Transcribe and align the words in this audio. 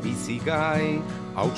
zen 0.00 0.02
bizigai, 0.02 1.02
hau 1.34 1.50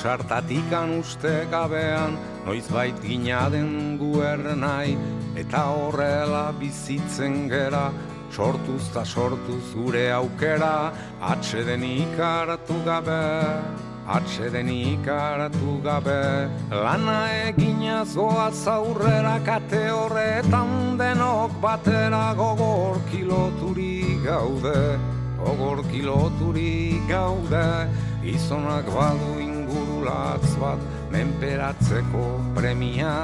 gabean, 1.50 2.18
noiz 2.46 2.68
bait 2.68 2.94
ginaden 3.02 3.98
guer 3.98 4.56
nahi, 4.56 4.96
eta 5.36 5.58
horrela 5.58 6.52
bizitzen 6.58 7.48
gera, 7.48 7.92
sortuz 8.30 8.92
ta 8.92 9.04
sortuz 9.04 9.74
gure 9.74 10.10
aukera, 10.10 10.92
atxeden 11.20 11.82
ikaratu 11.82 12.84
gabe, 12.84 13.62
atxeden 14.06 14.68
ikaratu 14.68 15.82
gabe, 15.82 16.48
lana 16.70 17.48
egina 17.48 18.04
zoa 18.04 18.50
zaurrera 18.50 19.38
kate 19.44 19.90
horretan 19.90 20.98
denok 20.98 21.60
batera 21.60 22.34
gogor 22.34 23.00
kiloturi 23.10 24.22
gaude, 24.24 24.98
gogor 25.38 25.84
kiloturi 25.90 27.00
gaude, 27.08 27.88
izonak 28.24 28.86
badu 28.94 29.38
ingurulatz 29.42 30.54
bat, 30.60 30.78
menperatzeko 31.12 32.26
premia, 32.54 33.14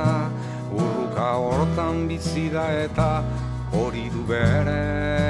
urruka 0.74 1.28
hortan 1.42 2.08
bizida 2.08 2.66
eta 2.84 3.22
hori 3.72 4.08
du 4.12 4.24
bere 4.28 4.78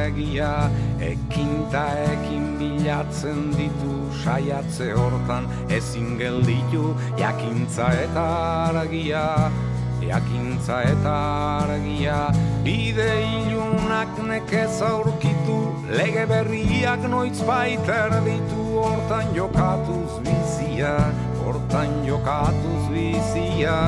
egia. 0.08 0.52
Ekinta 0.98 1.84
ekin 2.08 2.56
bilatzen 2.58 3.50
ditu 3.56 3.96
saiatze 4.24 4.92
hortan 4.98 5.48
ezin 5.78 6.16
gelditu 6.18 6.94
jakintza 7.20 7.92
eta 8.04 8.26
argia 8.68 9.24
jakintza 10.08 10.80
eta 10.88 11.14
argia 11.64 12.18
bide 12.64 13.08
ilunak 13.44 14.16
nekez 14.30 14.80
aurkitu 14.88 15.58
lege 16.00 16.24
berriak 16.30 17.04
noiz 17.12 17.38
baiter 17.48 18.16
ditu 18.26 18.64
hortan 18.84 19.34
jokatuz 19.36 20.20
bizia 20.24 20.96
hortan 21.44 22.00
jokatuz 22.08 22.82
bizia 22.94 23.78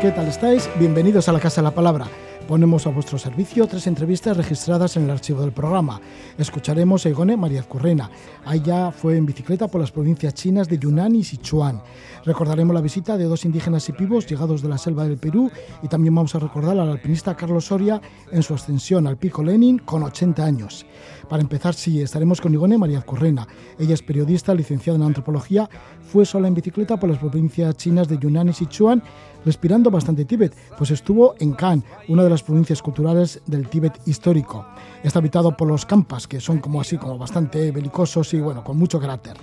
¿Qué 0.00 0.10
tal 0.12 0.28
estáis? 0.28 0.66
Bienvenidos 0.78 1.28
a 1.28 1.32
la 1.32 1.40
Casa 1.40 1.60
de 1.60 1.66
la 1.66 1.72
Palabra. 1.72 2.06
Ponemos 2.50 2.84
a 2.88 2.90
vuestro 2.90 3.16
servicio 3.16 3.68
tres 3.68 3.86
entrevistas 3.86 4.36
registradas 4.36 4.96
en 4.96 5.04
el 5.04 5.10
archivo 5.10 5.40
del 5.40 5.52
programa. 5.52 6.00
Escucharemos 6.36 7.06
a 7.06 7.08
Igone 7.08 7.36
María 7.36 7.62
Currena. 7.62 8.10
Ella 8.52 8.90
fue 8.90 9.16
en 9.16 9.24
bicicleta 9.24 9.68
por 9.68 9.80
las 9.80 9.92
provincias 9.92 10.34
chinas 10.34 10.68
de 10.68 10.76
Yunnan 10.76 11.14
y 11.14 11.22
Sichuan. 11.22 11.80
Recordaremos 12.24 12.74
la 12.74 12.80
visita 12.80 13.16
de 13.16 13.26
dos 13.26 13.44
indígenas 13.44 13.88
y 13.88 13.92
pibos 13.92 14.26
llegados 14.26 14.62
de 14.62 14.68
la 14.68 14.78
selva 14.78 15.04
del 15.04 15.16
Perú 15.16 15.48
y 15.80 15.86
también 15.86 16.12
vamos 16.12 16.34
a 16.34 16.40
recordar 16.40 16.76
al 16.76 16.90
alpinista 16.90 17.36
Carlos 17.36 17.66
Soria 17.66 18.02
en 18.32 18.42
su 18.42 18.52
ascensión 18.52 19.06
al 19.06 19.16
pico 19.16 19.44
Lenin 19.44 19.78
con 19.78 20.02
80 20.02 20.44
años. 20.44 20.84
Para 21.28 21.42
empezar, 21.42 21.74
sí, 21.74 22.02
estaremos 22.02 22.40
con 22.40 22.52
Igone 22.52 22.76
María 22.76 23.02
Correna. 23.02 23.46
Ella 23.78 23.94
es 23.94 24.02
periodista, 24.02 24.52
licenciada 24.52 24.98
en 24.98 25.04
antropología, 25.04 25.70
fue 26.02 26.26
sola 26.26 26.48
en 26.48 26.54
bicicleta 26.54 26.98
por 26.98 27.08
las 27.08 27.20
provincias 27.20 27.76
chinas 27.76 28.08
de 28.08 28.18
Yunnan 28.18 28.48
y 28.48 28.52
Sichuan, 28.52 29.04
respirando 29.44 29.90
bastante 29.90 30.24
Tíbet, 30.24 30.54
pues 30.76 30.90
estuvo 30.90 31.34
en 31.38 31.52
Kan, 31.52 31.84
una 32.08 32.24
de 32.24 32.30
las 32.30 32.42
provincias 32.42 32.82
culturales 32.82 33.40
del 33.46 33.68
Tíbet 33.68 34.00
histórico. 34.06 34.66
Está 35.02 35.18
habitado 35.18 35.56
por 35.56 35.68
los 35.68 35.86
campas, 35.86 36.26
que 36.26 36.40
son 36.40 36.58
como 36.58 36.80
así, 36.80 36.96
como 36.98 37.18
bastante 37.18 37.70
belicosos 37.70 38.32
y 38.34 38.40
bueno, 38.40 38.62
con 38.64 38.76
mucho 38.76 39.00
carácter. 39.00 39.36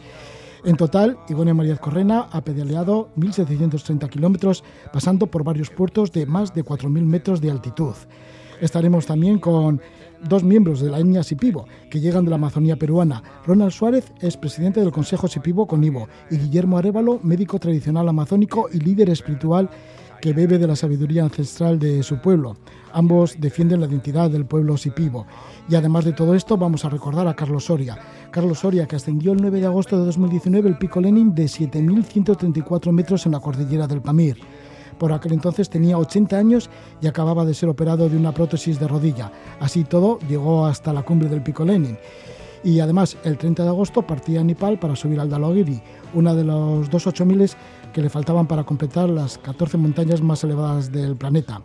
En 0.63 0.75
total, 0.75 1.17
Igone 1.29 1.53
María 1.53 1.77
Correna 1.77 2.27
ha 2.31 2.41
pedaleado 2.41 3.09
1.730 3.15 4.09
kilómetros, 4.09 4.63
pasando 4.91 5.27
por 5.27 5.43
varios 5.43 5.69
puertos 5.69 6.11
de 6.11 6.25
más 6.25 6.53
de 6.53 6.65
4.000 6.65 6.89
metros 7.03 7.41
de 7.41 7.51
altitud. 7.51 7.95
Estaremos 8.59 9.05
también 9.05 9.39
con 9.39 9.81
dos 10.27 10.43
miembros 10.43 10.79
de 10.79 10.89
la 10.89 10.99
etnia 10.99 11.23
Sipivo 11.23 11.65
que 11.89 11.99
llegan 11.99 12.25
de 12.25 12.29
la 12.29 12.35
Amazonía 12.35 12.77
peruana. 12.77 13.23
Ronald 13.45 13.71
Suárez 13.71 14.11
es 14.21 14.37
presidente 14.37 14.79
del 14.79 14.91
Consejo 14.91 15.27
Sipivo 15.27 15.67
Conivo 15.67 16.07
y 16.29 16.37
Guillermo 16.37 16.77
Arevalo, 16.77 17.19
médico 17.23 17.59
tradicional 17.59 18.07
amazónico 18.09 18.67
y 18.71 18.79
líder 18.79 19.09
espiritual 19.09 19.69
que 20.21 20.33
bebe 20.33 20.57
de 20.57 20.67
la 20.67 20.75
sabiduría 20.75 21.23
ancestral 21.23 21.79
de 21.79 22.03
su 22.03 22.19
pueblo. 22.19 22.57
Ambos 22.93 23.35
defienden 23.39 23.81
la 23.81 23.87
identidad 23.87 24.29
del 24.29 24.45
pueblo 24.45 24.77
sipivo. 24.77 25.27
Y 25.69 25.75
además 25.75 26.05
de 26.05 26.13
todo 26.13 26.33
esto, 26.33 26.57
vamos 26.57 26.85
a 26.85 26.89
recordar 26.89 27.27
a 27.27 27.35
Carlos 27.35 27.65
Soria. 27.65 27.97
Carlos 28.31 28.59
Soria, 28.59 28.87
que 28.87 28.95
ascendió 28.95 29.33
el 29.33 29.41
9 29.41 29.59
de 29.59 29.67
agosto 29.67 29.97
de 29.97 30.05
2019 30.05 30.69
el 30.69 30.77
pico 30.77 31.01
Lenin 31.01 31.35
de 31.35 31.45
7.134 31.45 32.91
metros 32.91 33.25
en 33.25 33.33
la 33.33 33.39
cordillera 33.39 33.87
del 33.87 34.01
Pamir. 34.01 34.37
Por 34.97 35.13
aquel 35.13 35.33
entonces 35.33 35.69
tenía 35.69 35.97
80 35.97 36.37
años 36.37 36.69
y 37.01 37.07
acababa 37.07 37.45
de 37.45 37.53
ser 37.53 37.69
operado 37.69 38.09
de 38.09 38.17
una 38.17 38.31
prótesis 38.31 38.79
de 38.79 38.87
rodilla. 38.87 39.31
Así 39.59 39.83
todo, 39.83 40.19
llegó 40.27 40.65
hasta 40.65 40.93
la 40.93 41.03
cumbre 41.03 41.29
del 41.29 41.43
Pico 41.43 41.63
Lenin. 41.65 41.97
Y 42.63 42.79
además, 42.79 43.17
el 43.23 43.37
30 43.37 43.63
de 43.63 43.69
agosto 43.69 44.01
partía 44.01 44.41
a 44.41 44.43
Nepal 44.43 44.79
para 44.79 44.95
subir 44.95 45.19
al 45.19 45.29
Dalogiri, 45.29 45.81
una 46.13 46.33
de 46.33 46.43
los 46.43 46.89
dos 46.89 47.05
8000 47.07 47.51
que 47.93 48.01
le 48.01 48.09
faltaban 48.09 48.47
para 48.47 48.63
completar 48.63 49.09
las 49.09 49.37
14 49.37 49.77
montañas 49.77 50.21
más 50.21 50.43
elevadas 50.43 50.91
del 50.91 51.15
planeta. 51.15 51.61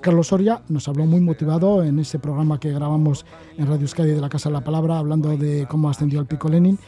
Carlos 0.00 0.28
Soria 0.28 0.62
nos 0.68 0.86
habló 0.86 1.06
muy 1.06 1.20
motivado 1.20 1.82
en 1.82 1.98
ese 1.98 2.18
programa 2.18 2.60
que 2.60 2.70
grabamos 2.70 3.24
en 3.56 3.66
Radio 3.66 3.82
Euskadi 3.82 4.10
de 4.10 4.20
la 4.20 4.28
Casa 4.28 4.50
de 4.50 4.52
la 4.52 4.64
Palabra, 4.64 4.98
hablando 4.98 5.34
de 5.34 5.66
cómo 5.66 5.88
ascendió 5.88 6.20
al 6.20 6.26
Pico 6.26 6.48
Lenin 6.48 6.78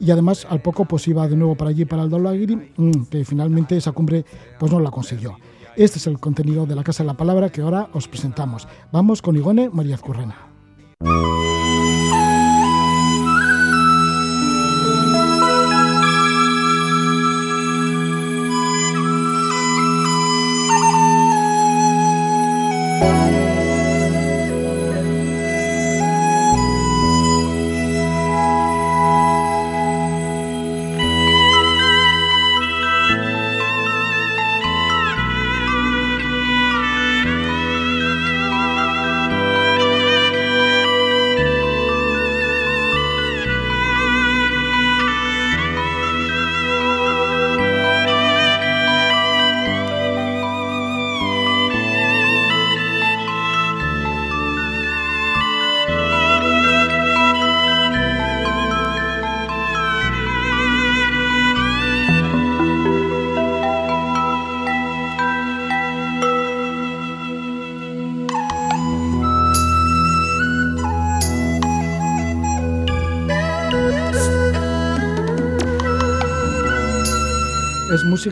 y 0.00 0.10
además 0.10 0.46
al 0.48 0.62
poco 0.62 0.84
pues 0.84 1.06
iba 1.08 1.26
de 1.28 1.36
nuevo 1.36 1.54
para 1.54 1.70
allí, 1.70 1.84
para 1.84 2.02
el 2.02 2.10
Dolagiri, 2.10 2.72
mm, 2.76 3.04
que 3.10 3.24
finalmente 3.24 3.76
esa 3.76 3.92
cumbre 3.92 4.24
pues 4.58 4.70
no 4.72 4.80
la 4.80 4.90
consiguió. 4.90 5.36
Este 5.76 5.98
es 5.98 6.06
el 6.06 6.18
contenido 6.18 6.66
de 6.66 6.74
la 6.74 6.84
Casa 6.84 7.02
de 7.02 7.06
la 7.06 7.16
Palabra 7.16 7.50
que 7.50 7.62
ahora 7.62 7.88
os 7.92 8.08
presentamos. 8.08 8.68
Vamos 8.92 9.22
con 9.22 9.36
Igone 9.36 9.70
María 9.70 9.96
Currena. 9.96 10.36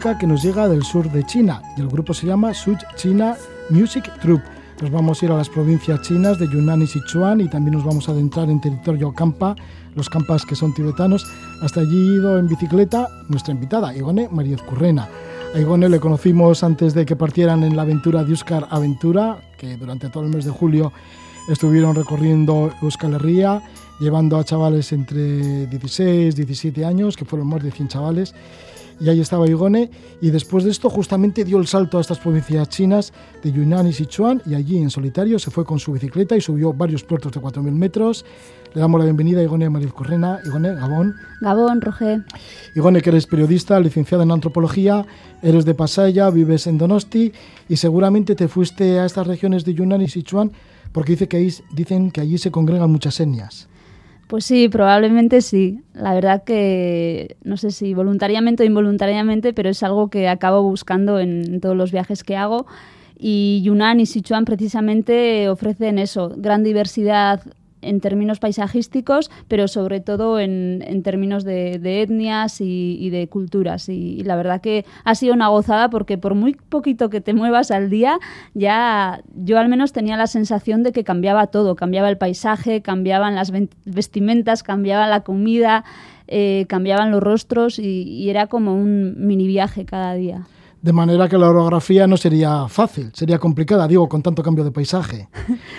Música 0.01 0.19
que 0.19 0.27
nos 0.27 0.43
llega 0.43 0.67
del 0.67 0.83
sur 0.83 1.13
de 1.13 1.27
China 1.27 1.61
y 1.77 1.83
el 1.83 1.89
grupo 1.89 2.15
se 2.15 2.27
llama 2.27 2.55
Such 2.55 2.81
China 2.97 3.37
Music 3.69 4.11
Troupe. 4.23 4.45
Nos 4.81 4.91
vamos 4.91 5.21
a 5.21 5.27
ir 5.27 5.31
a 5.31 5.37
las 5.37 5.51
provincias 5.51 6.01
chinas 6.01 6.39
de 6.39 6.49
Yunnan 6.49 6.81
y 6.81 6.87
Sichuan 6.87 7.43
y 7.43 7.49
también 7.51 7.75
nos 7.75 7.85
vamos 7.85 8.09
a 8.09 8.13
adentrar 8.13 8.49
en 8.49 8.63
territorio 8.63 9.13
Campa, 9.13 9.55
los 9.95 10.09
campas 10.09 10.47
que 10.47 10.57
son 10.57 10.73
tibetanos. 10.73 11.27
Hasta 11.61 11.81
allí 11.81 12.15
ido 12.15 12.39
en 12.39 12.49
bicicleta 12.49 13.09
nuestra 13.29 13.53
invitada, 13.53 13.95
Igone 13.95 14.31
María 14.31 14.57
Currena. 14.57 15.07
A 15.55 15.61
Igone 15.61 15.87
le 15.91 16.01
conocimos 16.01 16.65
antes 16.65 16.95
de 16.95 17.05
que 17.05 17.15
partieran 17.15 17.63
en 17.63 17.77
la 17.77 17.83
aventura 17.83 18.25
de 18.25 18.31
Euskar 18.31 18.69
Aventura, 18.71 19.37
que 19.59 19.77
durante 19.77 20.09
todo 20.09 20.23
el 20.23 20.31
mes 20.31 20.47
de 20.47 20.51
julio 20.51 20.95
estuvieron 21.47 21.95
recorriendo 21.95 22.73
Euskal 22.81 23.17
Herria, 23.17 23.63
llevando 24.01 24.39
a 24.39 24.45
chavales 24.45 24.93
entre 24.93 25.67
16 25.67 26.39
y 26.39 26.45
17 26.45 26.87
años, 26.87 27.19
que 27.19 27.27
fueron 27.27 27.49
más 27.49 27.63
de 27.63 27.71
100 27.71 27.89
chavales 27.89 28.35
y 29.01 29.09
ahí 29.09 29.21
estaba 29.21 29.49
Igone, 29.49 29.91
y 30.21 30.31
después 30.31 30.65
de 30.65 30.71
esto 30.71 30.91
justamente 30.91 31.45
dio 31.45 31.59
el 31.59 31.67
salto 31.67 31.99
a 31.99 32.01
estas 32.03 32.19
provincias 32.19 32.69
chinas 32.69 33.13
de 33.43 33.51
Yunnan 33.51 33.87
y 33.87 33.93
Sichuan, 33.93 34.43
y 34.47 34.55
allí 34.55 34.79
en 34.79 34.91
solitario 34.91 35.39
se 35.39 35.51
fue 35.51 35.65
con 35.65 35.79
su 35.79 35.93
bicicleta 35.93 36.37
y 36.37 36.41
subió 36.41 36.73
varios 36.73 37.03
puertos 37.03 37.33
de 37.33 37.41
4.000 37.41 37.73
metros. 37.73 38.25
Le 38.75 38.81
damos 38.81 39.01
la 39.01 39.05
bienvenida 39.07 39.41
a 39.41 39.43
Igone 39.43 39.69
Mariz 39.69 39.93
Correna. 39.93 40.39
Igone, 40.45 40.75
Gabón. 40.75 41.15
Gabón, 41.41 41.81
Roger. 41.81 42.25
Igone, 42.77 43.01
que 43.01 43.11
eres 43.11 43.27
periodista, 43.27 43.81
licenciada 43.81 44.23
en 44.23 44.31
antropología, 44.31 45.05
eres 45.43 45.65
de 45.65 45.75
Pasaya, 45.75 46.31
vives 46.31 46.69
en 46.69 46.79
Donosti, 46.79 47.33
y 47.69 47.77
seguramente 47.77 48.37
te 48.37 48.47
fuiste 48.47 49.01
a 49.01 49.07
estas 49.07 49.27
regiones 49.27 49.65
de 49.65 49.75
Yunnan 49.75 50.03
y 50.03 50.09
Sichuan 50.09 50.53
porque 50.93 51.13
dice 51.13 51.29
que 51.29 51.53
dicen 51.73 52.11
que 52.11 52.21
allí 52.21 52.39
se 52.39 52.51
congregan 52.51 52.91
muchas 52.91 53.19
etnias. 53.21 53.70
Pues 54.31 54.45
sí, 54.45 54.69
probablemente 54.69 55.41
sí. 55.41 55.81
La 55.93 56.15
verdad 56.15 56.45
que 56.45 57.37
no 57.43 57.57
sé 57.57 57.73
si 57.73 57.95
voluntariamente 57.95 58.63
o 58.63 58.67
involuntariamente, 58.67 59.53
pero 59.53 59.71
es 59.71 59.83
algo 59.83 60.09
que 60.09 60.29
acabo 60.29 60.63
buscando 60.63 61.19
en 61.19 61.61
todos 61.61 61.77
los 61.77 61.91
viajes 61.91 62.23
que 62.23 62.37
hago. 62.37 62.69
Y 63.19 63.61
Yunnan 63.65 63.99
y 63.99 64.07
Sichuan 64.07 64.45
precisamente 64.45 65.49
ofrecen 65.49 65.99
eso, 65.99 66.33
gran 66.37 66.63
diversidad 66.63 67.43
en 67.83 68.01
términos 68.01 68.39
paisajísticos, 68.39 69.31
pero 69.49 69.69
sobre 69.69 70.01
todo 70.01 70.39
en, 70.39 70.85
en 70.87 71.03
términos 71.03 71.45
de, 71.45 71.81
etnias 72.03 72.61
y, 72.61 73.11
de 73.11 73.29
culturas. 73.29 73.89
Y, 73.89 74.23
la 74.25 74.37
verdad 74.37 74.61
que 74.61 74.85
ha 75.05 75.15
sido 75.15 75.35
una 75.35 75.49
gozada 75.49 75.91
porque 75.91 76.19
por 76.19 76.35
muy 76.35 76.55
poquito 76.55 77.11
que 77.11 77.21
te 77.21 77.35
muevas 77.35 77.71
al 77.71 77.91
día, 77.91 78.19
ya 78.55 79.23
yo 79.35 79.59
al 79.59 79.69
menos 79.69 79.93
tenía 79.93 80.17
la 80.17 80.27
sensación 80.27 80.83
de 80.83 80.93
que 80.93 81.05
cambiaba 81.05 81.49
todo, 81.49 81.77
cambiaba 81.77 82.09
el 82.09 82.19
paisaje, 82.19 82.83
cambiaban 82.83 83.35
las 83.35 83.53
vestimentas, 83.85 84.63
cambiaba 84.63 85.07
la 85.07 85.21
comida, 85.21 85.85
eh, 86.29 86.67
cambiaban 86.69 87.11
los 87.11 87.23
rostros 87.23 87.79
y 87.79 88.29
era 88.31 88.47
como 88.47 88.75
un 88.75 89.15
mini 89.27 89.47
viaje 89.47 89.85
cada 89.85 90.15
día 90.15 90.47
de 90.83 90.93
manera 90.93 91.29
que 91.29 91.37
la 91.37 91.51
orografía 91.51 92.07
no 92.07 92.17
sería 92.17 92.67
fácil, 92.69 93.11
sería 93.13 93.39
complicada, 93.39 93.87
digo, 93.87 94.09
con 94.09 94.23
tanto 94.23 94.43
cambio 94.43 94.65
de 94.65 94.71
paisaje. 94.71 95.29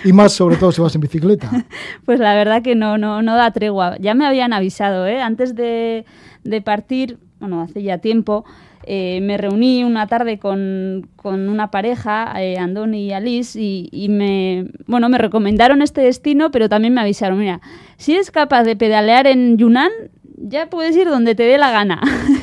Y 0.04 0.12
más 0.12 0.32
sobre 0.32 0.56
todo 0.56 0.70
si 0.70 0.80
vas 0.80 0.94
en 0.94 1.00
bicicleta. 1.00 1.50
Pues 2.04 2.20
la 2.20 2.34
verdad 2.34 2.62
que 2.62 2.74
no, 2.74 2.98
no, 2.98 3.22
no 3.22 3.36
da 3.36 3.50
tregua. 3.52 3.96
Ya 3.98 4.14
me 4.14 4.26
habían 4.26 4.52
avisado, 4.52 5.06
¿eh? 5.06 5.20
Antes 5.20 5.54
de, 5.54 6.04
partir, 6.64 7.18
bueno, 7.38 7.62
hace 7.62 7.82
ya 7.82 7.98
tiempo, 7.98 8.44
eh, 8.84 9.20
me 9.22 9.38
reuní 9.38 9.84
una 9.84 10.06
tarde 10.06 10.38
con, 10.38 11.08
una 11.24 11.70
pareja, 11.70 12.32
eh, 12.42 12.58
Andoni 12.58 13.06
y 13.06 13.12
Alice, 13.12 13.60
y, 13.60 13.88
y, 13.92 14.08
me, 14.08 14.68
bueno, 14.86 15.08
me 15.08 15.18
recomendaron 15.18 15.82
este 15.82 16.00
destino, 16.00 16.50
pero 16.50 16.68
también 16.68 16.94
me 16.94 17.00
avisaron, 17.00 17.38
mira, 17.38 17.60
si 17.96 18.14
eres 18.14 18.30
capaz 18.30 18.64
de 18.64 18.76
pedalear 18.76 19.26
en 19.26 19.56
Yunnan, 19.56 19.90
ya 20.36 20.68
puedes 20.68 20.96
ir 20.96 21.08
donde 21.08 21.34
te 21.34 21.44
dé 21.44 21.58
la 21.58 21.70
gana. 21.70 22.00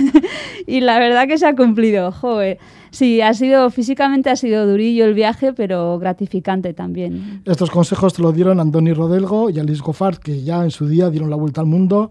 y 0.69 0.81
la 0.81 1.00
verdad 1.00 1.27
que 1.27 1.38
se 1.38 1.48
ha 1.48 1.56
cumplido, 1.56 2.12
joder. 2.12 2.60
Sí, 2.92 3.21
ha 3.21 3.33
sido, 3.33 3.69
físicamente 3.69 4.30
ha 4.30 4.36
sido 4.36 4.66
durillo 4.66 5.06
el 5.06 5.13
viaje, 5.13 5.54
pero 5.54 6.00
gratificante 6.00 6.74
también. 6.74 7.42
Estos 7.45 7.69
consejos 7.69 8.13
te 8.13 8.21
lo 8.21 8.31
dieron 8.31 8.60
Andoni 8.60 8.94
Rodelgo 8.94 9.50
y 9.50 9.60
Alice 9.60 9.81
Goffard, 9.83 10.18
que 10.18 10.42
ya 10.44 10.63
en 10.63 10.71
su 10.71 10.88
día 10.88 11.10
dieron 11.10 11.30
la 11.30 11.36
vuelta 11.36 11.62
al 11.62 11.68
mundo 11.68 12.10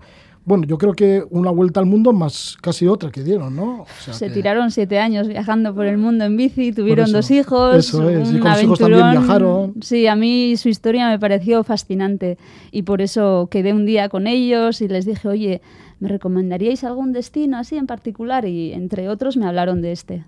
bueno, 0.49 0.65
yo 0.65 0.79
creo 0.79 0.95
que 0.95 1.23
una 1.29 1.51
vuelta 1.51 1.79
al 1.79 1.85
mundo 1.85 2.15
más 2.15 2.57
casi 2.63 2.87
otra 2.87 3.11
que 3.11 3.23
dieron, 3.23 3.55
¿no? 3.55 3.85
Se 3.99 4.31
tiraron 4.31 4.71
siete 4.71 4.99
años 4.99 5.29
viajando 5.29 5.75
por 5.75 5.85
el 5.85 5.99
mundo 5.99 6.25
en 6.25 6.39
bici, 6.39 6.73
tuvieron 6.73 7.13
dos 7.13 7.31
hijos. 7.31 7.77
Eso 7.77 8.09
es, 8.09 8.33
y 8.33 8.39
con 8.39 8.53
los 8.53 8.63
hijos 8.63 8.79
también 8.79 9.11
viajaron. 9.11 9.75
Sí, 9.83 10.07
a 10.07 10.17
mí 10.17 10.57
su 10.57 10.71
historia 10.71 11.11
me 11.11 11.19
pareció 11.19 11.65
fascinante 11.65 12.39
y 12.73 12.85
por 12.85 13.03
eso 13.03 13.49
quedé 13.51 13.75
un 13.75 13.85
día 13.85 14.09
con 14.09 14.27
ellos 14.27 14.81
y 14.81 14.89
les 14.89 15.05
dije, 15.05 15.29
oye, 15.29 15.61
¿me 16.01 16.09
recomendaríais 16.09 16.85
algún 16.85 17.13
destino 17.13 17.59
así 17.59 17.77
en 17.77 17.87
particular? 17.87 18.45
Y 18.45 18.73
entre 18.73 19.09
otros 19.09 19.37
me 19.37 19.47
hablaron 19.47 19.83
de 19.83 19.93
este. 19.93 20.25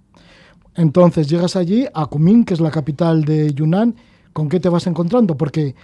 Entonces 0.76 1.28
llegas 1.28 1.56
allí, 1.56 1.86
a 1.92 2.06
Kunming, 2.06 2.44
que 2.44 2.54
es 2.54 2.60
la 2.60 2.70
capital 2.70 3.24
de 3.24 3.52
Yunnan, 3.52 3.94
¿con 4.32 4.48
qué 4.48 4.60
te 4.60 4.68
vas 4.68 4.86
encontrando? 4.86 5.36
Porque 5.36 5.74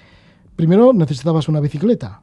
primero 0.54 0.92
necesitabas 0.92 1.48
una 1.48 1.60
bicicleta. 1.60 2.22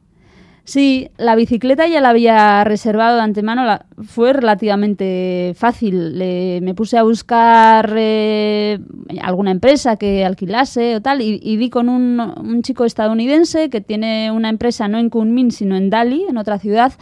Sí, 0.66 1.10
la 1.18 1.34
bicicleta 1.34 1.86
ya 1.86 2.00
la 2.00 2.08
había 2.08 2.64
reservado 2.64 3.16
de 3.16 3.22
antemano, 3.22 3.80
fue 4.02 4.32
relativamente 4.32 5.52
fácil. 5.54 6.14
me 6.62 6.74
puse 6.74 6.96
a 6.96 7.02
buscar 7.02 7.92
eh, 7.94 8.78
alguna 9.20 9.50
empresa 9.50 9.96
que 9.96 10.24
alquilase 10.24 10.96
o 10.96 11.02
tal 11.02 11.20
y, 11.20 11.38
y 11.42 11.58
di 11.58 11.68
con 11.68 11.90
un, 11.90 12.18
un, 12.18 12.62
chico 12.62 12.86
estadounidense 12.86 13.68
que 13.68 13.82
tiene 13.82 14.30
una 14.30 14.48
empresa 14.48 14.88
no 14.88 14.96
en 14.96 15.10
Kunming 15.10 15.50
sino 15.50 15.76
en 15.76 15.90
Dali, 15.90 16.24
en 16.26 16.38
otra 16.38 16.58
ciudad. 16.58 16.94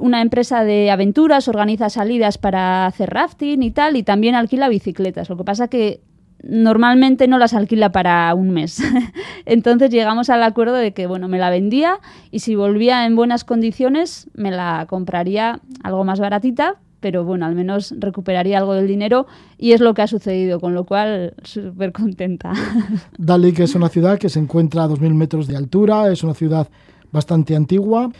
Una 0.00 0.22
empresa 0.22 0.64
de 0.64 0.90
aventuras 0.90 1.46
organiza 1.48 1.90
salidas 1.90 2.38
para 2.38 2.86
hacer 2.86 3.10
rafting 3.10 3.62
y 3.62 3.70
tal, 3.70 3.96
y 3.96 4.02
también 4.02 4.34
alquila 4.34 4.68
bicicletas. 4.68 5.28
Lo 5.28 5.36
que 5.36 5.44
pasa 5.44 5.68
que 5.68 6.00
normalmente 6.42 7.28
no 7.28 7.38
las 7.38 7.54
alquila 7.54 7.92
para 7.92 8.34
un 8.34 8.50
mes. 8.50 8.82
Entonces 9.46 9.90
llegamos 9.90 10.30
al 10.30 10.42
acuerdo 10.42 10.74
de 10.74 10.92
que, 10.92 11.06
bueno, 11.06 11.28
me 11.28 11.38
la 11.38 11.50
vendía 11.50 11.98
y 12.30 12.40
si 12.40 12.54
volvía 12.54 13.06
en 13.06 13.16
buenas 13.16 13.44
condiciones 13.44 14.28
me 14.34 14.50
la 14.50 14.86
compraría 14.88 15.60
algo 15.82 16.04
más 16.04 16.20
baratita, 16.20 16.76
pero 17.00 17.24
bueno, 17.24 17.46
al 17.46 17.54
menos 17.54 17.94
recuperaría 17.98 18.58
algo 18.58 18.74
del 18.74 18.86
dinero 18.86 19.26
y 19.58 19.72
es 19.72 19.80
lo 19.80 19.94
que 19.94 20.02
ha 20.02 20.06
sucedido, 20.06 20.60
con 20.60 20.74
lo 20.74 20.84
cual 20.84 21.34
súper 21.42 21.92
contenta. 21.92 22.52
Dali, 23.18 23.52
que 23.52 23.64
es 23.64 23.74
una 23.74 23.88
ciudad 23.88 24.18
que 24.18 24.28
se 24.28 24.38
encuentra 24.38 24.84
a 24.84 24.88
2.000 24.88 25.14
metros 25.14 25.46
de 25.46 25.56
altura, 25.56 26.10
es 26.10 26.22
una 26.22 26.34
ciudad 26.34 26.68
bastante 27.12 27.56
antigua. 27.56 28.10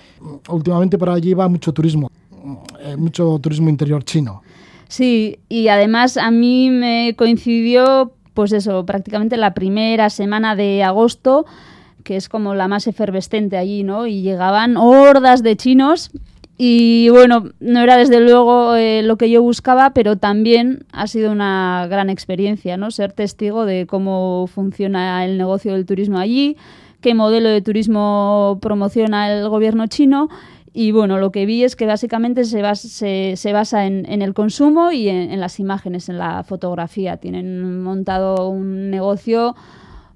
Últimamente 0.48 0.98
para 0.98 1.14
allí 1.14 1.34
va 1.34 1.48
mucho 1.48 1.72
turismo, 1.72 2.10
eh, 2.80 2.96
mucho 2.96 3.38
turismo 3.38 3.68
interior 3.68 4.04
chino. 4.04 4.42
Sí, 4.88 5.38
y 5.48 5.68
además 5.68 6.16
a 6.16 6.30
mí 6.30 6.70
me 6.70 7.14
coincidió, 7.16 8.12
pues 8.34 8.52
eso, 8.52 8.84
prácticamente 8.84 9.36
la 9.36 9.54
primera 9.54 10.10
semana 10.10 10.56
de 10.56 10.82
agosto, 10.82 11.46
que 12.02 12.16
es 12.16 12.28
como 12.28 12.54
la 12.54 12.66
más 12.66 12.86
efervescente 12.86 13.56
allí, 13.56 13.84
¿no? 13.84 14.06
Y 14.06 14.22
llegaban 14.22 14.76
hordas 14.76 15.42
de 15.42 15.56
chinos 15.56 16.10
y 16.62 17.08
bueno, 17.08 17.52
no 17.60 17.80
era 17.80 17.96
desde 17.96 18.20
luego 18.20 18.76
eh, 18.76 19.02
lo 19.02 19.16
que 19.16 19.30
yo 19.30 19.40
buscaba, 19.40 19.94
pero 19.94 20.16
también 20.16 20.84
ha 20.92 21.06
sido 21.06 21.32
una 21.32 21.86
gran 21.88 22.10
experiencia, 22.10 22.76
¿no? 22.76 22.90
Ser 22.90 23.12
testigo 23.12 23.64
de 23.64 23.86
cómo 23.86 24.46
funciona 24.46 25.24
el 25.24 25.38
negocio 25.38 25.72
del 25.72 25.86
turismo 25.86 26.18
allí, 26.18 26.58
qué 27.00 27.14
modelo 27.14 27.48
de 27.48 27.62
turismo 27.62 28.58
promociona 28.60 29.32
el 29.32 29.48
gobierno 29.48 29.86
chino 29.86 30.28
y 30.72 30.92
bueno, 30.92 31.18
lo 31.18 31.32
que 31.32 31.46
vi 31.46 31.64
es 31.64 31.74
que 31.74 31.86
básicamente 31.86 32.44
se, 32.44 32.62
basa, 32.62 32.88
se, 32.88 33.52
basa 33.52 33.86
en, 33.86 34.06
el 34.06 34.34
consumo 34.34 34.92
y 34.92 35.08
en, 35.08 35.40
las 35.40 35.58
imágenes, 35.58 36.08
en 36.08 36.18
la 36.18 36.44
fotografía. 36.44 37.16
Tienen 37.16 37.82
montado 37.82 38.48
un 38.48 38.88
negocio 38.90 39.56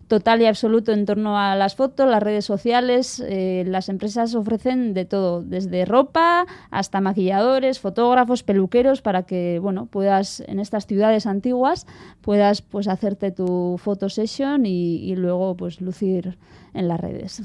total 0.06 0.42
y 0.42 0.46
absoluto 0.46 0.92
en 0.92 1.06
torno 1.06 1.36
a 1.40 1.56
las 1.56 1.74
fotos, 1.74 2.08
las 2.08 2.22
redes 2.22 2.44
sociales. 2.44 3.20
Eh, 3.26 3.64
las 3.66 3.88
empresas 3.88 4.36
ofrecen 4.36 4.94
de 4.94 5.06
todo, 5.06 5.42
desde 5.42 5.84
ropa 5.86 6.46
hasta 6.70 7.00
maquilladores, 7.00 7.80
fotógrafos, 7.80 8.44
peluqueros, 8.44 9.02
para 9.02 9.24
que 9.24 9.58
bueno 9.60 9.86
puedas 9.86 10.40
en 10.46 10.60
estas 10.60 10.86
ciudades 10.86 11.26
antiguas 11.26 11.86
puedas 12.20 12.62
pues 12.62 12.86
hacerte 12.86 13.32
tu 13.32 13.76
photo 13.82 14.08
session 14.08 14.66
y, 14.66 14.96
y 14.98 15.16
luego 15.16 15.56
pues 15.56 15.80
lucir 15.80 16.38
en 16.74 16.88
las 16.88 17.00
redes. 17.00 17.40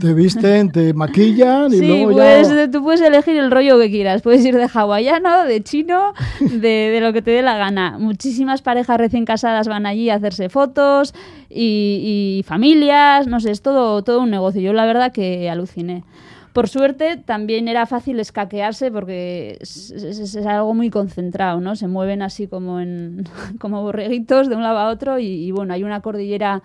Te 0.00 0.14
visten, 0.14 0.72
te 0.72 0.94
maquillan 0.94 1.72
y 1.72 1.78
sí, 1.78 1.86
luego 1.86 2.12
ya... 2.12 2.70
tú 2.70 2.82
puedes 2.82 3.00
elegir 3.02 3.36
el 3.36 3.50
rollo 3.50 3.78
que 3.78 3.90
quieras. 3.90 4.22
Puedes 4.22 4.44
ir 4.44 4.56
de 4.56 4.66
hawaiano, 4.72 5.44
de 5.44 5.62
chino, 5.62 6.14
de, 6.40 6.58
de, 6.58 7.00
lo 7.00 7.12
que 7.12 7.22
te 7.22 7.30
dé 7.30 7.42
la 7.42 7.56
gana. 7.56 7.98
Muchísimas 7.98 8.62
parejas 8.62 8.98
recién 8.98 9.26
casadas 9.26 9.68
van 9.68 9.86
allí 9.86 10.10
a 10.10 10.14
hacerse 10.14 10.48
fotos 10.48 11.14
y, 11.48 12.40
y 12.40 12.42
familias, 12.44 13.26
no 13.26 13.38
sé, 13.38 13.50
es 13.50 13.62
todo, 13.62 14.02
todo 14.02 14.22
un 14.22 14.30
negocio. 14.30 14.60
Yo 14.60 14.72
la 14.72 14.86
verdad 14.86 15.12
que 15.12 15.48
aluciné. 15.50 16.02
Por 16.52 16.68
suerte 16.68 17.16
también 17.16 17.68
era 17.68 17.86
fácil 17.86 18.18
escaquearse 18.18 18.90
porque 18.90 19.58
es, 19.60 20.36
algo 20.44 20.74
muy 20.74 20.90
concentrado, 20.90 21.60
¿no? 21.60 21.76
Se 21.76 21.86
mueven 21.86 22.22
así 22.22 22.48
como 22.48 22.80
en 22.80 23.24
como 23.60 23.82
borreguitos 23.82 24.48
de 24.48 24.56
un 24.56 24.62
lado 24.62 24.78
a 24.78 24.88
otro 24.88 25.18
y, 25.18 25.26
y 25.26 25.50
bueno, 25.52 25.74
hay 25.74 25.84
una 25.84 26.00
cordillera 26.00 26.62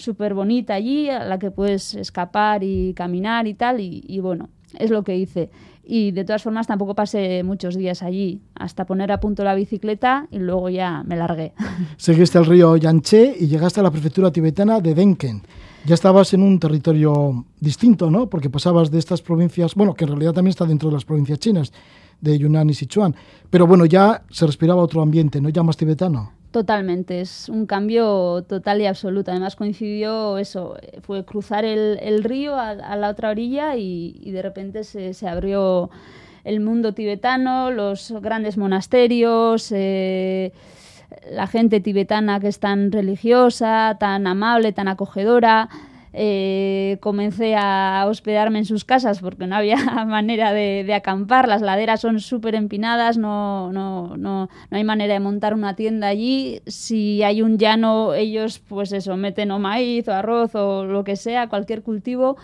súper 0.00 0.34
bonita 0.34 0.74
allí, 0.74 1.08
a 1.08 1.24
la 1.24 1.38
que 1.38 1.50
puedes 1.50 1.94
escapar 1.94 2.62
y 2.62 2.94
caminar 2.94 3.46
y 3.46 3.54
tal, 3.54 3.80
y, 3.80 4.18
bueno, 4.20 4.48
es 4.78 4.90
lo 4.90 5.04
que 5.04 5.16
hice. 5.16 5.50
Y 5.84 6.12
de 6.12 6.24
todas 6.24 6.42
formas 6.42 6.66
tampoco 6.66 6.94
pasé 6.94 7.42
muchos 7.42 7.76
días 7.76 8.02
allí, 8.02 8.40
hasta 8.54 8.84
poner 8.84 9.10
a 9.12 9.18
punto 9.18 9.42
la 9.42 9.54
bicicleta 9.54 10.28
y 10.30 10.38
luego 10.38 10.68
ya 10.68 11.02
me 11.04 11.16
largué. 11.16 11.52
Seguiste 11.96 12.38
el 12.38 12.46
río 12.46 12.76
Yangtze 12.76 13.34
y 13.38 13.48
llegaste 13.48 13.80
a 13.80 13.82
la 13.82 13.90
prefectura 13.90 14.30
tibetana 14.30 14.80
de 14.80 14.94
Denken. 14.94 15.42
Ya 15.86 15.94
estabas 15.94 16.34
en 16.34 16.42
un 16.42 16.60
territorio 16.60 17.46
distinto, 17.58 18.10
¿no? 18.10 18.28
Porque 18.28 18.50
pasabas 18.50 18.90
de 18.90 18.98
estas 18.98 19.22
provincias, 19.22 19.74
bueno, 19.74 19.94
que 19.94 20.04
en 20.04 20.10
realidad 20.10 20.34
también 20.34 20.50
está 20.50 20.66
dentro 20.66 20.90
de 20.90 20.94
las 20.94 21.06
provincias 21.06 21.38
chinas, 21.38 21.72
de 22.20 22.38
Yunnan 22.38 22.68
y 22.68 22.74
Sichuan. 22.74 23.16
Pero 23.48 23.66
bueno, 23.66 23.86
ya 23.86 24.22
se 24.30 24.46
respiraba 24.46 24.82
otro 24.82 25.00
ambiente, 25.02 25.40
¿no? 25.40 25.48
Ya 25.48 25.62
más 25.62 25.76
tibetano. 25.76 26.32
Totalmente, 26.50 27.20
es 27.20 27.48
un 27.48 27.64
cambio 27.64 28.42
total 28.48 28.80
y 28.80 28.86
absoluto. 28.86 29.30
Además 29.30 29.54
coincidió 29.54 30.36
eso, 30.36 30.76
fue 31.02 31.24
cruzar 31.24 31.64
el, 31.64 32.24
río 32.24 32.56
a, 32.56 32.74
la 32.74 33.08
otra 33.08 33.30
orilla 33.30 33.76
y, 33.76 34.30
de 34.32 34.42
repente 34.42 34.82
se, 34.82 35.14
se, 35.14 35.28
abrió 35.28 35.90
el 36.42 36.58
mundo 36.58 36.92
tibetano, 36.92 37.70
los 37.70 38.12
grandes 38.20 38.56
monasterios, 38.56 39.70
eh, 39.70 40.52
la 41.30 41.46
gente 41.46 41.80
tibetana 41.80 42.40
que 42.40 42.48
es 42.48 42.58
tan 42.58 42.90
religiosa, 42.90 43.96
tan 44.00 44.26
amable, 44.26 44.72
tan 44.72 44.88
acogedora. 44.88 45.68
Eh, 46.12 46.98
comencé 47.00 47.54
a 47.56 48.04
hospedarme 48.08 48.58
en 48.58 48.64
sus 48.64 48.84
casas 48.84 49.20
porque 49.20 49.46
no 49.46 49.54
había 49.54 49.76
manera 50.06 50.52
de, 50.52 50.92
acampar. 50.92 51.48
Las 51.48 51.62
laderas 51.62 52.00
son 52.00 52.20
súper 52.20 52.54
empinadas, 52.54 53.16
no, 53.16 53.72
no, 53.72 54.16
no, 54.16 54.48
no, 54.70 54.76
hay 54.76 54.84
manera 54.84 55.14
de 55.14 55.20
montar 55.20 55.54
una 55.54 55.76
tienda 55.76 56.08
allí. 56.08 56.62
Si 56.66 57.22
hay 57.22 57.42
un 57.42 57.58
llano, 57.58 58.14
ellos, 58.14 58.58
pues 58.58 58.92
eso, 58.92 59.16
meten 59.16 59.50
o 59.52 59.58
maíz 59.58 60.08
o 60.08 60.12
arroz 60.12 60.54
o 60.54 60.84
lo 60.84 61.04
que 61.04 61.16
sea, 61.16 61.48
cualquier 61.48 61.82
cultivo. 61.82 62.36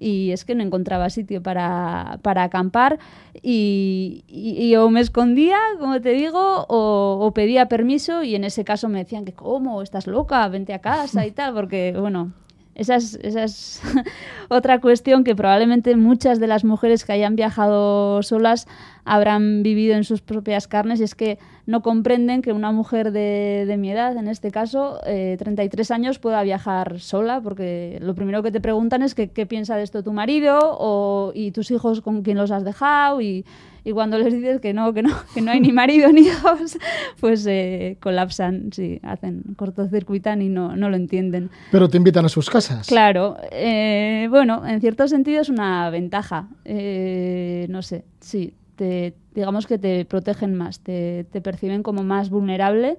Y 0.00 0.32
es 0.32 0.44
que 0.44 0.54
no 0.54 0.62
encontraba 0.62 1.08
sitio 1.08 1.42
para, 1.42 2.18
acampar 2.22 2.98
y, 3.42 4.74
o 4.76 4.90
me 4.90 5.00
escondía, 5.00 5.56
como 5.78 6.00
te 6.00 6.10
digo, 6.10 6.66
o, 6.68 7.18
o 7.20 7.32
pedía 7.32 7.68
permiso 7.68 8.22
y 8.22 8.34
en 8.34 8.44
ese 8.44 8.64
caso 8.64 8.88
me 8.88 8.98
decían 8.98 9.24
que, 9.24 9.32
¿cómo? 9.32 9.80
¿Estás 9.80 10.06
loca? 10.06 10.46
Vente 10.48 10.74
a 10.74 10.80
casa 10.80 11.24
y 11.26 11.30
tal, 11.30 11.54
porque, 11.54 11.94
bueno, 11.98 12.32
esa 12.74 12.96
es, 12.96 13.82
otra 14.48 14.80
cuestión 14.80 15.24
que 15.24 15.36
probablemente 15.36 15.96
muchas 15.96 16.40
de 16.40 16.46
las 16.46 16.64
mujeres 16.64 17.04
que 17.04 17.12
hayan 17.12 17.36
viajado 17.36 18.22
solas 18.22 18.66
habrán 19.04 19.62
vivido 19.62 19.94
en 19.94 20.04
sus 20.04 20.22
propias 20.22 20.66
carnes 20.66 21.00
y 21.00 21.04
es 21.04 21.14
que 21.14 21.38
no 21.66 21.82
comprenden 21.82 22.42
que 22.42 22.52
una 22.52 22.72
mujer 22.72 23.12
de, 23.12 23.74
mi 23.78 23.90
edad, 23.90 24.16
en 24.16 24.28
este 24.28 24.50
caso, 24.50 24.98
33 25.04 25.90
eh, 25.90 25.94
años, 25.94 26.18
pueda 26.18 26.42
viajar 26.42 27.00
sola, 27.00 27.40
porque 27.40 27.98
lo 28.00 28.14
primero 28.14 28.42
que 28.42 28.50
te 28.50 28.60
preguntan 28.60 29.02
es 29.02 29.14
que, 29.14 29.28
qué 29.28 29.46
piensa 29.46 29.76
de 29.76 29.82
esto 29.82 30.02
tu 30.02 30.12
marido 30.12 30.58
o, 30.62 31.32
y 31.34 31.52
tus 31.52 31.70
hijos 31.70 32.00
con 32.00 32.22
quién 32.22 32.38
los 32.38 32.50
has 32.50 32.64
dejado 32.64 33.20
y 33.20 33.44
y 33.84 33.92
cuando 33.92 34.18
les 34.18 34.32
dices 34.32 34.60
que 34.60 34.72
no, 34.72 34.92
que 34.92 35.02
no, 35.02 35.10
que 35.34 35.40
no 35.40 35.50
hay 35.50 35.60
ni 35.60 35.72
marido 35.72 36.10
ni 36.10 36.22
hijos, 36.22 36.78
pues 37.20 37.46
eh, 37.46 37.98
colapsan, 38.00 38.70
sí, 38.72 39.00
hacen 39.02 39.42
cortocircuitan 39.56 40.42
y 40.42 40.48
no, 40.48 40.74
no 40.76 40.88
lo 40.88 40.96
entienden. 40.96 41.50
Pero 41.70 41.88
te 41.88 41.98
invitan 41.98 42.24
a 42.24 42.28
sus 42.28 42.48
casas. 42.48 42.86
Claro, 42.86 43.36
eh, 43.52 44.26
bueno, 44.30 44.66
en 44.66 44.80
cierto 44.80 45.06
sentido 45.06 45.42
es 45.42 45.48
una 45.48 45.90
ventaja, 45.90 46.48
eh, 46.64 47.66
no 47.68 47.82
sé, 47.82 48.04
sí, 48.20 48.54
te, 48.76 49.14
digamos 49.34 49.66
que 49.66 49.78
te 49.78 50.04
protegen 50.04 50.54
más, 50.54 50.80
te, 50.80 51.26
te 51.30 51.40
perciben 51.40 51.82
como 51.82 52.02
más 52.02 52.30
vulnerable 52.30 52.98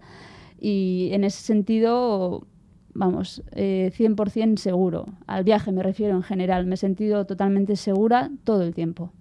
y 0.60 1.10
en 1.12 1.24
ese 1.24 1.42
sentido 1.42 2.46
vamos, 2.96 3.44
eh, 3.52 3.92
100% 3.96 4.58
seguro. 4.58 5.06
Al 5.28 5.44
viaje 5.44 5.72
me 5.72 5.84
refiero 5.84 6.16
en 6.16 6.24
general, 6.24 6.66
me 6.66 6.76
he 6.76 6.78
sentido 6.78 7.26
totalmente 7.26 7.76
segura 7.76 8.32
todo 8.44 8.64
el 8.64 8.74
tiempo. 8.74 9.12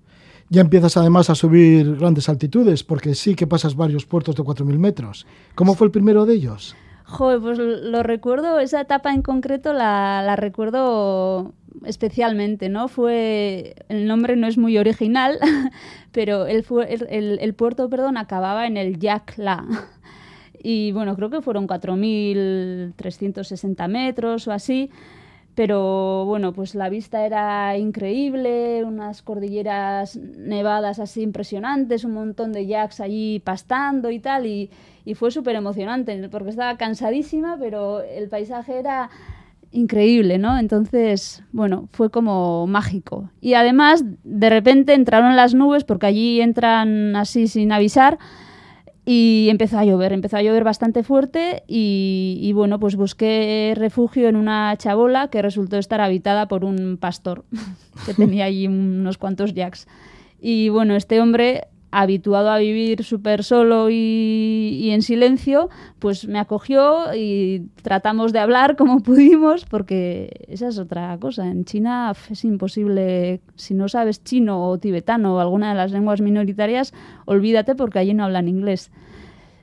Ya 0.51 0.61
empiezas 0.61 0.97
además 0.97 1.31
a 1.31 1.35
subir 1.35 1.97
grandes 1.97 2.29
altitudes, 2.29 2.85
porque 2.85 3.15
sí 3.15 3.35
que 3.35 3.47
pasas 3.47 3.77
varios 3.77 4.05
puertos 4.07 4.37
de 4.37 4.43
4.000 4.43 4.79
metros. 4.79 5.27
¿Cómo 5.55 5.75
fue 5.75 5.87
el 5.87 5.91
primero 5.91 6.27
de 6.27 6.35
ellos? 6.35 6.77
Joder, 7.05 7.41
pues 7.41 7.59
lo 7.59 8.03
recuerdo, 8.03 8.59
esa 8.61 8.81
etapa 8.81 9.13
en 9.13 9.21
concreto 9.23 9.75
la, 9.75 10.37
recuerdo 10.37 11.53
especialmente, 11.85 12.69
¿no? 12.69 12.87
Fue, 12.89 13.75
el 13.89 14.07
nombre 14.07 14.37
no 14.37 14.47
es 14.47 14.57
muy 14.57 14.79
original, 14.79 15.41
pero 16.13 16.47
el, 16.47 16.65
el, 17.09 17.39
el 17.41 17.55
puerto, 17.55 17.91
perdón, 17.91 18.17
acababa 18.17 18.67
en 18.67 18.77
el 18.77 19.01
La. 19.37 19.65
Y 20.67 20.93
bueno, 20.93 21.15
creo 21.15 21.29
que 21.29 21.43
fueron 21.43 21.69
4.360 21.69 23.87
metros 23.87 24.49
o 24.49 24.53
así 24.53 24.91
pero 25.55 26.25
bueno, 26.25 26.53
pues 26.53 26.75
la 26.75 26.89
vista 26.89 27.25
era 27.25 27.77
increíble, 27.79 28.83
unas 28.85 29.23
cordilleras 29.23 30.17
nevadas 30.17 30.99
así 30.99 31.23
impresionantes, 31.23 32.05
un 32.05 32.13
montón 32.15 32.53
de 32.53 32.67
yaks 32.67 33.01
allí 33.01 33.41
pastando 33.41 34.11
y 34.11 34.19
tal, 34.19 34.47
y, 34.47 34.71
fue 35.15 35.31
súper 35.31 35.55
emocionante, 35.55 36.29
porque 36.31 36.51
estaba 36.51 36.77
cansadísima, 36.77 37.57
pero 37.59 38.01
el 38.03 38.29
paisaje 38.29 38.79
era 38.79 39.11
increíble, 39.71 40.39
¿no? 40.39 40.59
Entonces, 40.59 41.43
bueno, 41.53 41.89
fue 41.93 42.11
como 42.11 42.67
mágico. 42.67 43.31
Y 43.41 43.55
además, 43.55 44.03
de 44.25 44.49
repente 44.49 44.95
entraron 44.95 45.37
las 45.37 45.55
nubes, 45.55 45.85
porque 45.85 46.07
allí 46.07 46.41
entran 46.41 47.15
así 47.17 47.49
sin 47.49 47.71
avisar, 47.71 48.19
y 49.07 49.49
empezó 49.51 49.79
a 49.79 49.85
llover, 49.85 50.13
empezó 50.13 50.39
a 50.39 50.43
llover 50.43 50.65
bastante 50.65 51.03
fuerte 51.03 51.63
y, 51.67 52.51
bueno, 52.55 52.81
pues 52.81 52.97
busqué 52.97 53.75
refugio 53.77 54.29
en 54.29 54.37
una 54.37 54.75
chabola 54.79 55.29
que 55.29 55.43
resultó 55.43 55.77
estar 55.77 56.01
habitada 56.01 56.49
por 56.49 56.65
un 56.65 56.97
pastor 56.97 57.45
que 58.07 58.15
tenía 58.15 58.47
allí 58.47 58.67
unos 58.67 59.19
cuantos 59.19 59.53
jacks. 59.53 59.87
Y 60.41 60.71
bueno, 60.71 60.97
este 60.97 61.21
hombre, 61.21 61.69
habituado 61.95 62.51
a 62.51 62.59
vivir 62.59 63.05
súper 63.05 63.45
solo 63.45 63.89
y, 63.89 64.91
en 64.91 65.03
silencio, 65.03 65.69
pues 66.01 66.27
me 66.27 66.41
acogió 66.41 67.15
y 67.15 67.69
tratamos 67.83 68.33
de 68.33 68.41
hablar 68.41 68.75
como 68.79 69.01
pudimos, 69.01 69.65
porque 69.65 70.45
esa 70.49 70.69
es 70.69 70.79
otra 70.79 71.17
cosa. 71.19 71.47
En 71.47 71.65
China 71.65 72.13
es 72.31 72.45
imposible, 72.45 73.41
si 73.55 73.75
no 73.75 73.89
sabes 73.89 74.25
chino 74.25 74.69
o 74.69 74.79
tibetano 74.79 75.37
o 75.37 75.41
alguna 75.41 75.71
de 75.71 75.77
las 75.77 75.93
lenguas 75.93 76.21
minoritarias, 76.21 76.93
olvídate 77.27 77.77
porque 77.77 78.01
allí 78.01 78.13
no 78.13 78.25
hablan 78.25 78.49
inglés. 78.49 78.91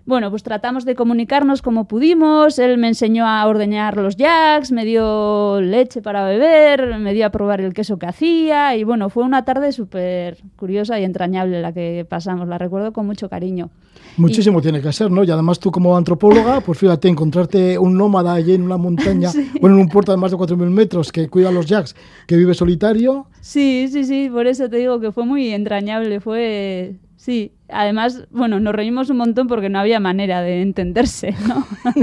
Bueno, 0.06 0.32
pues 0.32 0.42
tratamos 0.42 0.84
de 0.84 0.96
comunicarnos 0.96 1.62
como 1.62 1.88
pudimos. 1.88 2.58
Él 2.58 2.78
me 2.78 2.88
enseñó 2.88 3.28
a 3.28 3.46
ordeñar 3.46 3.98
los 3.98 4.16
jacks, 4.18 4.72
me 4.72 4.84
dio 4.84 5.62
leche 5.62 6.02
para 6.02 6.26
beber, 6.26 6.98
me 6.98 7.14
dio 7.14 7.28
a 7.28 7.30
probar 7.30 7.62
el 7.62 7.74
queso 7.74 8.00
que 8.00 8.08
hacía. 8.08 8.76
Y 8.76 8.84
bueno, 8.84 9.10
fue 9.10 9.24
una 9.24 9.46
tarde 9.46 9.72
súper 9.72 10.38
curiosa 10.56 11.00
y 11.00 11.04
entrañable 11.04 11.62
la 11.62 11.72
que 11.72 12.06
pasamos. 12.10 12.48
La 12.48 12.58
recuerdo 12.58 12.94
con 12.94 13.06
mucho 13.06 13.30
cariño. 13.30 13.70
Muchísimo 14.18 14.62
tiene 14.62 14.82
que 14.82 14.92
ser, 14.92 15.12
¿no? 15.12 15.24
Y 15.24 15.32
además 15.32 15.60
tú 15.60 15.72
como 15.72 15.96
antropóloga, 15.96 16.62
pues 16.62 16.80
fíjate, 16.80 17.08
encontrarte 17.08 17.78
un 17.78 17.96
nómada 17.96 18.34
allí 18.34 18.54
en 18.56 18.64
una 18.64 18.78
montaña, 18.78 19.30
bueno, 19.62 19.78
en 19.78 19.84
un 19.84 19.90
puerto 19.90 20.12
de 20.12 20.18
más 20.18 20.32
de 20.32 20.38
4.000 20.38 20.70
metros 20.70 21.12
que 21.12 21.30
cuida 21.30 21.52
los 21.52 21.68
jacks, 21.68 21.96
que 22.28 22.36
vive 22.36 22.54
solitario. 22.54 23.28
Sí, 23.40 23.88
sí, 23.90 24.04
sí, 24.04 24.30
por 24.30 24.48
eso 24.48 24.70
te 24.70 24.78
digo 24.78 25.00
que 25.00 25.12
fue 25.12 25.26
muy 25.26 25.50
entrañable, 25.54 26.20
fue 26.20 26.98
Sí, 27.22 27.52
además, 27.72 28.28
bueno, 28.32 28.60
nos 28.60 28.74
reímos 28.74 29.10
un 29.10 29.18
montón 29.18 29.48
porque 29.48 29.70
no 29.70 29.80
había 29.80 30.00
manera 30.00 30.42
de 30.42 30.62
entenderse, 30.62 31.36
¿no? 31.48 31.66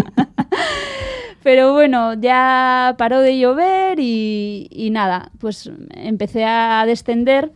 Pero 1.43 1.73
bueno, 1.73 2.15
ya 2.15 2.95
paró 2.99 3.21
de 3.21 3.39
llover 3.39 3.99
y, 4.01 4.89
nada, 4.93 5.31
pues 5.39 5.71
empecé 5.91 6.45
a 6.45 6.85
descender 6.85 7.53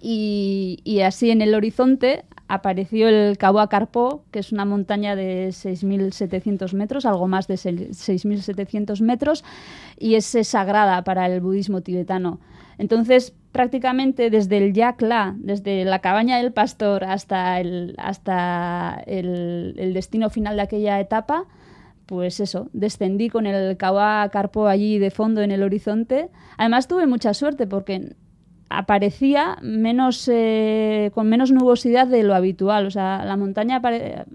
y, 0.00 1.00
así 1.04 1.30
en 1.30 1.42
el 1.42 1.54
horizonte 1.54 2.24
apareció 2.46 3.08
el 3.08 3.38
Cabo 3.38 3.60
Acarpó, 3.60 4.24
que 4.30 4.40
es 4.40 4.52
una 4.52 4.64
montaña 4.64 5.16
de 5.16 5.48
6.700 5.48 6.72
metros, 6.74 7.06
algo 7.06 7.28
más 7.28 7.46
de 7.46 7.54
6.700 7.54 9.00
metros, 9.02 9.44
y 9.98 10.16
es 10.16 10.36
sagrada 10.42 11.02
para 11.04 11.26
el 11.26 11.40
budismo 11.40 11.80
tibetano. 11.80 12.40
Entonces, 12.80 13.34
prácticamente 13.52 14.30
desde 14.30 14.56
el 14.56 14.72
Yakla, 14.72 15.34
desde 15.36 15.84
la 15.84 15.98
cabaña 15.98 16.38
del 16.38 16.50
pastor 16.50 17.04
hasta 17.04 17.60
el, 17.60 17.94
hasta 17.98 19.02
el, 19.06 19.92
destino 19.92 20.30
final 20.30 20.56
de 20.56 20.62
aquella 20.62 20.98
etapa, 20.98 21.44
pues 22.06 22.40
eso, 22.40 22.70
descendí 22.72 23.28
con 23.28 23.46
el 23.46 23.76
Kawa 23.76 24.26
Carpo 24.32 24.66
allí 24.66 24.98
de 24.98 25.10
fondo 25.10 25.42
en 25.42 25.50
el 25.50 25.62
horizonte. 25.62 26.30
Además 26.56 26.88
tuve 26.88 27.06
mucha 27.06 27.34
suerte 27.34 27.66
porque 27.66 28.16
aparecía 28.70 29.58
menos 29.60 30.26
eh, 30.32 31.10
con 31.12 31.28
menos 31.28 31.52
nubosidad 31.52 32.06
de 32.06 32.22
lo 32.22 32.34
habitual. 32.34 32.86
O 32.86 32.90
sea, 32.90 33.26
la 33.26 33.36
montaña 33.36 33.82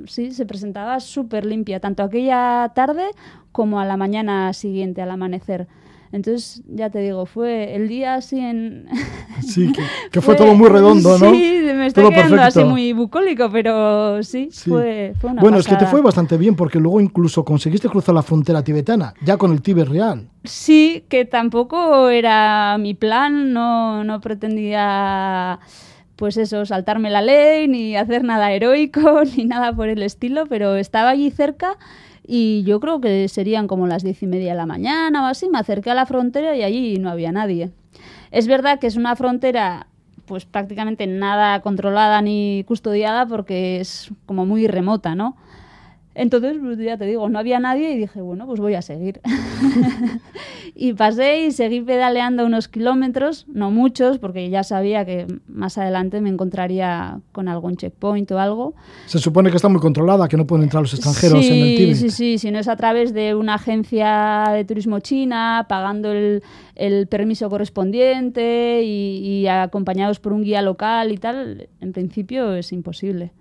sí 0.05 0.33
se 0.33 0.45
presentaba 0.45 0.99
súper 0.99 1.47
limpia, 1.47 1.79
tanto 1.79 2.03
aquella 2.03 2.71
tarde 2.75 3.05
como 3.51 3.79
a 3.79 3.85
la 3.85 3.97
mañana 3.97 4.53
siguiente, 4.53 5.01
al 5.01 5.09
amanecer. 5.09 5.67
Entonces, 6.15 6.63
ya 6.65 6.89
te 6.89 6.99
digo, 6.99 7.25
fue 7.25 7.75
el 7.75 7.89
día 7.89 8.15
así 8.15 8.39
en... 8.39 8.87
Sí, 9.41 9.69
que, 10.11 10.21
fue, 10.21 10.35
todo 10.35 10.55
muy 10.55 10.69
redondo, 10.69 11.19
¿no? 11.19 11.29
Sí, 11.29 11.61
me 11.75 11.87
está 11.87 12.09
quedando 12.09 12.41
así 12.41 12.63
muy 12.63 12.93
bucólico, 12.93 13.49
pero 13.51 14.23
sí, 14.23 14.47
Fue, 14.49 15.13
fue, 15.19 15.31
una 15.31 15.41
Bueno, 15.41 15.57
es 15.57 15.67
que 15.67 15.75
te 15.75 15.85
fue 15.85 16.01
bastante 16.01 16.37
bien, 16.37 16.55
porque 16.55 16.79
luego 16.79 17.01
incluso 17.01 17.43
conseguiste 17.43 17.89
cruzar 17.89 18.15
la 18.15 18.23
frontera 18.23 18.63
tibetana, 18.63 19.13
ya 19.25 19.35
con 19.35 19.51
el 19.51 19.61
Tíbet 19.61 19.89
real. 19.89 20.29
Sí, 20.45 21.03
que 21.09 21.25
tampoco 21.25 22.07
era 22.07 22.77
mi 22.79 22.93
plan, 22.93 23.51
no, 23.51 24.05
no 24.05 24.21
pretendía 24.21 25.59
pues 26.15 26.37
eso, 26.37 26.65
saltarme 26.65 27.09
la 27.09 27.21
ley, 27.21 27.67
ni 27.67 27.97
hacer 27.97 28.23
nada 28.23 28.53
heroico, 28.53 29.23
ni 29.35 29.43
nada 29.43 29.75
por 29.75 29.89
el 29.89 30.01
estilo, 30.01 30.45
pero 30.47 30.77
estaba 30.77 31.09
allí 31.09 31.29
cerca 31.29 31.77
y 32.27 32.63
yo 32.63 32.79
creo 32.79 33.01
que 33.01 33.27
serían 33.27 33.67
como 33.67 33.87
las 33.87 34.03
diez 34.03 34.21
y 34.23 34.27
media 34.27 34.51
de 34.51 34.57
la 34.57 34.65
mañana 34.65 35.23
o 35.23 35.25
así, 35.25 35.49
me 35.49 35.59
acerqué 35.59 35.91
a 35.91 35.95
la 35.95 36.05
frontera 36.05 36.55
y 36.55 36.63
allí 36.63 36.97
no 36.97 37.09
había 37.09 37.31
nadie. 37.31 37.71
Es 38.31 38.47
verdad 38.47 38.79
que 38.79 38.87
es 38.87 38.95
una 38.95 39.15
frontera 39.15 39.87
pues 40.25 40.45
prácticamente 40.45 41.05
nada 41.07 41.61
controlada 41.61 42.21
ni 42.21 42.63
custodiada 42.67 43.27
porque 43.27 43.79
es 43.79 44.11
como 44.25 44.45
muy 44.45 44.67
remota, 44.67 45.15
¿no? 45.15 45.37
Entonces, 46.15 46.55
pues, 46.61 46.77
ya 46.79 46.97
te 46.97 47.05
digo, 47.05 47.27
no 47.27 47.37
había 47.37 47.59
nadie 47.59 47.91
y 47.91 47.97
dije, 47.97 48.21
bueno, 48.21 48.47
pues 48.47 48.61
voy 48.61 48.73
a 48.73 48.81
seguir. 48.81 49.19
y 50.75 50.93
pasé 50.93 51.45
y 51.45 51.51
seguí 51.51 51.81
pedaleando 51.81 52.45
unos 52.45 52.69
kilómetros, 52.69 53.45
no 53.49 53.69
muchos, 53.69 54.17
porque 54.17 54.49
ya 54.49 54.63
sabía 54.63 55.03
que 55.05 55.27
más 55.49 55.77
adelante 55.77 56.21
me 56.21 56.29
encontraría 56.29 57.19
con 57.33 57.49
algún 57.49 57.75
checkpoint 57.75 58.31
o 58.31 58.39
algo. 58.39 58.75
Se 59.07 59.19
supone 59.19 59.49
que 59.49 59.57
está 59.57 59.67
muy 59.67 59.81
controlada, 59.81 60.29
que 60.29 60.37
no 60.37 60.47
pueden 60.47 60.63
entrar 60.63 60.83
los 60.83 60.93
extranjeros 60.93 61.45
en 61.45 61.53
el 61.53 61.75
Tíbet. 61.75 61.95
Sí, 61.95 62.09
sí, 62.09 62.37
si 62.37 62.49
no 62.49 62.59
es 62.59 62.69
a 62.69 62.77
través 62.77 63.13
de 63.13 63.35
una 63.35 63.55
agencia 63.55 64.45
de 64.53 64.63
turismo 64.63 65.01
china, 65.01 65.65
pagando 65.67 66.13
el, 66.13 66.43
el 66.75 67.07
permiso 67.07 67.49
correspondiente 67.49 68.83
y, 68.83 69.17
y 69.17 69.47
acompañados 69.47 70.21
por 70.21 70.31
un 70.31 70.43
guía 70.43 70.61
local 70.61 71.11
y 71.11 71.17
tal, 71.17 71.67
en 71.81 71.91
principio 71.91 72.53
es 72.55 72.71
imposible. 72.71 73.33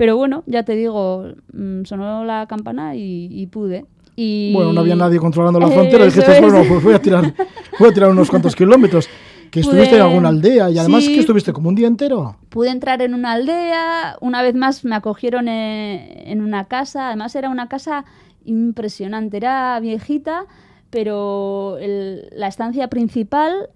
Pero 0.00 0.16
bueno, 0.16 0.44
ya 0.46 0.62
te 0.62 0.74
digo, 0.76 1.26
mm, 1.52 1.84
sonó 1.84 2.24
la 2.24 2.46
campana 2.46 2.96
y, 2.96 3.46
pude. 3.48 3.84
Y... 4.16 4.50
Bueno, 4.54 4.72
no 4.72 4.80
había 4.80 4.96
nadie 4.96 5.18
controlando 5.18 5.60
la 5.60 5.68
frontera. 5.68 6.06
dijiste, 6.06 6.40
bueno, 6.40 6.62
pues 6.66 6.82
voy 6.82 6.94
a 6.94 7.02
tirar, 7.02 7.34
voy 7.78 7.90
a 7.90 7.92
tirar 7.92 8.08
unos 8.08 8.30
cuantos 8.30 8.56
kilómetros. 8.56 9.06
Que 9.50 9.60
estuviste 9.60 9.96
en 9.96 10.02
alguna 10.02 10.28
aldea 10.28 10.70
y 10.70 10.78
además 10.78 11.08
que 11.08 11.18
estuviste 11.18 11.52
como 11.52 11.70
un 11.70 11.74
día 11.74 11.88
entero. 11.88 12.36
Pude 12.50 12.70
entrar 12.70 13.02
en 13.02 13.14
una 13.14 13.32
aldea, 13.32 14.16
una 14.20 14.42
vez 14.42 14.54
más 14.54 14.84
me 14.84 14.94
acogieron 14.94 15.48
en, 15.48 16.40
una 16.40 16.66
casa, 16.66 17.08
además 17.08 17.34
era 17.34 17.50
una 17.50 17.68
casa 17.68 18.04
impresionante, 18.44 19.38
era 19.38 19.80
viejita, 19.80 20.46
pero 20.88 21.78
la 21.80 22.46
estancia 22.46 22.88
principal 22.88 23.70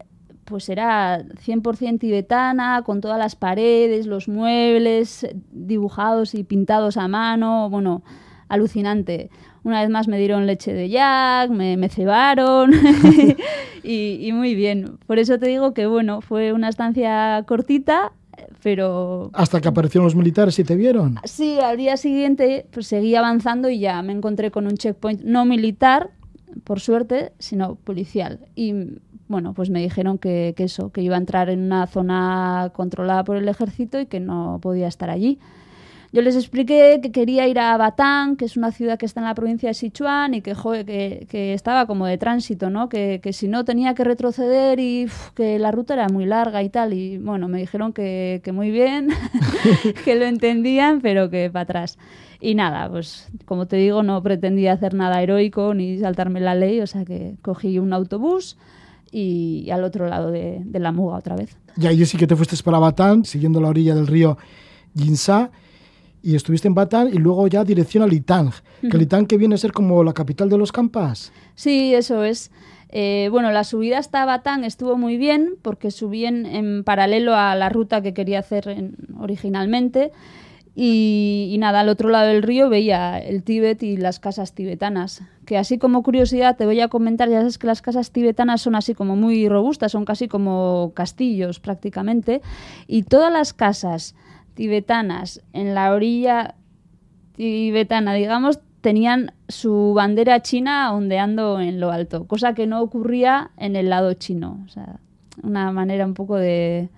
pues 0.45 0.69
era 0.69 1.23
100% 1.23 1.99
tibetana, 1.99 2.83
con 2.83 3.01
todas 3.01 3.19
las 3.19 3.37
paredes, 3.37 4.07
los 4.07 4.29
muebles 4.29 5.27
dibujados 5.51 6.35
y 6.35 6.45
pintados 6.45 6.97
a 6.97 7.09
mano, 7.09 7.69
bueno, 7.71 8.03
alucinante. 8.49 9.31
Una 9.63 9.81
vez 9.81 9.91
más 9.91 10.09
me 10.09 10.19
dieron 10.19 10.47
leche 10.47 10.75
de 10.75 10.91
yak, 10.91 11.51
me, 11.51 11.77
me 11.77 11.89
cebaron 11.89 12.73
y, 13.83 14.31
muy 14.33 14.55
bien. 14.55 14.99
Por 15.07 15.19
eso 15.19 15.39
te 15.39 15.49
digo 15.49 15.73
que, 15.73 15.87
bueno, 15.87 16.21
fue 16.21 16.53
una 16.53 16.69
estancia 16.69 17.43
cortita, 17.47 18.13
pero... 18.63 19.31
Hasta 19.33 19.61
que 19.61 19.69
aparecieron 19.69 20.05
los 20.05 20.15
militares 20.15 20.59
y 20.59 20.65
te 20.65 20.77
vieron. 20.77 21.17
Sí, 21.25 21.59
al 21.61 21.79
día 21.79 21.97
siguiente 21.97 22.67
pues, 22.73 22.87
seguí 22.87 23.15
avanzando 23.15 23.71
y 23.71 23.79
ya 23.79 24.03
me 24.03 24.13
encontré 24.13 24.51
con 24.51 24.67
un 24.67 24.77
checkpoint 24.77 25.23
no 25.23 25.47
militar, 25.47 26.11
por 26.65 26.81
suerte, 26.81 27.33
sino 27.39 27.77
policial. 27.77 28.41
Y 28.55 28.75
bueno, 29.35 29.53
pues 29.53 29.69
me 29.69 29.81
dijeron 29.81 30.17
que, 30.19 30.55
eso, 30.59 30.93
que 30.93 31.03
iba 31.03 31.17
a 31.17 31.19
entrar 31.19 31.51
en 31.51 31.59
una 31.65 31.89
zona 31.89 32.71
controlada 32.73 33.25
por 33.25 33.37
el 33.37 33.49
ejército 33.49 33.99
y 33.99 34.07
que 34.07 34.21
no 34.21 34.61
podía 34.63 34.87
estar 34.87 35.11
allí. 35.11 35.41
Yo 36.13 36.23
les 36.23 36.37
expliqué 36.37 37.01
que 37.03 37.11
quería 37.11 37.49
ir 37.49 37.59
a 37.59 37.77
Batán, 37.77 38.37
que 38.37 38.45
es 38.45 38.57
una 38.57 38.71
ciudad 38.71 38.97
que 38.97 39.07
está 39.07 39.19
en 39.19 39.27
la 39.27 39.35
provincia 39.35 39.69
de 39.69 39.75
Sichuan 39.75 40.35
y 40.35 40.41
que, 40.41 40.55
que, 41.29 41.53
estaba 41.53 41.89
como 41.89 42.07
de 42.07 42.17
tránsito, 42.17 42.71
¿no? 42.71 42.89
Que, 42.89 43.21
si 43.33 43.49
no 43.49 43.65
tenía 43.65 43.95
que 43.95 44.05
retroceder 44.05 44.79
y 44.79 45.09
que 45.35 45.59
la 45.59 45.73
ruta 45.73 45.95
era 45.95 46.09
muy 46.09 46.27
larga 46.27 46.63
y 46.63 46.69
tal. 46.69 46.93
Y 46.93 47.19
bueno, 47.19 47.49
me 47.49 47.59
dijeron 47.59 47.93
que, 47.93 48.41
muy 48.55 48.71
bien, 48.71 49.09
que 50.05 50.15
lo 50.15 50.27
entendían, 50.27 51.01
pero 51.01 51.29
que 51.29 51.51
para 51.51 51.65
atrás. 51.65 51.99
Y 52.41 52.55
nada, 52.55 52.89
pues 52.89 53.29
como 53.47 53.67
te 53.67 53.75
digo, 53.79 54.05
no 54.05 54.23
pretendía 54.23 54.75
hacer 54.75 54.95
nada 54.95 55.21
heroico 55.21 55.75
ni 55.75 55.99
saltarme 55.99 56.39
la 56.39 56.55
ley, 56.55 56.81
o 56.81 56.87
sea 56.87 57.05
que 57.05 57.35
cogí 57.43 57.81
un 57.81 57.93
autobús 57.93 58.57
y, 59.17 59.71
al 59.71 59.85
otro 59.85 60.09
lado 60.09 60.33
de, 60.33 60.61
la 60.73 60.91
Muga 60.91 61.17
otra 61.17 61.37
vez. 61.37 61.57
Y 61.77 61.87
ahí 61.87 62.05
sí 62.05 62.19
que 62.19 62.27
te 62.27 62.35
fuiste 62.35 62.57
para 62.65 62.79
Batán, 62.79 63.25
siguiendo 63.25 63.61
la 63.61 63.69
orilla 63.69 63.95
del 63.95 64.09
río 64.09 64.37
Jinsa, 64.97 65.51
y 66.21 66.35
estuviste 66.35 66.67
en 66.67 66.75
Batán 66.75 67.09
y 67.13 67.19
luego 67.19 67.47
ya 67.47 67.65
dirección 67.65 68.03
a 68.03 68.07
Litang, 68.07 68.51
que 68.91 68.99
Litang 68.99 69.27
que 69.27 69.37
viene 69.37 69.55
a 69.55 69.59
ser 69.59 69.73
como 69.73 70.03
la 70.03 70.13
capital 70.13 70.49
de 70.49 70.59
los 70.59 70.73
campas. 70.73 71.33
Sí, 71.55 71.95
eso 71.95 72.25
es. 72.25 72.51
Eh, 72.89 73.29
bueno, 73.31 73.53
la 73.53 73.63
subida 73.63 73.99
hasta 73.99 74.25
Batán 74.25 74.65
estuvo 74.65 74.97
muy 74.97 75.17
bien 75.17 75.57
porque 75.63 75.91
subí 75.91 76.25
en, 76.25 76.83
paralelo 76.83 77.35
a 77.37 77.55
la 77.55 77.69
ruta 77.69 78.03
que 78.03 78.15
quería 78.15 78.41
hacer 78.41 78.93
originalmente. 79.21 80.11
Y, 80.77 81.55
nada, 81.61 81.81
al 81.81 81.89
otro 81.89 82.09
lado 82.09 82.29
del 82.29 82.43
río 82.43 82.69
veía 82.69 83.19
el 83.19 83.45
Tíbet 83.45 83.83
y 83.85 83.97
las 83.97 84.19
casas 84.19 84.55
tibetanas. 84.55 85.23
Que 85.47 85.57
así 85.57 85.79
como 85.79 86.03
curiosidad 86.03 86.57
te 86.57 86.67
voy 86.67 86.81
a 86.81 86.89
comentar, 86.89 87.29
ya 87.29 87.39
sabes 87.39 87.59
que 87.59 87.69
las 87.69 87.81
casas 87.81 88.11
tibetanas 88.11 88.63
son 88.63 88.75
así 88.75 88.95
como 88.95 89.15
muy 89.15 89.49
robustas, 89.49 89.93
son 89.93 90.05
casi 90.05 90.27
como 90.27 90.93
castillos 90.95 91.61
prácticamente. 91.61 92.43
Y 92.89 93.05
todas 93.05 93.33
las 93.33 93.53
casas 93.53 94.17
tibetanas 94.55 95.43
en 95.53 95.75
la 95.75 95.93
orilla 95.93 96.57
tibetana, 97.37 98.15
digamos, 98.15 98.59
tenían 98.81 99.33
su 99.49 99.93
bandera 99.95 100.43
china 100.43 100.93
ondeando 100.93 101.61
en 101.61 101.81
lo 101.81 101.91
alto, 101.91 102.27
cosa 102.27 102.55
que 102.55 102.67
no 102.67 102.83
ocurría 102.83 103.51
en 103.57 103.77
el 103.77 103.91
lado 103.91 104.13
chino. 104.15 104.61
O 104.67 104.69
sea, 104.69 104.99
una 105.43 105.71
manera 105.71 106.05
un 106.05 106.15
poco 106.15 106.37
de, 106.37 106.89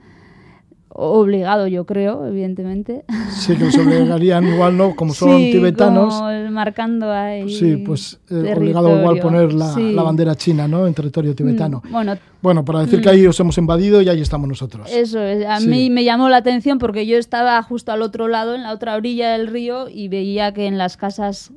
obligado, 0.96 1.66
yo 1.66 1.85
creo, 1.85 2.26
evidentemente. 2.26 3.04
Sí, 3.30 3.56
que 3.56 3.70
se 3.70 3.80
obligarían 3.80 4.46
igual, 4.54 4.76
¿no? 4.76 4.96
Como 4.96 5.12
son 5.14 5.37
tibetanos. 5.37 6.14
Como 6.14 6.50
marcando 6.50 7.12
ahí. 7.12 7.48
Sí, 7.50 7.76
pues 7.76 8.18
eh, 8.30 8.54
obligado 8.56 8.98
igual 8.98 9.18
poner 9.20 9.52
la, 9.52 9.74
la, 9.76 10.02
bandera 10.02 10.35
china, 10.35 10.66
¿no? 10.66 10.87
En 10.87 10.94
territorio 10.94 11.35
tibetano. 11.35 11.82
Mm, 11.85 11.92
bueno, 11.92 12.18
bueno, 12.42 12.64
para 12.64 12.80
decir 12.80 13.00
que 13.00 13.09
mm. 13.09 13.12
ahí 13.12 13.26
os 13.26 13.38
hemos 13.40 13.59
invadido 13.59 14.02
y 14.02 14.09
ahí 14.09 14.20
estamos 14.20 14.48
nosotros. 14.48 14.90
Eso 14.92 15.20
es. 15.22 15.46
A 15.46 15.61
mí 15.61 15.90
me 15.90 16.04
llamó 16.04 16.28
la 16.28 16.38
atención 16.38 16.78
porque 16.78 17.06
yo 17.06 17.16
estaba 17.18 17.62
justo 17.62 17.92
al 17.92 18.02
otro 18.02 18.28
lado, 18.28 18.54
en 18.54 18.62
la 18.62 18.72
otra 18.72 18.96
orilla 18.96 19.32
del 19.32 19.46
río, 19.46 19.88
y 19.88 20.09
veía 20.09 20.52
que 20.52 20.66
en 20.66 20.78
las 20.78 20.96
casas 20.96 21.52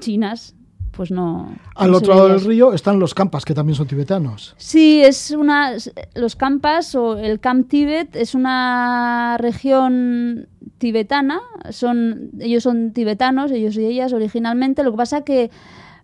chinas 0.00 0.55
pues 0.96 1.10
no. 1.10 1.54
Al 1.74 1.94
otro 1.94 2.14
lado 2.14 2.28
del 2.28 2.40
río 2.40 2.72
están 2.72 2.98
los 2.98 3.14
campas, 3.14 3.44
que 3.44 3.54
también 3.54 3.76
son 3.76 3.86
tibetanos. 3.86 4.54
Sí, 4.56 5.02
es 5.02 5.30
una. 5.30 5.74
Los 6.14 6.36
campas 6.36 6.94
o 6.94 7.18
el 7.18 7.38
Camp 7.38 7.68
Tibet 7.68 8.16
es 8.16 8.34
una 8.34 9.36
región 9.38 10.48
tibetana. 10.78 11.40
Son, 11.70 12.30
ellos 12.40 12.62
son 12.62 12.92
tibetanos, 12.92 13.50
ellos 13.50 13.76
y 13.76 13.84
ellas 13.84 14.12
originalmente. 14.12 14.82
Lo 14.82 14.92
que 14.92 14.96
pasa 14.96 15.22
que 15.22 15.50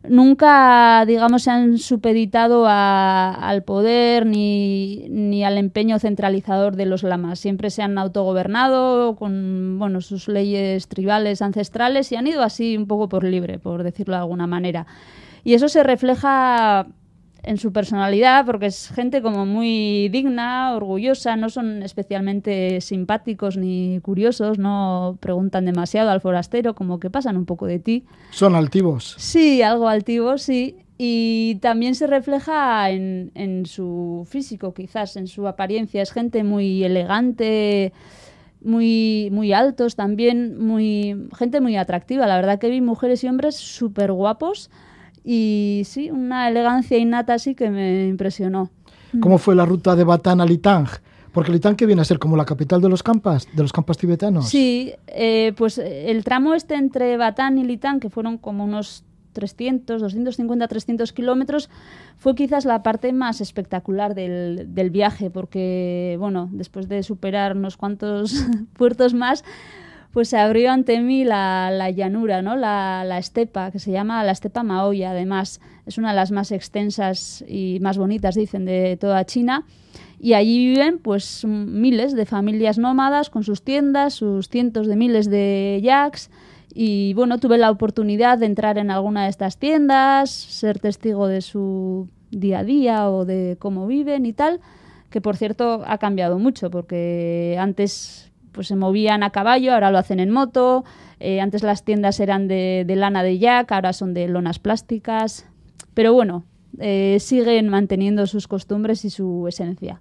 nunca, 0.08 1.04
digamos, 1.06 1.44
se 1.44 1.50
han 1.50 1.78
supeditado 1.78 2.66
al 2.68 3.62
poder 3.62 4.26
ni, 4.26 5.06
ni, 5.08 5.44
al 5.44 5.58
empeño 5.58 5.98
centralizador 5.98 6.76
de 6.76 6.86
los 6.86 7.02
lamas. 7.02 7.38
Siempre 7.38 7.70
se 7.70 7.82
han 7.82 7.98
autogobernado 7.98 9.16
con 9.16 9.78
bueno, 9.78 10.00
sus 10.00 10.28
leyes 10.28 10.88
tribales 10.88 11.42
ancestrales 11.42 12.10
y 12.12 12.16
han 12.16 12.26
ido 12.26 12.42
así 12.42 12.76
un 12.76 12.86
poco 12.86 13.08
por 13.08 13.24
libre, 13.24 13.58
por 13.58 13.82
decirlo 13.82 14.14
de 14.14 14.20
alguna 14.20 14.46
manera. 14.46 14.86
Y 15.44 15.54
eso 15.54 15.68
se 15.68 15.82
refleja 15.82 16.86
en 17.44 17.58
su 17.58 17.72
personalidad, 17.72 18.46
porque 18.46 18.66
es 18.66 18.88
gente 18.88 19.20
como 19.20 19.44
muy 19.46 20.08
digna, 20.10 20.74
orgullosa, 20.74 21.36
no 21.36 21.50
son 21.50 21.82
especialmente 21.82 22.80
simpáticos 22.80 23.56
ni 23.56 23.98
curiosos, 24.00 24.58
no 24.58 25.18
preguntan 25.20 25.64
demasiado 25.64 26.10
al 26.10 26.20
forastero, 26.20 26.74
como 26.74 27.00
que 27.00 27.10
pasan 27.10 27.36
un 27.36 27.44
poco 27.44 27.66
de 27.66 27.80
ti. 27.80 28.04
Son 28.30 28.54
altivos. 28.54 29.16
Sí, 29.18 29.60
algo 29.62 29.88
altivos, 29.88 30.42
sí. 30.42 30.76
Y 30.98 31.56
también 31.60 31.96
se 31.96 32.06
refleja 32.06 32.88
en, 32.90 33.32
en 33.34 33.66
su 33.66 34.24
físico, 34.30 34.72
quizás, 34.72 35.16
en 35.16 35.26
su 35.26 35.48
apariencia. 35.48 36.00
Es 36.00 36.12
gente 36.12 36.44
muy 36.44 36.84
elegante, 36.84 37.92
muy, 38.62 39.30
muy 39.32 39.52
altos 39.52 39.96
también, 39.96 40.64
muy, 40.64 41.28
gente 41.36 41.60
muy 41.60 41.76
atractiva. 41.76 42.28
La 42.28 42.36
verdad 42.36 42.60
que 42.60 42.70
vi 42.70 42.80
mujeres 42.80 43.24
y 43.24 43.28
hombres 43.28 43.56
súper 43.56 44.12
guapos 44.12 44.70
y 45.24 45.82
sí, 45.84 46.10
una 46.10 46.48
elegancia 46.48 46.98
innata 46.98 47.34
así 47.34 47.54
que 47.54 47.70
me 47.70 48.06
impresionó. 48.06 48.70
¿Cómo 49.20 49.38
fue 49.38 49.54
la 49.54 49.66
ruta 49.66 49.94
de 49.94 50.04
Batán 50.04 50.40
a 50.40 50.46
Litang? 50.46 50.88
Porque 51.32 51.52
Litang 51.52 51.76
que 51.76 51.86
viene 51.86 52.02
a 52.02 52.04
ser 52.04 52.18
como 52.18 52.36
la 52.36 52.44
capital 52.44 52.80
de 52.80 52.88
los 52.88 53.02
campas, 53.02 53.46
de 53.52 53.62
los 53.62 53.72
campas 53.72 53.96
tibetanos. 53.96 54.48
Sí, 54.48 54.92
eh, 55.06 55.52
pues 55.56 55.78
el 55.78 56.24
tramo 56.24 56.54
este 56.54 56.74
entre 56.74 57.16
Batán 57.16 57.58
y 57.58 57.64
Litang, 57.64 58.00
que 58.00 58.10
fueron 58.10 58.38
como 58.38 58.64
unos 58.64 59.04
300, 59.32 60.00
250, 60.00 60.68
300 60.68 61.12
kilómetros, 61.12 61.70
fue 62.18 62.34
quizás 62.34 62.64
la 62.64 62.82
parte 62.82 63.12
más 63.12 63.40
espectacular 63.40 64.14
del, 64.14 64.74
del 64.74 64.90
viaje, 64.90 65.30
porque, 65.30 66.16
bueno, 66.18 66.48
después 66.52 66.88
de 66.88 67.02
superar 67.02 67.56
unos 67.56 67.76
cuantos 67.76 68.46
puertos 68.74 69.14
más, 69.14 69.44
pues 70.12 70.28
se 70.28 70.38
abrió 70.38 70.70
ante 70.70 71.00
mí 71.00 71.24
la, 71.24 71.90
llanura, 71.90 72.42
¿no? 72.42 72.54
La, 72.54 73.02
la, 73.06 73.18
estepa, 73.18 73.70
que 73.70 73.78
se 73.78 73.90
llama 73.90 74.22
la 74.24 74.32
estepa 74.32 74.62
Maoya, 74.62 75.12
además. 75.12 75.60
Es 75.86 75.98
una 75.98 76.10
de 76.10 76.16
las 76.16 76.30
más 76.30 76.52
extensas 76.52 77.42
y 77.48 77.78
más 77.80 77.98
bonitas, 77.98 78.34
dicen, 78.34 78.66
de 78.66 78.96
toda 79.00 79.24
China. 79.24 79.64
Y 80.20 80.34
allí 80.34 80.68
viven 80.68 80.98
pues 80.98 81.44
miles 81.44 82.14
de 82.14 82.26
familias 82.26 82.78
nómadas 82.78 83.28
con 83.28 83.42
sus 83.42 83.62
tiendas, 83.62 84.14
sus 84.14 84.48
cientos 84.48 84.86
de 84.86 84.96
miles 84.96 85.28
de 85.28 85.80
yaks. 85.82 86.30
Y 86.74 87.12
bueno, 87.14 87.38
tuve 87.38 87.58
la 87.58 87.70
oportunidad 87.70 88.38
de 88.38 88.46
entrar 88.46 88.78
en 88.78 88.90
alguna 88.90 89.24
de 89.24 89.30
estas 89.30 89.56
tiendas, 89.56 90.30
ser 90.30 90.78
testigo 90.78 91.26
de 91.26 91.40
su 91.40 92.08
día 92.30 92.60
a 92.60 92.64
día 92.64 93.10
o 93.10 93.24
de 93.24 93.56
cómo 93.58 93.86
viven 93.86 94.24
y 94.24 94.32
tal, 94.32 94.60
que 95.10 95.20
por 95.20 95.36
cierto 95.36 95.82
ha 95.86 95.98
cambiado 95.98 96.38
mucho, 96.38 96.70
porque 96.70 97.56
antes 97.58 98.31
pues 98.52 98.68
se 98.68 98.76
movían 98.76 99.22
a 99.22 99.30
caballo, 99.30 99.74
ahora 99.74 99.90
lo 99.90 99.98
hacen 99.98 100.20
en 100.20 100.30
moto. 100.30 100.84
Eh, 101.20 101.40
antes 101.40 101.62
las 101.62 101.84
tiendas 101.84 102.20
eran 102.20 102.48
de, 102.48 102.84
lana 102.88 103.22
de 103.22 103.38
yak, 103.38 103.70
ahora 103.72 103.92
son 103.92 104.14
de 104.14 104.28
lonas 104.28 104.58
plásticas. 104.58 105.46
Pero 105.94 106.12
bueno, 106.12 106.44
eh, 106.78 107.18
siguen 107.20 107.68
manteniendo 107.68 108.26
sus 108.26 108.48
costumbres 108.48 109.04
y 109.04 109.10
su 109.10 109.46
esencia. 109.48 110.00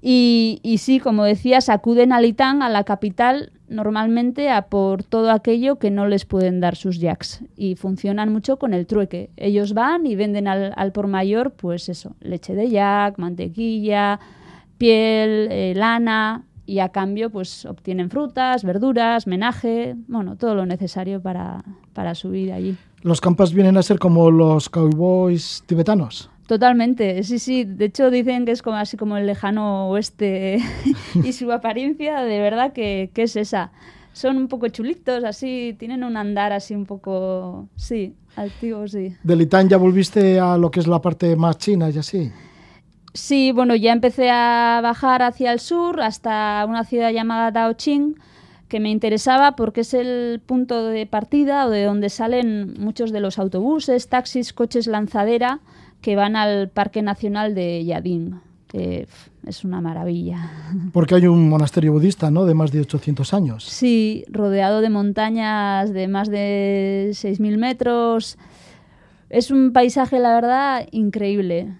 Y, 0.00 0.60
y, 0.62 0.78
sí, 0.78 1.00
como 1.00 1.24
decías, 1.24 1.68
acuden 1.68 2.12
a 2.12 2.20
Litán, 2.20 2.62
a 2.62 2.68
la 2.68 2.84
capital, 2.84 3.50
normalmente 3.68 4.50
a 4.50 4.62
por 4.62 5.02
todo 5.02 5.30
aquello 5.30 5.76
que 5.76 5.90
no 5.90 6.06
les 6.06 6.24
pueden 6.24 6.60
dar 6.60 6.76
sus 6.76 7.00
jacks. 7.00 7.42
Y 7.56 7.74
funcionan 7.74 8.32
mucho 8.32 8.58
con 8.58 8.74
el 8.74 8.86
trueque. 8.86 9.30
Ellos 9.36 9.74
van 9.74 10.06
y 10.06 10.14
venden 10.14 10.46
al, 10.46 10.92
por 10.92 11.08
mayor, 11.08 11.52
pues 11.52 11.88
eso, 11.88 12.14
leche 12.20 12.54
de 12.54 12.70
jack, 12.70 13.18
mantequilla, 13.18 14.20
piel, 14.78 15.48
eh, 15.50 15.72
lana, 15.76 16.44
y 16.68 16.80
a 16.80 16.90
cambio 16.90 17.30
pues 17.30 17.64
obtienen 17.64 18.10
frutas, 18.10 18.62
verduras, 18.62 19.26
menaje, 19.26 19.96
bueno, 20.06 20.36
todo 20.36 20.54
lo 20.54 20.66
necesario 20.66 21.18
para, 21.22 21.64
para 21.94 22.14
subir 22.14 22.52
allí. 22.52 22.76
¿Los 23.00 23.22
campas 23.22 23.54
vienen 23.54 23.78
a 23.78 23.82
ser 23.82 23.98
como 23.98 24.30
los 24.30 24.68
cowboys 24.68 25.64
tibetanos? 25.64 26.30
Totalmente, 26.46 27.22
sí, 27.22 27.38
sí. 27.38 27.64
De 27.64 27.86
hecho 27.86 28.10
dicen 28.10 28.44
que 28.44 28.52
es 28.52 28.60
como 28.60 28.76
así 28.76 28.98
como 28.98 29.16
el 29.16 29.26
lejano 29.26 29.88
oeste 29.88 30.58
y 31.24 31.32
su 31.32 31.50
apariencia 31.50 32.20
de 32.20 32.38
verdad 32.38 32.74
que, 32.74 33.10
que, 33.14 33.22
es 33.22 33.36
esa. 33.36 33.72
Son 34.12 34.36
un 34.36 34.48
poco 34.48 34.68
chulitos, 34.68 35.24
así, 35.24 35.74
tienen 35.78 36.04
un 36.04 36.18
andar 36.18 36.52
así 36.52 36.74
un 36.74 36.84
poco, 36.84 37.66
sí, 37.76 38.14
altivo, 38.36 38.86
sí. 38.88 39.14
¿De 39.22 39.36
Litán 39.36 39.70
ya 39.70 39.78
volviste 39.78 40.38
a 40.38 40.58
lo 40.58 40.70
que 40.70 40.80
es 40.80 40.86
la 40.86 41.00
parte 41.00 41.34
más 41.34 41.56
china 41.56 41.88
y 41.88 41.96
así? 41.96 42.30
Sí, 43.14 43.52
bueno, 43.52 43.74
ya 43.74 43.92
empecé 43.92 44.30
a 44.30 44.80
bajar 44.82 45.22
hacia 45.22 45.52
el 45.52 45.60
sur 45.60 46.00
hasta 46.00 46.64
una 46.68 46.84
ciudad 46.84 47.10
llamada 47.10 47.50
Daoqing, 47.50 48.16
que 48.68 48.80
me 48.80 48.90
interesaba 48.90 49.56
porque 49.56 49.80
es 49.80 49.94
el 49.94 50.40
punto 50.44 50.86
de 50.86 51.06
partida 51.06 51.66
o 51.66 51.70
de 51.70 51.84
donde 51.84 52.10
salen 52.10 52.74
muchos 52.78 53.10
de 53.10 53.20
los 53.20 53.38
autobuses, 53.38 54.08
taxis, 54.08 54.52
coches 54.52 54.86
lanzadera 54.86 55.60
que 56.02 56.16
van 56.16 56.36
al 56.36 56.68
Parque 56.68 57.02
Nacional 57.02 57.54
de 57.54 57.84
Yadin, 57.84 58.40
que 58.68 59.08
es 59.46 59.64
una 59.64 59.80
maravilla. 59.80 60.50
Porque 60.92 61.14
hay 61.14 61.26
un 61.26 61.48
monasterio 61.48 61.92
budista, 61.92 62.30
¿no?, 62.30 62.44
de 62.44 62.54
más 62.54 62.70
de 62.70 62.82
800 62.82 63.34
años. 63.34 63.64
Sí, 63.64 64.24
rodeado 64.28 64.80
de 64.80 64.90
montañas 64.90 65.92
de 65.92 66.06
más 66.06 66.28
de 66.28 67.08
6.000 67.12 67.56
metros. 67.56 68.38
Es 69.30 69.50
un 69.50 69.72
paisaje, 69.72 70.18
la 70.18 70.34
verdad, 70.34 70.86
increíble. 70.92 71.74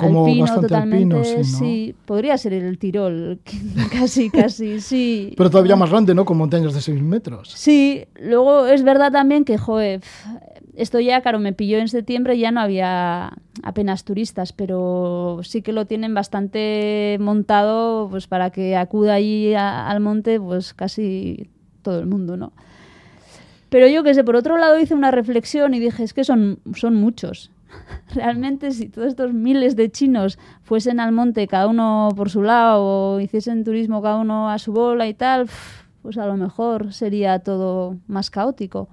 Como 0.00 0.26
alpino 0.26 0.42
bastante 0.42 0.68
totalmente, 0.68 1.16
alpino, 1.16 1.44
sí, 1.44 1.94
¿no? 1.96 2.04
podría 2.06 2.38
ser 2.38 2.52
el 2.54 2.78
Tirol, 2.78 3.40
casi, 3.92 4.30
casi, 4.30 4.80
sí. 4.80 5.34
Pero 5.36 5.50
todavía 5.50 5.76
más 5.76 5.90
grande, 5.90 6.14
¿no?, 6.14 6.24
con 6.24 6.38
montañas 6.38 6.74
de 6.74 6.80
6.000 6.80 7.02
metros. 7.02 7.52
Sí, 7.54 8.04
luego 8.20 8.66
es 8.66 8.82
verdad 8.82 9.12
también 9.12 9.44
que, 9.44 9.58
joder, 9.58 10.00
esto 10.76 11.00
ya, 11.00 11.20
claro, 11.20 11.38
me 11.38 11.52
pilló 11.52 11.78
en 11.78 11.88
septiembre 11.88 12.34
y 12.36 12.40
ya 12.40 12.50
no 12.50 12.60
había 12.60 13.32
apenas 13.62 14.04
turistas, 14.04 14.52
pero 14.52 15.40
sí 15.42 15.62
que 15.62 15.72
lo 15.72 15.86
tienen 15.86 16.14
bastante 16.14 17.18
montado 17.20 18.08
pues 18.10 18.26
para 18.26 18.50
que 18.50 18.76
acuda 18.76 19.14
allí 19.14 19.54
a, 19.54 19.88
al 19.88 20.00
monte 20.00 20.40
pues 20.40 20.72
casi 20.74 21.50
todo 21.82 21.98
el 21.98 22.06
mundo, 22.06 22.36
¿no? 22.36 22.52
Pero 23.68 23.86
yo 23.86 24.02
que 24.02 24.14
sé, 24.14 24.24
por 24.24 24.36
otro 24.36 24.58
lado 24.58 24.78
hice 24.78 24.94
una 24.94 25.10
reflexión 25.10 25.74
y 25.74 25.78
dije, 25.78 26.02
es 26.02 26.12
que 26.12 26.24
son, 26.24 26.58
son 26.74 26.96
muchos. 26.96 27.50
Realmente 28.14 28.70
si 28.72 28.88
todos 28.88 29.08
estos 29.08 29.32
miles 29.32 29.76
de 29.76 29.90
chinos 29.90 30.38
fuesen 30.62 31.00
al 31.00 31.12
monte 31.12 31.46
cada 31.46 31.66
uno 31.68 32.08
por 32.16 32.30
su 32.30 32.42
lado 32.42 32.82
o 32.82 33.20
hiciesen 33.20 33.64
turismo 33.64 34.02
cada 34.02 34.16
uno 34.16 34.50
a 34.50 34.58
su 34.58 34.72
bola 34.72 35.06
y 35.08 35.14
tal, 35.14 35.48
pues 36.02 36.18
a 36.18 36.26
lo 36.26 36.36
mejor 36.36 36.92
sería 36.92 37.38
todo 37.40 37.96
más 38.06 38.30
caótico. 38.30 38.88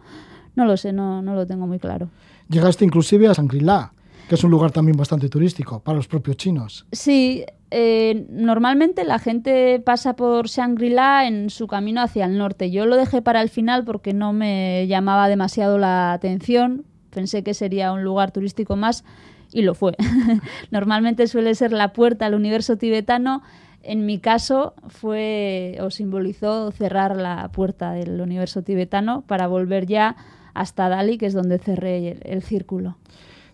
No 0.55 0.65
lo 0.65 0.77
sé, 0.77 0.91
no, 0.91 1.21
no 1.21 1.35
lo 1.35 1.45
tengo 1.45 1.67
muy 1.67 1.79
claro. 1.79 2.09
Llegaste 2.49 2.85
inclusive 2.85 3.27
a 3.27 3.33
Shangri-La, 3.33 3.91
que 4.27 4.35
es 4.35 4.43
un 4.43 4.51
lugar 4.51 4.71
también 4.71 4.97
bastante 4.97 5.29
turístico 5.29 5.79
para 5.79 5.97
los 5.97 6.07
propios 6.07 6.37
chinos. 6.37 6.85
Sí, 6.91 7.45
eh, 7.69 8.25
normalmente 8.29 9.03
la 9.03 9.19
gente 9.19 9.79
pasa 9.79 10.15
por 10.15 10.47
Shangri-La 10.47 11.27
en 11.27 11.49
su 11.49 11.67
camino 11.67 12.01
hacia 12.01 12.25
el 12.25 12.37
norte. 12.37 12.71
Yo 12.71 12.85
lo 12.85 12.95
dejé 12.95 13.21
para 13.21 13.41
el 13.41 13.49
final 13.49 13.83
porque 13.83 14.13
no 14.13 14.33
me 14.33 14.87
llamaba 14.87 15.27
demasiado 15.27 15.77
la 15.77 16.13
atención. 16.13 16.85
Pensé 17.17 17.41
que 17.41 17.55
sería 17.55 17.93
un 17.93 18.03
lugar 18.03 18.29
turístico 18.29 18.75
más 18.75 19.03
y 19.51 19.63
lo 19.63 19.73
fue. 19.73 19.93
normalmente 20.69 21.25
suele 21.25 21.55
ser 21.55 21.71
la 21.71 21.91
puerta 21.91 22.27
al 22.27 22.35
universo 22.35 22.77
tibetano. 22.77 23.41
En 23.81 24.05
mi 24.05 24.19
caso 24.19 24.75
fue 24.87 25.79
o 25.81 25.89
simbolizó 25.89 26.69
cerrar 26.69 27.17
la 27.17 27.49
puerta 27.51 27.93
del 27.93 28.21
universo 28.21 28.61
tibetano 28.61 29.23
para 29.23 29.47
volver 29.47 29.87
ya 29.87 30.15
hasta 30.53 30.89
Dali, 30.89 31.17
que 31.17 31.25
es 31.25 31.33
donde 31.33 31.57
cerré 31.57 32.11
el, 32.11 32.19
el 32.21 32.43
círculo. 32.43 32.97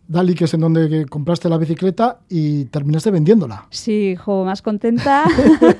Dali, 0.06 0.36
que 0.36 0.46
es 0.46 0.54
en 0.54 0.60
donde 0.60 1.06
compraste 1.06 1.48
la 1.48 1.58
bicicleta 1.58 2.20
y 2.28 2.66
terminaste 2.66 3.10
vendiéndola. 3.10 3.68
Sí, 3.70 4.18
jo, 4.18 4.44
más 4.44 4.62
contenta 4.62 5.24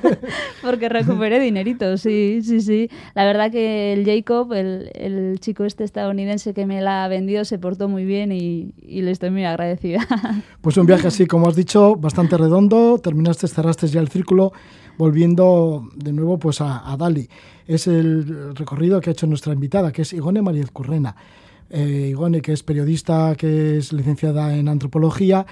porque 0.62 0.88
recuperé 0.88 1.38
dinerito, 1.40 1.98
sí, 1.98 2.40
sí, 2.42 2.62
sí. 2.62 2.90
La 3.14 3.26
verdad 3.26 3.50
que 3.50 3.92
el 3.92 4.06
Jacob, 4.06 4.54
el, 4.54 4.90
el, 4.94 5.38
chico 5.40 5.64
este 5.64 5.84
estadounidense 5.84 6.54
que 6.54 6.64
me 6.64 6.80
la 6.80 7.06
vendió, 7.08 7.44
se 7.44 7.58
portó 7.58 7.88
muy 7.88 8.06
bien 8.06 8.32
y, 8.32 8.72
y, 8.80 9.02
le 9.02 9.10
estoy 9.10 9.30
muy 9.30 9.44
agradecida. 9.44 10.00
Pues 10.62 10.78
un 10.78 10.86
viaje 10.86 11.08
así, 11.08 11.26
como 11.26 11.46
has 11.46 11.56
dicho, 11.56 11.96
bastante 11.96 12.38
redondo, 12.38 12.98
terminaste, 12.98 13.46
cerraste 13.48 13.86
ya 13.88 14.00
el 14.00 14.08
círculo, 14.08 14.52
volviendo 14.96 15.86
de 15.94 16.12
nuevo 16.12 16.38
pues 16.38 16.62
a, 16.62 16.90
a 16.90 16.96
Dali. 16.96 17.28
Es 17.66 17.86
el 17.86 18.54
recorrido 18.54 19.00
que 19.02 19.10
ha 19.10 19.12
hecho 19.12 19.26
nuestra 19.26 19.52
invitada, 19.52 19.92
que 19.92 20.02
es 20.02 20.14
Igone 20.14 20.40
María 20.40 20.64
Currena 20.72 21.14
eh, 21.70 22.08
Igone, 22.10 22.40
que 22.40 22.52
es 22.52 22.62
periodista, 22.62 23.34
que 23.36 23.78
es 23.78 23.92
licenciada 23.92 24.56
en 24.56 24.68
antropología 24.68 25.46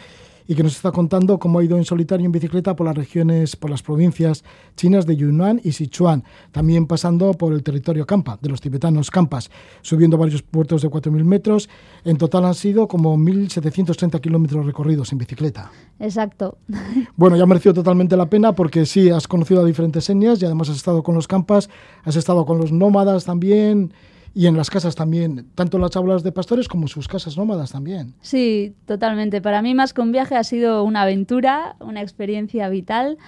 y 0.46 0.54
que 0.54 0.62
nos 0.62 0.76
está 0.76 0.92
contando 0.92 1.38
cómo 1.38 1.58
ha 1.58 1.64
ido 1.64 1.76
en 1.76 1.84
solitario 1.84 2.26
en 2.26 2.32
bicicleta 2.32 2.74
por 2.76 2.86
las 2.86 2.96
regiones, 2.96 3.56
por 3.56 3.70
las 3.70 3.82
provincias 3.82 4.44
chinas 4.76 5.06
de 5.06 5.16
Yunnan 5.16 5.60
y 5.62 5.72
Sichuan, 5.72 6.24
también 6.50 6.86
pasando 6.86 7.32
por 7.34 7.52
el 7.52 7.62
territorio 7.62 8.06
Campa, 8.06 8.38
de 8.40 8.48
los 8.48 8.60
tibetanos 8.60 9.10
Campas, 9.10 9.50
subiendo 9.82 10.18
varios 10.18 10.42
puertos 10.42 10.82
de 10.82 10.90
4.000 10.90 11.24
metros. 11.24 11.68
En 12.04 12.16
total 12.16 12.44
han 12.44 12.54
sido 12.54 12.88
como 12.88 13.16
1.730 13.16 14.20
kilómetros 14.20 14.66
recorridos 14.66 15.12
en 15.12 15.18
bicicleta. 15.18 15.70
Exacto. 15.98 16.58
Bueno, 17.16 17.36
ya 17.36 17.44
ha 17.44 17.46
merecido 17.46 17.74
totalmente 17.74 18.16
la 18.16 18.26
pena 18.26 18.52
porque 18.52 18.84
sí, 18.86 19.10
has 19.10 19.28
conocido 19.28 19.60
a 19.60 19.64
diferentes 19.64 20.08
etnias 20.08 20.40
y 20.40 20.44
además 20.44 20.68
has 20.68 20.76
estado 20.76 21.02
con 21.02 21.14
los 21.14 21.28
Campas, 21.28 21.68
has 22.04 22.16
estado 22.16 22.44
con 22.46 22.58
los 22.58 22.72
nómadas 22.72 23.24
también 23.24 23.92
y 24.34 24.46
en 24.46 24.56
las 24.56 24.70
casas 24.70 24.94
también, 24.94 25.46
tanto 25.54 25.78
las 25.78 25.90
chaulas 25.90 26.22
de 26.22 26.32
pastores 26.32 26.68
como 26.68 26.88
sus 26.88 27.06
casas 27.06 27.36
nómadas 27.36 27.72
también. 27.72 28.14
Sí, 28.22 28.74
totalmente. 28.86 29.42
Para 29.42 29.60
mí 29.62 29.74
más 29.74 29.92
que 29.92 30.00
un 30.00 30.12
viaje 30.12 30.36
ha 30.36 30.44
sido 30.44 30.84
una 30.84 31.02
aventura, 31.02 31.76
una 31.80 32.00
experiencia 32.00 32.68
vital 32.68 33.18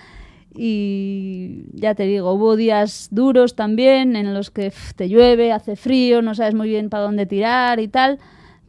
y 0.56 1.64
ya 1.72 1.94
te 1.94 2.04
digo, 2.04 2.32
hubo 2.32 2.56
días 2.56 3.08
duros 3.10 3.54
también 3.54 4.16
en 4.16 4.32
los 4.32 4.50
que 4.50 4.72
te 4.96 5.08
llueve, 5.08 5.52
hace 5.52 5.76
frío, 5.76 6.22
no 6.22 6.34
sabes 6.34 6.54
muy 6.54 6.68
bien 6.68 6.88
para 6.88 7.02
dónde 7.02 7.26
tirar 7.26 7.80
y 7.80 7.88
tal, 7.88 8.18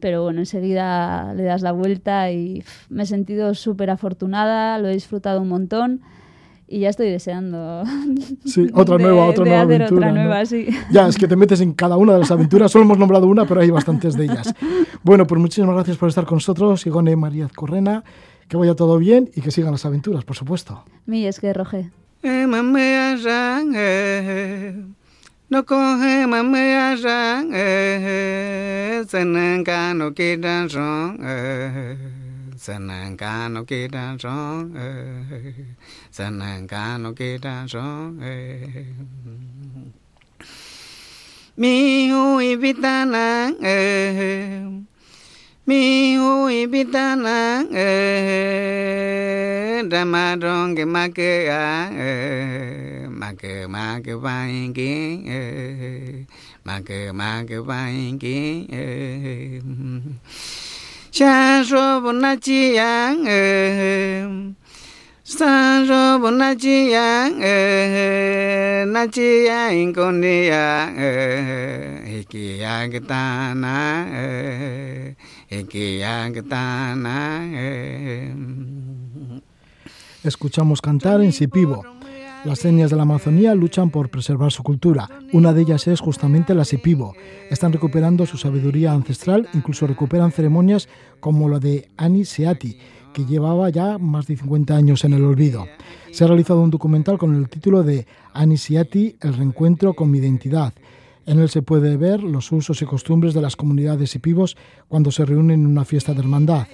pero 0.00 0.22
bueno, 0.22 0.40
enseguida 0.40 1.32
le 1.34 1.44
das 1.44 1.62
la 1.62 1.72
vuelta 1.72 2.30
y 2.32 2.64
me 2.90 3.04
he 3.04 3.06
sentido 3.06 3.54
súper 3.54 3.90
afortunada, 3.90 4.78
lo 4.78 4.88
he 4.88 4.92
disfrutado 4.92 5.40
un 5.40 5.48
montón 5.48 6.02
y 6.68 6.80
ya 6.80 6.88
estoy 6.88 7.10
deseando. 7.10 7.84
Sí, 8.44 8.68
otra 8.72 8.96
de, 8.96 9.04
nueva, 9.04 9.26
otra 9.26 9.44
de 9.44 9.50
nueva 9.50 9.62
hacer 9.64 9.82
aventura. 9.82 10.08
Otra 10.08 10.12
¿no? 10.12 10.24
nueva, 10.24 10.46
sí. 10.46 10.66
Ya, 10.90 11.08
es 11.08 11.16
que 11.16 11.28
te 11.28 11.36
metes 11.36 11.60
en 11.60 11.72
cada 11.72 11.96
una 11.96 12.14
de 12.14 12.20
las 12.20 12.30
aventuras. 12.30 12.70
Solo 12.70 12.84
hemos 12.84 12.98
nombrado 12.98 13.26
una, 13.26 13.46
pero 13.46 13.60
hay 13.60 13.70
bastantes 13.70 14.16
de 14.16 14.24
ellas. 14.24 14.54
Bueno, 15.02 15.26
pues 15.26 15.40
muchísimas 15.40 15.74
gracias 15.74 15.96
por 15.96 16.08
estar 16.08 16.24
con 16.24 16.36
nosotros, 16.36 16.86
Igone 16.86 17.14
María 17.16 17.48
Correna. 17.54 18.02
Que 18.48 18.56
vaya 18.56 18.74
todo 18.74 18.98
bien 18.98 19.30
y 19.34 19.40
que 19.40 19.50
sigan 19.50 19.72
las 19.72 19.84
aventuras, 19.84 20.24
por 20.24 20.36
supuesto. 20.36 20.84
Mi, 21.04 21.26
es 21.26 21.40
que 21.40 21.52
roje. 21.52 21.90
No 25.48 25.64
coge 25.64 26.26
mamea 26.26 26.96
rang 26.96 27.52
eh 27.54 29.04
sananga 29.06 29.94
no 29.94 30.12
quedan 30.12 30.68
rong 30.68 31.20
eh 31.22 31.96
sananga 32.56 33.48
no 33.48 33.64
quedan 33.64 34.18
rong 34.18 34.74
eh 34.76 35.76
san 36.16 36.40
hàng 36.40 36.68
ca 36.68 36.98
nó 36.98 37.12
kê 37.16 37.38
ra 37.42 37.66
rõ 37.68 38.10
mi 41.56 42.08
hui 42.08 42.56
bi 42.56 42.72
ta 42.82 43.04
na 43.04 43.50
mi 45.66 46.14
hui 46.16 46.66
bi 46.66 46.84
ta 46.92 47.16
na 47.16 47.62
ra 49.90 50.04
ma 50.04 50.36
rong 50.42 50.76
ke 50.76 50.84
ma 50.84 51.08
ke 51.16 51.48
a 51.48 51.90
à 52.08 52.12
ma 53.20 53.30
ke 53.40 53.66
ma 53.66 54.00
ke 54.04 54.12
vai 54.24 54.72
ke 54.76 54.92
ma 56.64 56.80
ke 56.88 57.12
ma 57.12 57.30
ke 57.48 57.58
vai 57.68 58.18
ke 58.22 58.38
cha 61.10 61.62
ro 61.70 62.00
bon 62.00 62.20
na 62.20 62.36
chi 62.44 62.76
à 62.76 63.12
yang 63.16 64.54
eh 65.26 65.28
san 65.28 65.88
ro 65.88 66.18
bona 66.20 66.54
chi 66.54 66.90
yang 66.90 67.42
eh 67.42 68.84
nachiya 68.86 69.72
inkonia 69.74 70.94
ikiya 72.06 72.88
gitana 72.88 74.06
ikiya 75.50 76.30
gitana 76.32 77.16
Escuchamos 80.22 80.80
cantar 80.80 81.20
en 81.20 81.32
Sipivo. 81.32 81.84
Las 82.44 82.58
señas 82.58 82.90
de 82.90 82.96
la 82.96 83.02
Amazonía 83.02 83.54
luchan 83.54 83.90
por 83.90 84.10
preservar 84.10 84.50
su 84.50 84.64
cultura. 84.64 85.08
Una 85.32 85.52
de 85.52 85.62
ellas 85.62 85.86
es 85.86 86.00
justamente 86.00 86.52
la 86.52 86.64
Sipivo. 86.64 87.14
Están 87.48 87.72
recuperando 87.72 88.26
su 88.26 88.36
sabiduría 88.36 88.90
ancestral, 88.92 89.48
incluso 89.54 89.86
recuperan 89.86 90.32
ceremonias 90.32 90.88
como 91.20 91.48
la 91.48 91.60
de 91.60 91.88
Ani 91.96 92.24
Seati, 92.24 92.76
que 93.16 93.24
llevaba 93.24 93.70
ya 93.70 93.96
más 93.96 94.26
de 94.26 94.36
50 94.36 94.76
años 94.76 95.02
en 95.06 95.14
el 95.14 95.24
olvido. 95.24 95.66
Se 96.10 96.22
ha 96.22 96.26
realizado 96.26 96.60
un 96.60 96.70
documental 96.70 97.16
con 97.16 97.34
el 97.34 97.48
título 97.48 97.82
de 97.82 98.06
Ani 98.34 98.58
Seati, 98.58 99.16
el 99.22 99.32
reencuentro 99.32 99.94
con 99.94 100.10
mi 100.10 100.18
identidad. 100.18 100.74
En 101.24 101.38
él 101.38 101.48
se 101.48 101.62
puede 101.62 101.96
ver 101.96 102.22
los 102.22 102.52
usos 102.52 102.82
y 102.82 102.84
costumbres 102.84 103.32
de 103.32 103.40
las 103.40 103.56
comunidades 103.56 104.10
sipivos 104.10 104.58
cuando 104.86 105.10
se 105.10 105.24
reúnen 105.24 105.60
en 105.60 105.66
una 105.66 105.86
fiesta 105.86 106.12
de 106.12 106.20
hermandad. 106.20 106.66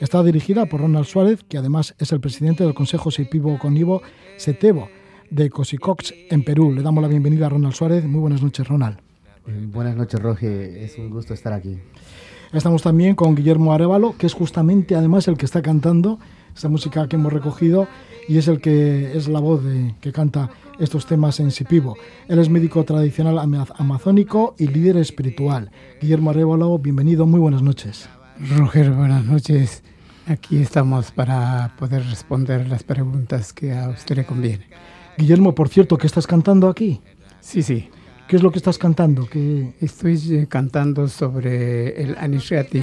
Está 0.00 0.20
dirigida 0.24 0.66
por 0.66 0.80
Ronald 0.80 1.06
Suárez, 1.06 1.44
que 1.48 1.58
además 1.58 1.94
es 2.00 2.10
el 2.10 2.18
presidente 2.18 2.64
del 2.64 2.74
Consejo 2.74 3.12
Sipivo 3.12 3.56
Conivo 3.56 4.02
Setebo 4.36 4.88
de 5.30 5.48
Cosicox 5.48 6.12
en 6.28 6.42
Perú. 6.42 6.72
Le 6.72 6.82
damos 6.82 7.02
la 7.02 7.08
bienvenida 7.08 7.46
a 7.46 7.50
Ronald 7.50 7.74
Suárez. 7.74 8.04
Muy 8.04 8.20
buenas 8.20 8.42
noches, 8.42 8.66
Ronald. 8.66 8.98
Buenas 9.46 9.94
noches, 9.94 10.20
Roge. 10.20 10.84
Es 10.84 10.98
un 10.98 11.08
gusto 11.08 11.34
estar 11.34 11.52
aquí. 11.52 11.78
Estamos 12.54 12.82
también 12.82 13.16
con 13.16 13.34
Guillermo 13.34 13.72
Arevalo, 13.72 14.16
que 14.16 14.28
es 14.28 14.32
justamente 14.32 14.94
además 14.94 15.26
el 15.26 15.36
que 15.36 15.44
está 15.44 15.60
cantando 15.60 16.20
esta 16.54 16.68
música 16.68 17.08
que 17.08 17.16
hemos 17.16 17.32
recogido 17.32 17.88
y 18.28 18.38
es 18.38 18.46
el 18.46 18.60
que 18.60 19.16
es 19.16 19.26
la 19.26 19.40
voz 19.40 19.64
de, 19.64 19.96
que 20.00 20.12
canta 20.12 20.50
estos 20.78 21.04
temas 21.04 21.40
en 21.40 21.50
Sipivo. 21.50 21.96
Él 22.28 22.38
es 22.38 22.48
médico 22.48 22.84
tradicional 22.84 23.40
amazónico 23.76 24.54
y 24.56 24.68
líder 24.68 24.98
espiritual. 24.98 25.72
Guillermo 26.00 26.30
Arevalo, 26.30 26.78
bienvenido, 26.78 27.26
muy 27.26 27.40
buenas 27.40 27.62
noches. 27.62 28.08
Roger, 28.56 28.92
buenas 28.92 29.24
noches. 29.24 29.82
Aquí 30.28 30.58
estamos 30.58 31.10
para 31.10 31.74
poder 31.76 32.06
responder 32.06 32.68
las 32.68 32.84
preguntas 32.84 33.52
que 33.52 33.76
a 33.76 33.88
usted 33.88 34.14
le 34.14 34.26
conviene. 34.26 34.68
Guillermo, 35.18 35.56
por 35.56 35.68
cierto, 35.68 35.98
¿qué 35.98 36.06
estás 36.06 36.28
cantando 36.28 36.68
aquí? 36.68 37.00
Sí, 37.40 37.64
sí. 37.64 37.88
¿Qué 38.28 38.36
es 38.36 38.42
lo 38.42 38.50
que 38.50 38.58
estás 38.58 38.78
cantando? 38.78 39.26
¿Qué... 39.26 39.74
Estoy 39.80 40.18
eh, 40.30 40.46
cantando 40.48 41.08
sobre 41.08 42.02
el 42.02 42.16
Anishiati. 42.16 42.82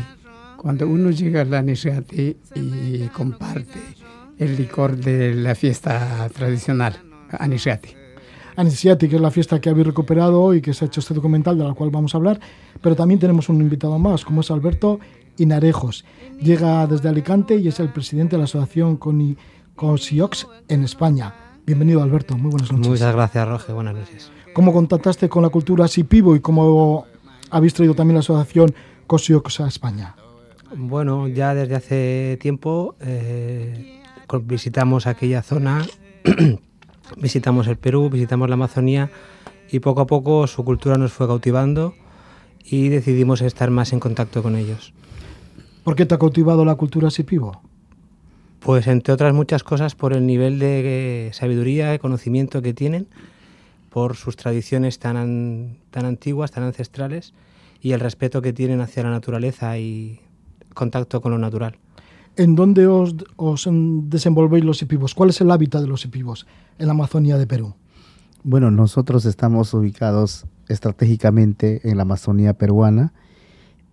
Cuando 0.56 0.88
uno 0.88 1.10
llega 1.10 1.42
al 1.42 1.54
Anishiati 1.54 2.38
y 2.56 3.08
comparte 3.08 3.80
el 4.38 4.56
licor 4.56 4.96
de 4.96 5.34
la 5.34 5.56
fiesta 5.56 6.30
tradicional, 6.30 6.96
Anishiati. 7.32 7.90
Anishiati, 8.56 9.08
que 9.08 9.16
es 9.16 9.22
la 9.22 9.32
fiesta 9.32 9.60
que 9.60 9.70
habéis 9.70 9.88
recuperado 9.88 10.54
y 10.54 10.62
que 10.62 10.74
se 10.74 10.86
ha 10.86 10.88
hecho 10.88 11.00
este 11.00 11.16
documental 11.16 11.58
de 11.58 11.64
la 11.64 11.74
cual 11.74 11.90
vamos 11.90 12.14
a 12.14 12.18
hablar, 12.18 12.40
pero 12.80 12.96
también 12.96 13.20
tenemos 13.20 13.50
un 13.50 13.62
invitado 13.62 13.98
más, 13.98 14.24
como 14.24 14.42
es 14.42 14.52
Alberto 14.52 15.00
Inarejos. 15.38 16.06
Llega 16.40 16.86
desde 16.86 17.10
Alicante 17.10 17.56
y 17.56 17.68
es 17.68 17.80
el 17.80 17.90
presidente 17.90 18.36
de 18.36 18.40
la 18.40 18.44
asociación 18.44 19.00
COSIOX 19.76 20.48
en 20.68 20.84
España. 20.84 21.34
Bienvenido, 21.66 22.02
Alberto. 22.02 22.38
Muy 22.38 22.52
buenas 22.52 22.72
noches. 22.72 22.88
Muchas 22.88 23.14
gracias, 23.14 23.48
Roge. 23.48 23.74
Buenas 23.74 23.96
noches. 23.96 24.32
¿Cómo 24.54 24.74
contactaste 24.74 25.30
con 25.30 25.44
la 25.44 25.50
cultura 25.50 25.88
Sipivo 25.88 26.36
y 26.36 26.40
cómo 26.40 27.06
habéis 27.50 27.74
traído 27.74 27.94
también 27.94 28.16
la 28.16 28.22
asociación 28.22 28.74
COSIOX 29.08 29.62
a 29.62 29.68
España? 29.68 30.16
Bueno, 30.76 31.28
ya 31.28 31.54
desde 31.54 31.76
hace 31.76 32.38
tiempo 32.42 32.96
eh, 33.00 34.02
visitamos 34.44 35.06
aquella 35.06 35.44
zona, 35.44 35.86
visitamos 37.18 37.68
el 37.68 37.78
Perú, 37.78 38.10
visitamos 38.10 38.50
la 38.50 38.56
Amazonía 38.56 39.12
y 39.70 39.80
poco 39.80 40.02
a 40.02 40.08
poco 40.08 40.48
su 40.48 40.66
cultura 40.66 40.98
nos 40.98 41.14
fue 41.14 41.28
cautivando 41.28 41.94
y 42.64 42.90
decidimos 42.90 43.42
estar 43.42 43.70
más 43.70 43.94
en 43.94 44.00
contacto 44.00 44.42
con 44.42 44.56
ellos. 44.56 44.94
¿Por 45.84 45.96
qué 45.96 46.06
te 46.06 46.16
ha 46.16 46.20
cautivado 46.20 46.66
la 46.66 46.76
cultura 46.76 47.10
Sipivo? 47.12 47.62
Pues 48.62 48.86
entre 48.86 49.12
otras 49.12 49.34
muchas 49.34 49.64
cosas 49.64 49.96
por 49.96 50.14
el 50.14 50.28
nivel 50.28 50.60
de 50.60 51.32
sabiduría 51.34 51.96
y 51.96 52.00
conocimiento 52.00 52.62
que 52.62 52.76
tienen, 52.76 53.08
por 53.90 54.16
sus 54.16 54.36
tradiciones 54.36 55.00
tan, 55.00 55.80
tan 55.90 56.06
antiguas, 56.06 56.52
tan 56.52 56.64
ancestrales 56.64 57.34
y 57.82 57.94
el 57.94 58.00
respeto 58.00 58.44
que 58.44 58.54
tienen 58.54 58.80
hacia 58.80 59.02
la 59.02 59.10
naturaleza 59.10 59.80
y 59.80 60.20
contacto 60.76 61.22
con 61.22 61.32
lo 61.32 61.40
natural. 61.40 61.78
¿En 62.38 62.56
dónde 62.56 62.86
os, 62.86 63.16
os 63.36 63.68
desenvolvéis 63.68 64.64
los 64.64 64.80
hipivos? 64.84 65.16
¿Cuál 65.16 65.32
es 65.32 65.42
el 65.42 65.50
hábitat 65.50 65.82
de 65.82 65.88
los 65.88 66.06
hipivos 66.06 66.46
en 66.78 66.86
la 66.86 66.94
Amazonía 66.94 67.40
de 67.40 67.48
Perú? 67.48 67.74
Bueno, 68.44 68.70
nosotros 68.70 69.26
estamos 69.26 69.74
ubicados 69.74 70.46
estratégicamente 70.68 71.82
en 71.90 71.98
la 71.98 72.04
Amazonía 72.04 72.54
peruana, 72.54 73.12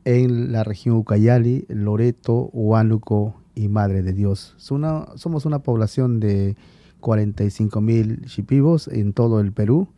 en 0.05 0.53
la 0.53 0.63
región 0.63 0.97
Ucayali, 0.97 1.65
Loreto, 1.69 2.51
Huánuco 2.53 3.38
y 3.59 3.69
Madre 3.69 4.03
de 4.03 4.13
Dios. 4.13 4.55
somos 4.57 5.45
una 5.45 5.59
población 5.59 6.21
de 6.21 6.57
45 7.01 7.81
mil 7.81 8.25
chipivos 8.27 8.87
en 8.87 9.13
todo 9.13 9.41
el 9.41 9.53
Perú 9.53 9.89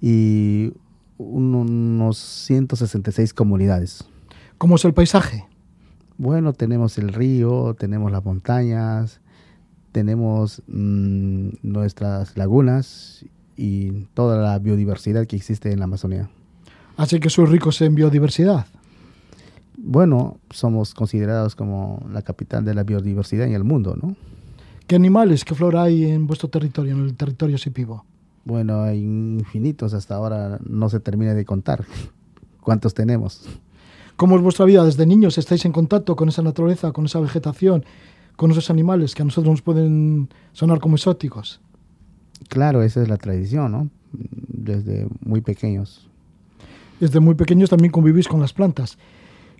y 0.00 0.72
unos 1.16 2.18
166 2.18 3.32
comunidades. 3.32 4.04
¿Cómo 4.58 4.76
es 4.76 4.84
el 4.84 4.94
paisaje? 4.94 5.46
Bueno, 6.18 6.52
tenemos 6.52 6.98
el 6.98 7.12
río, 7.12 7.74
tenemos 7.78 8.10
las 8.10 8.24
montañas, 8.24 9.20
tenemos 9.92 10.62
mm, 10.66 11.50
nuestras 11.62 12.36
lagunas 12.36 13.24
y 13.56 14.06
toda 14.14 14.42
la 14.42 14.58
biodiversidad 14.58 15.26
que 15.26 15.36
existe 15.36 15.70
en 15.70 15.78
la 15.78 15.84
Amazonía. 15.84 16.30
Así 16.96 17.20
que 17.20 17.30
sois 17.30 17.48
ricos 17.48 17.80
en 17.80 17.94
biodiversidad 17.94 18.66
bueno, 19.84 20.38
somos 20.50 20.94
considerados 20.94 21.54
como 21.54 22.04
la 22.10 22.22
capital 22.22 22.64
de 22.64 22.74
la 22.74 22.84
biodiversidad 22.84 23.46
en 23.46 23.52
el 23.52 23.64
mundo, 23.64 23.96
¿no? 24.00 24.16
¿Qué 24.86 24.96
animales, 24.96 25.44
qué 25.44 25.54
flora 25.54 25.82
hay 25.82 26.04
en 26.04 26.26
vuestro 26.26 26.48
territorio, 26.48 26.94
en 26.94 27.04
el 27.04 27.14
territorio 27.14 27.58
Sipivo? 27.58 28.04
Bueno, 28.44 28.82
hay 28.82 29.00
infinitos, 29.00 29.94
hasta 29.94 30.14
ahora 30.14 30.58
no 30.66 30.88
se 30.88 31.00
termina 31.00 31.34
de 31.34 31.44
contar 31.44 31.84
cuántos 32.60 32.94
tenemos. 32.94 33.46
¿Cómo 34.16 34.36
es 34.36 34.42
vuestra 34.42 34.64
vida? 34.64 34.84
Desde 34.84 35.06
niños 35.06 35.36
estáis 35.36 35.64
en 35.66 35.72
contacto 35.72 36.16
con 36.16 36.28
esa 36.28 36.42
naturaleza, 36.42 36.92
con 36.92 37.04
esa 37.04 37.20
vegetación, 37.20 37.84
con 38.36 38.50
esos 38.50 38.70
animales 38.70 39.14
que 39.14 39.22
a 39.22 39.24
nosotros 39.26 39.52
nos 39.52 39.62
pueden 39.62 40.30
sonar 40.52 40.80
como 40.80 40.96
exóticos. 40.96 41.60
Claro, 42.48 42.82
esa 42.82 43.02
es 43.02 43.08
la 43.08 43.16
tradición, 43.18 43.72
¿no? 43.72 43.90
Desde 44.12 45.08
muy 45.20 45.40
pequeños. 45.40 46.08
Desde 47.00 47.20
muy 47.20 47.34
pequeños 47.34 47.70
también 47.70 47.92
convivís 47.92 48.28
con 48.28 48.40
las 48.40 48.52
plantas. 48.52 48.98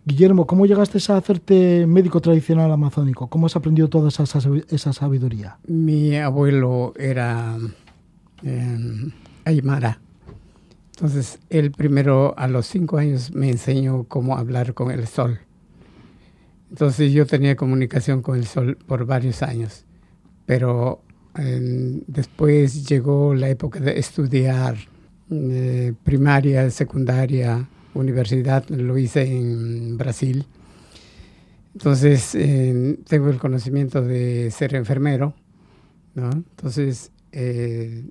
Guillermo, 0.06 0.46
¿cómo 0.46 0.66
llegaste 0.66 0.98
a 1.10 1.16
hacerte 1.16 1.86
médico 1.86 2.20
tradicional 2.20 2.70
amazónico? 2.70 3.28
¿Cómo 3.28 3.46
has 3.46 3.56
aprendido 3.56 3.88
toda 3.88 4.10
esa, 4.10 4.92
sabiduría? 4.92 5.56
Mi 5.66 6.16
abuelo 6.16 6.92
era 6.96 7.56
em, 8.42 9.10
aymara. 9.46 9.98
Entonces, 10.94 11.38
él 11.48 11.70
primero 11.72 12.34
a 12.36 12.48
los 12.48 12.66
cinco 12.66 12.98
años 12.98 13.32
me 13.32 13.48
enseñó 13.48 14.04
cómo 14.04 14.36
hablar 14.36 14.74
con 14.74 14.90
el 14.90 15.06
sol. 15.06 15.40
Entonces 16.68 17.12
yo 17.12 17.24
tenía 17.24 17.56
comunicación 17.56 18.20
con 18.20 18.36
el 18.36 18.46
sol 18.46 18.76
por 18.76 19.06
varios 19.06 19.42
años, 19.42 19.84
pero 20.44 21.00
em, 21.36 22.02
después 22.08 22.86
llegó 22.86 23.34
la 23.34 23.48
época 23.48 23.80
de 23.80 23.98
estudiar 23.98 24.76
eh, 25.30 25.94
primaria, 26.02 26.68
secundaria, 26.70 27.68
universidad, 27.94 28.68
lo 28.68 28.98
hice 28.98 29.22
en 29.22 29.96
Brasil. 29.96 30.46
Entonces, 31.74 32.36
tengo 33.08 33.30
el 33.30 33.38
conocimiento 33.38 34.02
de 34.02 34.50
ser 34.50 34.74
enfermero. 34.74 35.34
Entonces, 36.14 37.10
eh, 37.32 38.04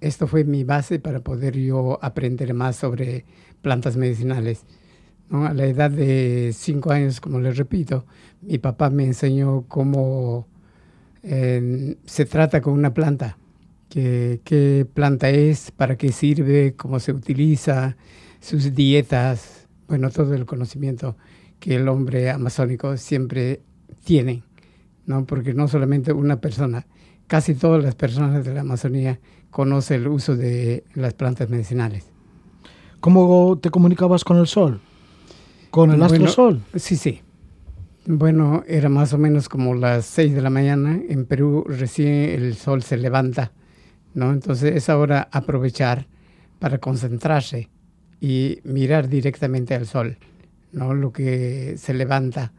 esto 0.00 0.26
fue 0.26 0.44
mi 0.44 0.64
base 0.64 0.98
para 0.98 1.20
poder 1.20 1.58
yo 1.58 1.98
aprender 2.02 2.54
más 2.54 2.76
sobre 2.76 3.24
plantas 3.60 3.96
medicinales. 3.96 4.64
A 5.30 5.52
la 5.52 5.66
edad 5.66 5.90
de 5.90 6.52
cinco 6.54 6.92
años, 6.92 7.20
como 7.20 7.40
les 7.40 7.56
repito, 7.56 8.06
mi 8.42 8.58
papá 8.58 8.90
me 8.90 9.04
enseñó 9.04 9.64
cómo 9.68 10.46
eh, 11.22 11.96
se 12.04 12.24
trata 12.24 12.60
con 12.60 12.74
una 12.74 12.94
planta, 12.94 13.36
qué 13.88 14.86
planta 14.94 15.28
es, 15.30 15.70
para 15.72 15.96
qué 15.96 16.12
sirve, 16.12 16.74
cómo 16.76 17.00
se 17.00 17.12
utiliza, 17.12 17.96
sus 18.40 18.74
dietas, 18.74 19.66
bueno, 19.88 20.10
todo 20.10 20.34
el 20.34 20.46
conocimiento 20.46 21.16
que 21.60 21.76
el 21.76 21.88
hombre 21.88 22.30
amazónico 22.30 22.96
siempre 22.96 23.62
tiene, 24.04 24.42
¿no? 25.06 25.24
Porque 25.26 25.54
no 25.54 25.68
solamente 25.68 26.12
una 26.12 26.40
persona, 26.40 26.86
casi 27.26 27.54
todas 27.54 27.82
las 27.82 27.94
personas 27.94 28.44
de 28.44 28.54
la 28.54 28.60
Amazonía 28.60 29.20
conocen 29.50 30.02
el 30.02 30.08
uso 30.08 30.36
de 30.36 30.84
las 30.94 31.14
plantas 31.14 31.48
medicinales. 31.48 32.06
¿Cómo 33.00 33.58
te 33.60 33.70
comunicabas 33.70 34.24
con 34.24 34.38
el 34.38 34.46
sol? 34.46 34.80
¿Con 35.70 35.92
el 35.92 36.02
astro 36.02 36.28
sol? 36.28 36.62
Sí, 36.74 36.96
sí. 36.96 37.22
Bueno, 38.06 38.62
era 38.66 38.88
más 38.88 39.12
o 39.12 39.18
menos 39.18 39.48
como 39.48 39.74
las 39.74 40.06
6 40.06 40.34
de 40.34 40.40
la 40.40 40.50
mañana. 40.50 41.00
En 41.08 41.26
Perú 41.26 41.64
recién 41.66 42.12
el 42.12 42.54
sol 42.54 42.82
se 42.82 42.96
levanta, 42.96 43.52
¿no? 44.14 44.32
Entonces 44.32 44.76
es 44.76 44.88
ahora 44.88 45.28
aprovechar 45.32 46.06
para 46.58 46.78
concentrarse 46.78 47.68
y 48.20 48.60
mirar 48.64 49.08
directamente 49.08 49.74
al 49.74 49.86
sol, 49.86 50.18
¿no? 50.72 50.94
Lo 50.94 51.12
que 51.12 51.74
se 51.76 51.94
levanta. 51.94 52.52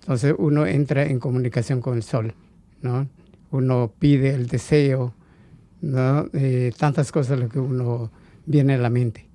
Entonces 0.00 0.34
uno 0.38 0.66
entra 0.66 1.04
en 1.04 1.18
comunicación 1.18 1.80
con 1.80 1.94
el 1.94 2.02
sol, 2.02 2.34
¿no? 2.80 3.08
Uno 3.50 3.92
pide 3.98 4.30
el 4.34 4.46
deseo, 4.46 5.14
¿no? 5.80 6.26
Eh, 6.32 6.72
tantas 6.76 7.12
cosas 7.12 7.38
lo 7.38 7.48
que 7.48 7.58
uno 7.58 8.10
viene 8.46 8.74
a 8.74 8.78
la 8.78 8.90
mente. 8.90 9.28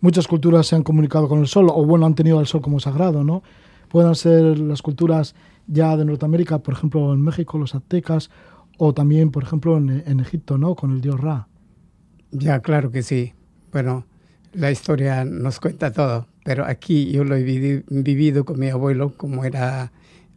Muchas 0.00 0.26
culturas 0.26 0.66
se 0.66 0.76
han 0.76 0.82
comunicado 0.82 1.28
con 1.28 1.40
el 1.40 1.46
sol, 1.46 1.68
o 1.70 1.84
bueno, 1.84 2.06
han 2.06 2.14
tenido 2.14 2.38
al 2.38 2.46
sol 2.46 2.60
como 2.60 2.80
sagrado, 2.80 3.24
¿no? 3.24 3.42
Pueden 3.88 4.14
ser 4.14 4.58
las 4.58 4.82
culturas 4.82 5.34
ya 5.66 5.96
de 5.96 6.04
Norteamérica, 6.04 6.58
por 6.58 6.74
ejemplo, 6.74 7.12
en 7.12 7.20
México, 7.20 7.58
los 7.58 7.74
aztecas, 7.74 8.30
o 8.78 8.92
también, 8.92 9.30
por 9.30 9.42
ejemplo, 9.42 9.76
en, 9.78 10.02
en 10.06 10.20
Egipto, 10.20 10.58
¿no? 10.58 10.74
Con 10.74 10.92
el 10.92 11.00
dios 11.00 11.20
Ra. 11.20 11.48
Ya, 12.30 12.60
claro 12.60 12.90
que 12.90 13.02
sí. 13.02 13.32
Bueno, 13.72 14.04
la 14.56 14.70
historia 14.70 15.24
nos 15.24 15.60
cuenta 15.60 15.92
todo, 15.92 16.26
pero 16.44 16.64
aquí 16.64 17.10
yo 17.12 17.24
lo 17.24 17.36
he 17.36 17.42
vivido 17.42 18.44
con 18.44 18.58
mi 18.58 18.68
abuelo, 18.68 19.12
como 19.16 19.44
era 19.44 19.92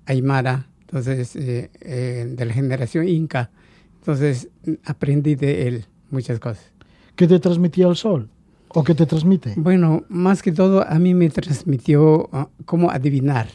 Aymara, 0.05 0.67
entonces, 0.82 1.36
eh, 1.36 1.69
eh, 1.82 2.34
de 2.36 2.45
la 2.45 2.53
generación 2.53 3.08
inca. 3.08 3.51
Entonces, 3.99 4.49
aprendí 4.86 5.36
de 5.36 5.67
él 5.67 5.86
muchas 6.10 6.39
cosas. 6.39 6.71
¿Qué 7.15 7.27
te 7.27 7.39
transmitía 7.39 7.88
el 7.88 7.95
sol? 7.95 8.29
¿O 8.69 8.84
qué 8.84 8.95
te 8.95 9.05
transmite? 9.05 9.53
Bueno, 9.55 10.03
más 10.10 10.41
que 10.41 10.51
todo, 10.51 10.88
a 10.88 10.99
mí 10.99 11.13
me 11.13 11.29
transmitió 11.29 12.29
uh, 12.32 12.45
cómo 12.65 12.91
adivinar, 12.91 13.47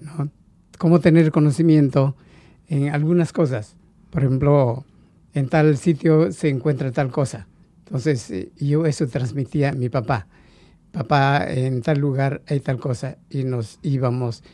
¿no? 0.00 0.30
cómo 0.78 1.00
tener 1.00 1.30
conocimiento 1.32 2.16
en 2.68 2.90
algunas 2.90 3.32
cosas. 3.32 3.76
Por 4.10 4.22
ejemplo, 4.22 4.84
en 5.34 5.48
tal 5.48 5.76
sitio 5.76 6.32
se 6.32 6.48
encuentra 6.48 6.92
tal 6.92 7.10
cosa. 7.10 7.46
Entonces, 7.88 8.30
eh, 8.30 8.52
yo 8.58 8.84
eso 8.84 9.06
transmitía 9.06 9.70
a 9.70 9.72
mi 9.72 9.88
papá. 9.88 10.26
Papá, 10.92 11.46
en 11.48 11.80
tal 11.80 11.98
lugar 11.98 12.42
hay 12.46 12.60
tal 12.60 12.78
cosa. 12.78 13.16
Y 13.30 13.44
nos 13.44 13.78
íbamos. 13.82 14.44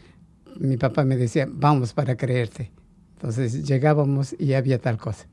Mi 0.61 0.77
papá 0.77 1.05
me 1.05 1.17
decía, 1.17 1.49
vamos 1.51 1.93
para 1.93 2.17
creerte. 2.17 2.71
Entonces 3.15 3.67
llegábamos 3.67 4.37
y 4.39 4.53
había 4.53 4.79
tal 4.79 4.99
cosa. 4.99 5.27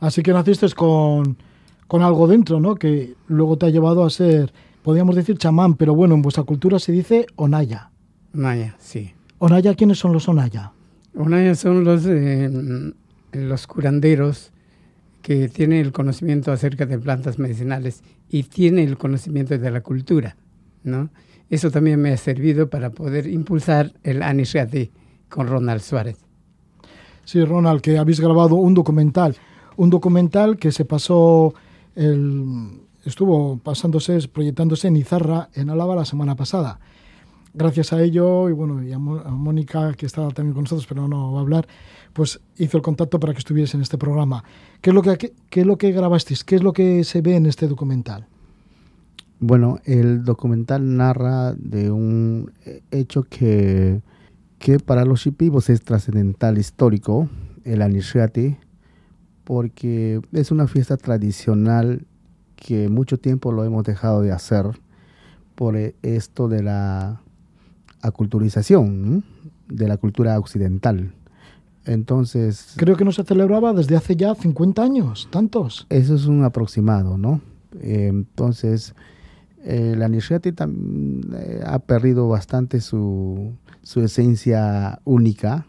Así 0.00 0.24
que 0.24 0.32
naciste 0.32 0.68
con, 0.70 1.38
con 1.86 2.02
algo 2.02 2.26
dentro, 2.26 2.58
¿no? 2.58 2.74
Que 2.74 3.14
luego 3.28 3.56
te 3.58 3.66
ha 3.66 3.70
llevado 3.70 4.04
a 4.04 4.10
ser, 4.10 4.52
podríamos 4.82 5.14
decir 5.14 5.38
chamán, 5.38 5.74
pero 5.74 5.94
bueno, 5.94 6.16
en 6.16 6.22
vuestra 6.22 6.42
cultura 6.42 6.80
se 6.80 6.90
dice 6.90 7.26
onaya. 7.36 7.90
Onaya, 8.34 8.74
sí. 8.80 9.14
Onaya, 9.38 9.74
¿quiénes 9.74 9.98
son 10.00 10.12
los 10.12 10.28
onaya? 10.28 10.72
Onaya 11.16 11.54
son 11.54 11.84
los, 11.84 12.06
eh, 12.06 12.50
los 13.32 13.66
curanderos 13.68 14.50
que 15.24 15.48
tienen 15.48 15.80
el 15.80 15.90
conocimiento 15.90 16.52
acerca 16.52 16.84
de 16.84 16.98
plantas 16.98 17.38
medicinales 17.38 18.02
y 18.28 18.42
tienen 18.42 18.86
el 18.86 18.98
conocimiento 18.98 19.56
de 19.56 19.70
la 19.70 19.80
cultura, 19.80 20.36
¿no? 20.82 21.08
Eso 21.48 21.70
también 21.70 21.98
me 21.98 22.12
ha 22.12 22.16
servido 22.18 22.68
para 22.68 22.90
poder 22.90 23.26
impulsar 23.26 23.94
el 24.02 24.22
Anishiati 24.22 24.90
con 25.30 25.48
Ronald 25.48 25.80
Suárez. 25.80 26.18
Sí, 27.24 27.42
Ronald, 27.42 27.80
que 27.80 27.96
habéis 27.96 28.20
grabado 28.20 28.56
un 28.56 28.74
documental, 28.74 29.34
un 29.78 29.88
documental 29.88 30.58
que 30.58 30.70
se 30.70 30.84
pasó, 30.84 31.54
el, 31.96 32.82
estuvo 33.02 33.56
pasándose, 33.56 34.28
proyectándose 34.28 34.88
en 34.88 34.96
Izarra, 34.96 35.48
en 35.54 35.70
Álava, 35.70 35.96
la 35.96 36.04
semana 36.04 36.36
pasada. 36.36 36.80
Gracias 37.54 37.92
a 37.92 38.02
ello, 38.02 38.48
y 38.48 38.52
bueno, 38.52 38.82
y 38.82 38.92
a, 38.92 38.98
Mónica, 38.98 39.94
que 39.94 40.06
estaba 40.06 40.30
también 40.30 40.54
con 40.54 40.64
nosotros, 40.64 40.86
pero 40.86 41.06
no 41.06 41.32
va 41.32 41.38
a 41.38 41.42
hablar, 41.42 41.66
pues 42.12 42.40
hizo 42.56 42.76
el 42.76 42.82
contacto 42.82 43.20
para 43.20 43.32
que 43.32 43.38
estuviese 43.38 43.76
en 43.76 43.82
este 43.82 43.96
programa. 43.96 44.42
¿Qué 44.80 44.90
es 44.90 44.94
lo 44.94 45.02
que, 45.02 45.32
qué 45.50 45.60
es 45.60 45.66
lo 45.66 45.78
que 45.78 45.92
grabasteis? 45.92 46.42
¿Qué 46.44 46.56
es 46.56 46.62
lo 46.62 46.72
que 46.72 47.04
se 47.04 47.20
ve 47.20 47.36
en 47.36 47.46
este 47.46 47.68
documental? 47.68 48.26
Bueno, 49.38 49.78
el 49.84 50.24
documental 50.24 50.96
narra 50.96 51.54
de 51.54 51.90
un 51.90 52.52
hecho 52.90 53.22
que 53.24 54.02
que 54.64 54.78
para 54.78 55.04
los 55.04 55.20
shipibos 55.20 55.68
es 55.68 55.82
trascendental 55.82 56.56
histórico, 56.56 57.28
el 57.64 57.82
Anishiati, 57.82 58.56
porque 59.44 60.22
es 60.32 60.50
una 60.50 60.66
fiesta 60.68 60.96
tradicional 60.96 62.06
que 62.56 62.88
mucho 62.88 63.18
tiempo 63.18 63.52
lo 63.52 63.62
hemos 63.64 63.84
dejado 63.84 64.22
de 64.22 64.32
hacer 64.32 64.64
por 65.54 65.76
esto 65.76 66.48
de 66.48 66.62
la 66.62 67.20
aculturización 68.04 69.24
de 69.68 69.88
la 69.88 69.96
cultura 69.96 70.38
occidental. 70.38 71.12
Entonces... 71.86 72.74
Creo 72.76 72.96
que 72.96 73.04
no 73.04 73.12
se 73.12 73.24
celebraba 73.24 73.72
desde 73.72 73.96
hace 73.96 74.16
ya 74.16 74.34
50 74.34 74.82
años, 74.82 75.28
tantos. 75.30 75.86
Eso 75.90 76.14
es 76.14 76.26
un 76.26 76.44
aproximado, 76.44 77.18
¿no? 77.18 77.40
Eh, 77.80 78.08
entonces, 78.08 78.94
el 79.64 80.02
Anishiati 80.02 80.50
eh, 80.50 81.62
ha 81.66 81.78
perdido 81.80 82.28
bastante 82.28 82.80
su, 82.80 83.52
su 83.82 84.00
esencia 84.02 85.00
única. 85.04 85.66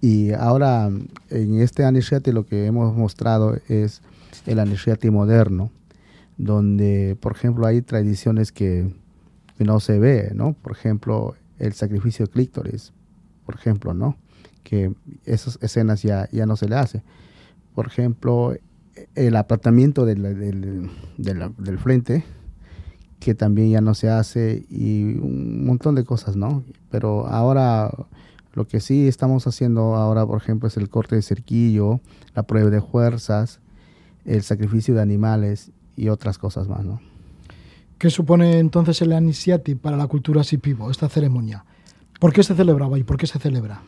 y 0.00 0.32
ahora 0.32 0.90
en 1.30 1.60
este 1.60 1.84
Anishiati 1.84 2.32
lo 2.32 2.44
que 2.46 2.66
hemos 2.66 2.96
mostrado 2.96 3.56
es 3.68 4.02
el 4.46 4.58
Anishiati 4.58 5.10
moderno, 5.10 5.70
donde, 6.38 7.16
por 7.20 7.32
ejemplo, 7.32 7.66
hay 7.66 7.82
tradiciones 7.82 8.50
que, 8.50 8.90
no 9.64 9.80
se 9.80 9.98
ve, 9.98 10.32
¿no? 10.34 10.54
Por 10.54 10.72
ejemplo, 10.72 11.34
el 11.58 11.72
sacrificio 11.72 12.26
de 12.26 12.32
clítoris, 12.32 12.92
por 13.44 13.54
ejemplo, 13.54 13.94
¿no? 13.94 14.16
Que 14.62 14.94
esas 15.24 15.58
escenas 15.62 16.02
ya, 16.02 16.28
ya 16.30 16.46
no 16.46 16.56
se 16.56 16.68
le 16.68 16.76
hace. 16.76 17.02
Por 17.74 17.86
ejemplo, 17.86 18.54
el 19.14 19.36
apartamiento 19.36 20.04
del, 20.04 20.22
del, 20.22 20.90
del 21.56 21.78
frente, 21.78 22.24
que 23.20 23.34
también 23.34 23.70
ya 23.70 23.80
no 23.80 23.94
se 23.94 24.10
hace 24.10 24.66
y 24.68 25.04
un 25.04 25.64
montón 25.64 25.94
de 25.94 26.04
cosas, 26.04 26.36
¿no? 26.36 26.64
Pero 26.90 27.26
ahora 27.26 27.90
lo 28.52 28.66
que 28.66 28.80
sí 28.80 29.08
estamos 29.08 29.46
haciendo 29.46 29.94
ahora, 29.94 30.26
por 30.26 30.40
ejemplo, 30.40 30.68
es 30.68 30.76
el 30.76 30.88
corte 30.90 31.16
de 31.16 31.22
cerquillo, 31.22 32.00
la 32.34 32.42
prueba 32.42 32.68
de 32.70 32.80
fuerzas, 32.80 33.60
el 34.24 34.42
sacrificio 34.42 34.94
de 34.94 35.02
animales 35.02 35.70
y 35.96 36.08
otras 36.08 36.38
cosas 36.38 36.68
más, 36.68 36.84
¿no? 36.84 37.00
¿Qué 38.02 38.10
supone 38.10 38.58
entonces 38.58 39.00
el 39.02 39.12
Anisiati 39.12 39.76
para 39.76 39.96
la 39.96 40.08
cultura 40.08 40.42
sipivo, 40.42 40.90
esta 40.90 41.08
ceremonia? 41.08 41.64
¿Por 42.18 42.32
qué 42.32 42.42
se 42.42 42.56
celebraba 42.56 42.98
y 42.98 43.04
por 43.04 43.16
qué 43.16 43.28
se 43.28 43.38
celebra? 43.38 43.80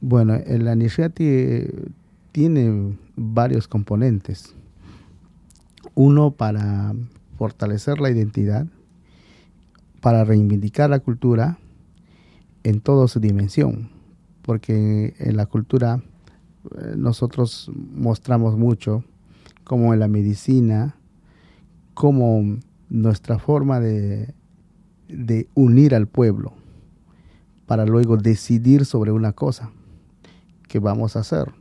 Bueno, 0.00 0.36
el 0.36 0.68
Anisiati 0.68 1.66
tiene 2.30 2.96
varios 3.16 3.66
componentes. 3.66 4.54
Uno 5.96 6.30
para 6.30 6.94
fortalecer 7.36 7.98
la 7.98 8.10
identidad, 8.10 8.64
para 10.00 10.22
reivindicar 10.22 10.90
la 10.90 11.00
cultura 11.00 11.58
en 12.62 12.80
toda 12.80 13.08
su 13.08 13.18
dimensión, 13.18 13.90
porque 14.42 15.16
en 15.18 15.36
la 15.36 15.46
cultura 15.46 16.00
eh, 16.80 16.94
nosotros 16.96 17.72
mostramos 17.74 18.56
mucho 18.56 19.02
como 19.64 19.94
en 19.94 19.98
la 19.98 20.06
medicina, 20.06 20.94
como 21.94 22.60
nuestra 22.90 23.38
forma 23.38 23.80
de, 23.80 24.34
de 25.08 25.48
unir 25.54 25.94
al 25.94 26.06
pueblo 26.06 26.54
para 27.66 27.84
luego 27.84 28.16
decidir 28.16 28.84
sobre 28.84 29.12
una 29.12 29.32
cosa 29.32 29.70
que 30.68 30.78
vamos 30.78 31.16
a 31.16 31.20
hacer. 31.20 31.52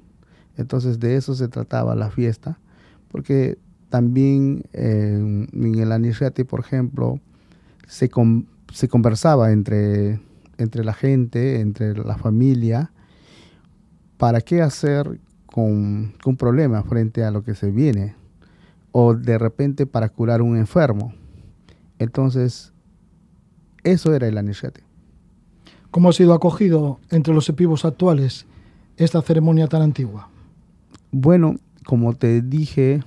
Entonces 0.56 1.00
de 1.00 1.16
eso 1.16 1.36
se 1.36 1.48
trataba 1.48 1.96
la 1.96 2.10
fiesta, 2.10 2.60
porque 3.10 3.58
también 3.90 4.64
en 4.74 5.76
el 5.76 5.92
Anishiati, 5.92 6.44
por 6.44 6.60
ejemplo, 6.60 7.20
se, 7.88 8.10
se 8.74 8.88
conversaba 8.88 9.52
entre, 9.52 10.20
entre 10.58 10.84
la 10.84 10.94
gente, 10.94 11.62
entre 11.62 11.94
la 11.94 12.18
familia, 12.18 12.92
para 14.18 14.42
qué 14.42 14.62
hacer 14.62 15.20
con, 15.46 16.14
un 16.26 16.38
problema 16.38 16.84
frente 16.84 17.24
a 17.24 17.32
lo 17.32 17.44
que 17.44 17.56
se 17.56 17.72
viene, 17.72 18.16
o 19.00 19.14
de 19.14 19.38
repente 19.38 19.86
para 19.86 20.10
curar 20.10 20.42
un 20.42 20.58
enfermo. 20.58 21.14
Entonces, 22.00 22.74
eso 23.84 24.16
era 24.16 24.28
el 24.28 24.40
Anishiati. 24.40 24.82
¿Cómo 25.92 26.10
ha 26.10 26.14
sido 26.14 26.34
acogido 26.34 27.00
entre 27.12 27.32
los 27.32 27.48
epivos 27.48 27.86
actuales 27.86 28.48
esta 28.96 29.22
ceremonia 29.22 29.68
tan 29.68 29.84
antigua? 29.84 30.32
Bueno, 31.12 31.58
como 31.86 32.16
te 32.16 32.42
dije, 32.42 33.04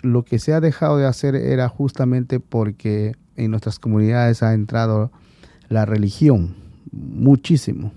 lo 0.00 0.24
que 0.24 0.38
se 0.38 0.54
ha 0.54 0.62
dejado 0.62 0.96
de 0.96 1.06
hacer 1.06 1.34
era 1.34 1.68
justamente 1.68 2.40
porque 2.40 3.14
en 3.36 3.50
nuestras 3.50 3.78
comunidades 3.78 4.42
ha 4.42 4.54
entrado 4.54 5.12
la 5.68 5.84
religión 5.84 6.54
muchísimo. 6.92 7.92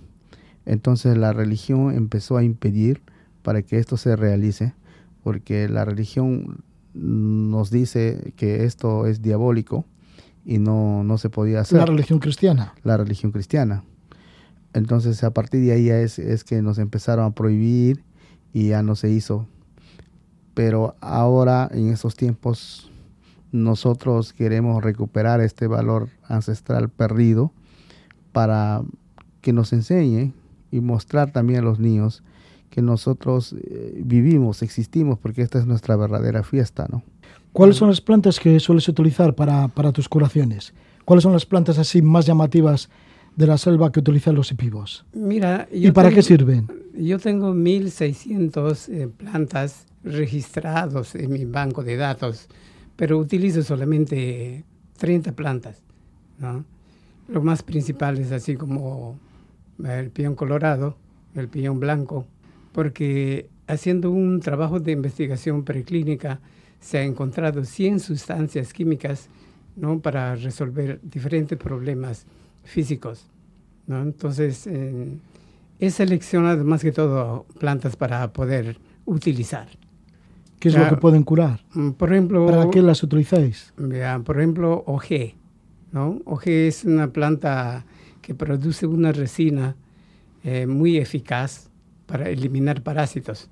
Entonces 0.65 1.15
la 1.15 1.31
religión 1.31 1.95
empezó 1.95 2.35
a 2.35 2.43
impedir 2.43 3.01
para 3.43 3.61
que 3.61 3.77
esto 3.77 3.95
se 3.95 4.17
realice, 4.17 4.73
porque 5.23 5.69
la 5.69 5.85
religión 5.85 6.65
nos 6.93 7.69
dice 7.71 8.33
que 8.35 8.65
esto 8.65 9.05
es 9.05 9.21
diabólico 9.21 9.85
y 10.45 10.57
no, 10.57 11.03
no 11.03 11.17
se 11.17 11.29
podía 11.29 11.61
hacer. 11.61 11.79
La 11.79 11.85
religión 11.85 12.19
cristiana. 12.19 12.73
La 12.83 12.97
religión 12.97 13.31
cristiana. 13.31 13.83
Entonces 14.73 15.23
a 15.23 15.31
partir 15.31 15.61
de 15.61 15.71
ahí 15.73 15.89
es, 15.89 16.19
es 16.19 16.43
que 16.43 16.61
nos 16.61 16.77
empezaron 16.77 17.25
a 17.25 17.31
prohibir 17.31 18.03
y 18.53 18.69
ya 18.69 18.83
no 18.83 18.95
se 18.95 19.09
hizo 19.09 19.47
pero 20.57 20.95
ahora 21.01 21.69
en 21.71 21.89
estos 21.89 22.15
tiempos 22.15 22.89
nosotros 23.51 24.33
queremos 24.33 24.83
recuperar 24.83 25.39
este 25.39 25.67
valor 25.67 26.09
ancestral 26.27 26.89
perdido 26.89 27.51
para 28.31 28.81
que 29.41 29.53
nos 29.53 29.71
enseñe 29.71 30.33
y 30.71 30.81
mostrar 30.81 31.29
también 31.29 31.59
a 31.59 31.61
los 31.61 31.77
niños 31.77 32.23
que 32.69 32.81
nosotros 32.81 33.53
eh, 33.53 34.01
vivimos, 34.03 34.61
existimos, 34.61 35.17
porque 35.19 35.41
esta 35.41 35.59
es 35.59 35.65
nuestra 35.65 35.95
verdadera 35.95 36.43
fiesta, 36.43 36.87
¿no? 36.91 37.03
¿Cuáles 37.53 37.77
son 37.77 37.89
las 37.89 38.01
plantas 38.01 38.39
que 38.39 38.59
sueles 38.59 38.87
utilizar 38.87 39.33
para, 39.33 39.67
para 39.67 39.91
tus 39.91 40.07
curaciones? 40.07 40.73
¿Cuáles 41.05 41.23
son 41.23 41.33
las 41.33 41.45
plantas 41.45 41.79
así 41.79 42.01
más 42.01 42.25
llamativas 42.25 42.89
de 43.35 43.47
la 43.47 43.57
selva 43.57 43.91
que 43.91 43.99
utilizan 43.99 44.35
los 44.35 44.51
hipivos? 44.51 45.05
Mira, 45.13 45.67
¿Y 45.71 45.91
para 45.91 46.09
qué 46.09 46.21
sirven? 46.21 46.67
Yo 46.95 47.17
tengo 47.19 47.53
1600 47.53 48.89
eh, 48.89 49.07
plantas 49.07 49.85
registrados 50.03 51.15
en 51.15 51.31
mi 51.31 51.45
banco 51.45 51.83
de 51.83 51.95
datos, 51.95 52.47
pero 52.95 53.17
utilizo 53.17 53.63
solamente 53.63 54.65
30 54.97 55.31
plantas, 55.33 55.81
¿no? 56.39 56.65
Lo 57.27 57.41
más 57.41 57.61
principal 57.61 58.17
es 58.17 58.31
así 58.31 58.55
como 58.55 59.19
el 59.83 60.09
piñón 60.11 60.35
colorado, 60.35 60.97
el 61.35 61.47
piñón 61.49 61.79
blanco, 61.79 62.25
porque 62.77 63.49
haciendo 63.65 64.11
un 64.11 64.39
trabajo 64.39 64.79
de 64.79 64.91
investigación 64.91 65.63
preclínica 65.63 66.39
se 66.79 66.99
ha 66.99 67.03
encontrado 67.03 67.65
100 67.65 67.99
sustancias 67.99 68.71
químicas 68.71 69.29
¿no? 69.75 69.99
para 69.99 70.35
resolver 70.35 70.99
diferentes 71.01 71.57
problemas 71.57 72.27
físicos. 72.63 73.25
¿no? 73.87 74.03
Entonces, 74.03 74.67
eh, 74.67 75.07
he 75.79 75.89
seleccionado 75.89 76.63
más 76.65 76.83
que 76.83 76.91
todo 76.91 77.47
plantas 77.59 77.95
para 77.95 78.31
poder 78.31 78.77
utilizar. 79.05 79.67
¿Qué 80.59 80.69
es 80.69 80.75
lo 80.77 80.87
que 80.87 80.97
pueden 80.97 81.23
curar? 81.23 81.59
Mm, 81.73 81.93
por 81.93 82.13
ejemplo... 82.13 82.45
¿Para 82.45 82.69
qué 82.69 82.83
las 82.83 83.01
utilizáis? 83.01 83.73
por 84.23 84.37
ejemplo, 84.37 84.83
OG. 84.85 85.33
¿no? 85.93 86.21
OG 86.25 86.47
es 86.47 86.85
una 86.85 87.07
planta 87.07 87.87
que 88.21 88.35
produce 88.35 88.85
una 88.85 89.11
resina 89.11 89.75
eh, 90.43 90.67
muy 90.67 90.97
eficaz 90.97 91.66
para 92.07 92.29
eliminar 92.29 92.81
parásitos. 92.81 93.49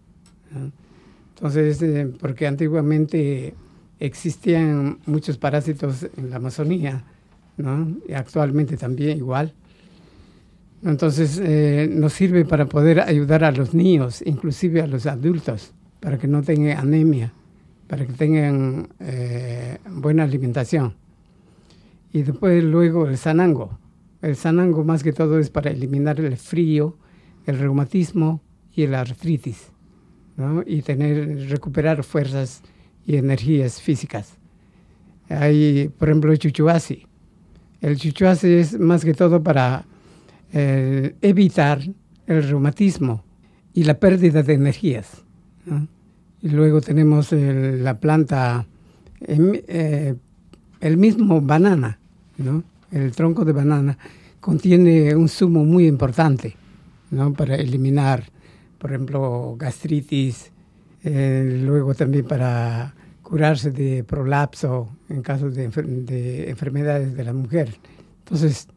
Entonces, 1.36 1.82
eh, 1.82 2.12
porque 2.20 2.47
antiguamente 2.47 3.53
existían 3.99 4.99
muchos 5.06 5.38
parásitos 5.38 6.08
en 6.18 6.30
la 6.30 6.38
Amazonía, 6.38 7.03
¿no? 7.58 7.95
y 8.08 8.14
actualmente 8.14 8.78
también 8.78 9.18
igual. 9.18 9.53
Entonces, 10.84 11.39
eh, 11.43 11.89
nos 11.91 12.14
sirve 12.14 12.45
para 12.45 12.66
poder 12.66 13.01
ayudar 13.01 13.43
a 13.43 13.51
los 13.51 13.74
niños, 13.74 14.24
inclusive 14.26 14.82
a 14.82 14.88
los 14.88 15.06
adultos, 15.06 15.74
para 15.99 16.18
que 16.18 16.28
no 16.28 16.41
tengan 16.41 16.78
anemia, 16.78 17.34
para 17.88 18.06
que 18.06 18.14
tengan 18.14 18.89
buena 19.89 20.24
alimentación. 20.24 20.95
Y 22.14 22.24
después 22.24 22.64
luego 22.64 23.08
el 23.08 23.18
sanango. 23.18 23.78
El 24.22 24.36
sanango 24.36 24.84
más 24.84 25.03
que 25.03 25.12
todo 25.12 25.38
es 25.39 25.49
para 25.49 25.72
eliminar 25.72 26.20
el 26.20 26.38
frío, 26.38 26.97
el 27.45 27.60
reumatismo 27.60 28.41
y 28.76 28.88
la 28.88 29.01
artritis, 29.01 29.71
¿no? 30.38 30.63
y 30.65 30.82
tener, 30.82 31.49
recuperar 31.49 32.03
fuerzas 32.03 32.61
y 33.05 33.15
energías 33.15 33.82
físicas. 33.82 34.38
Hay, 35.30 35.89
por 35.97 36.09
ejemplo, 36.09 36.32
el 36.32 36.39
chuchuasi. 36.39 37.07
El 37.82 37.97
chuchuasi 37.97 38.47
es 38.53 38.80
más 38.80 39.03
que 39.03 39.13
todo 39.13 39.41
para 39.41 39.86
eh, 40.53 41.15
evitar 41.21 41.82
el 42.28 42.43
reumatismo 42.43 43.23
y 43.73 43.84
la 43.84 43.95
pérdida 43.99 44.43
de 44.43 44.53
energías. 44.53 45.23
Y 46.41 46.49
luego 46.49 46.82
tenemos 46.82 47.32
la 47.32 47.99
planta, 47.99 48.65
em, 49.21 49.53
eh, 49.67 50.15
el 50.80 50.97
mismo 50.97 51.41
banana, 51.41 51.97
el 52.91 53.11
tronco 53.13 53.43
de 53.45 53.51
banana 53.51 53.97
contiene 54.39 55.15
un 55.15 55.28
zumo 55.28 55.65
muy 55.65 55.88
importante 55.88 56.55
para 57.36 57.55
eliminar, 57.55 58.23
por 58.86 58.91
ejemplo, 58.91 59.55
gastritis, 59.57 60.51
eh, 61.03 61.59
luego 61.65 61.95
también 61.95 62.23
para 62.23 62.93
curarse 63.23 63.71
de 63.71 64.03
prolapso 64.03 64.89
en 65.09 65.23
casos 65.23 65.55
de, 65.55 65.69
de, 65.69 66.51
enfermedades 66.51 67.17
de 67.17 67.23
la 67.23 67.33
mujer. 67.33 67.79
Entonces, 68.19 68.67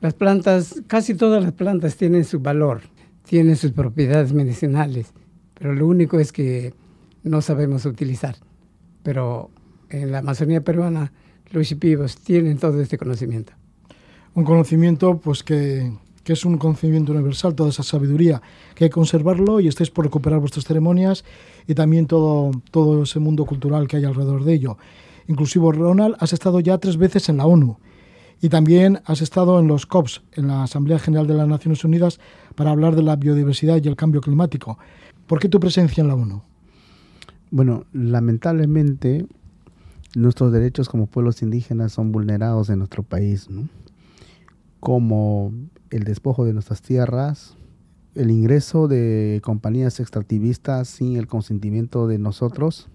las 0.00 0.12
plantas, 0.12 0.82
casi 0.88 1.14
todas 1.14 1.40
las 1.40 1.52
plantas 1.52 1.94
tienen 1.94 2.24
su 2.24 2.40
valor, 2.40 2.80
tienen 3.22 3.54
sus 3.54 3.70
propiedades 3.70 4.32
medicinales, 4.32 5.12
pero 5.56 5.72
lo 5.72 5.86
único 5.86 6.18
es 6.18 6.32
que 6.32 6.74
no 7.22 7.40
sabemos 7.40 7.86
utilizar. 7.86 8.34
Pero 9.04 9.52
en 9.88 10.10
la 10.10 10.18
Amazonía 10.18 10.64
peruana 10.64 11.12
los 11.52 11.64
shipibos 11.68 12.16
tienen 12.16 12.58
todo 12.58 12.82
este 12.82 12.98
conocimiento. 12.98 13.52
Un 14.34 14.42
conocimiento 14.42 15.20
pues 15.20 15.44
que, 15.44 15.92
que, 16.24 16.32
es 16.32 16.44
un 16.44 16.58
conocimiento 16.58 17.12
universal, 17.12 17.54
toda 17.54 17.70
esa 17.70 17.82
sabiduría, 17.82 18.42
que 18.74 18.84
hay 18.84 18.90
que 18.90 18.94
conservarlo 18.94 19.60
y 19.60 19.68
estáis 19.68 19.90
por 19.90 20.04
recuperar 20.04 20.40
vuestras 20.40 20.64
ceremonias 20.64 21.24
y 21.66 21.74
también 21.74 22.06
todo, 22.06 22.50
todo 22.70 23.04
ese 23.04 23.20
mundo 23.20 23.44
cultural 23.44 23.86
que 23.86 23.98
hay 23.98 24.04
alrededor 24.04 24.44
de 24.44 24.54
ello. 24.54 24.78
Inclusive, 25.28 25.72
Ronald, 25.72 26.16
has 26.18 26.32
estado 26.32 26.60
ya 26.60 26.78
tres 26.78 26.96
veces 26.96 27.28
en 27.28 27.38
la 27.38 27.46
ONU 27.46 27.78
y 28.40 28.48
también 28.48 29.00
has 29.06 29.22
estado 29.22 29.58
en 29.60 29.68
los 29.68 29.86
COPs, 29.86 30.22
en 30.32 30.48
la 30.48 30.64
Asamblea 30.64 30.98
General 30.98 31.26
de 31.26 31.34
las 31.34 31.48
Naciones 31.48 31.84
Unidas, 31.84 32.20
para 32.54 32.70
hablar 32.70 32.94
de 32.94 33.02
la 33.02 33.16
biodiversidad 33.16 33.82
y 33.82 33.88
el 33.88 33.96
cambio 33.96 34.20
climático. 34.20 34.78
¿Por 35.26 35.40
qué 35.40 35.48
tu 35.48 35.60
presencia 35.60 36.02
en 36.02 36.08
la 36.08 36.14
ONU? 36.14 36.42
Bueno, 37.50 37.86
lamentablemente 37.92 39.26
nuestros 40.14 40.52
derechos 40.52 40.88
como 40.88 41.06
pueblos 41.06 41.42
indígenas 41.42 41.92
son 41.92 42.12
vulnerados 42.12 42.68
en 42.68 42.78
nuestro 42.78 43.02
país, 43.02 43.48
como 44.80 45.52
el 45.94 46.02
despojo 46.02 46.44
de 46.44 46.52
nuestras 46.52 46.82
tierras, 46.82 47.54
el 48.16 48.32
ingreso 48.32 48.88
de 48.88 49.40
compañías 49.44 50.00
extractivistas 50.00 50.88
sin 50.88 51.16
el 51.16 51.28
consentimiento 51.28 52.08
de 52.08 52.18
nosotros, 52.18 52.88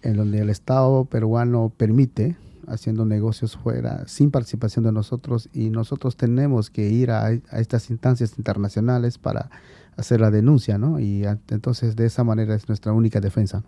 en 0.00 0.16
donde 0.16 0.40
el 0.40 0.48
Estado 0.48 1.04
peruano 1.04 1.70
permite 1.76 2.38
haciendo 2.66 3.04
negocios 3.04 3.54
fuera 3.58 4.08
sin 4.08 4.30
participación 4.30 4.86
de 4.86 4.92
nosotros 4.92 5.50
y 5.52 5.68
nosotros 5.68 6.16
tenemos 6.16 6.70
que 6.70 6.88
ir 6.88 7.10
a, 7.10 7.32
estas 7.32 7.90
instancias 7.90 8.38
internacionales 8.38 9.18
para 9.18 9.50
hacer 9.94 10.22
la 10.22 10.30
denuncia, 10.30 10.78
¿no? 10.78 11.00
Y 11.00 11.24
entonces 11.48 11.96
de 11.96 12.06
esa 12.06 12.24
manera 12.24 12.54
es 12.54 12.66
nuestra 12.66 12.94
única 12.94 13.20
defensa. 13.20 13.62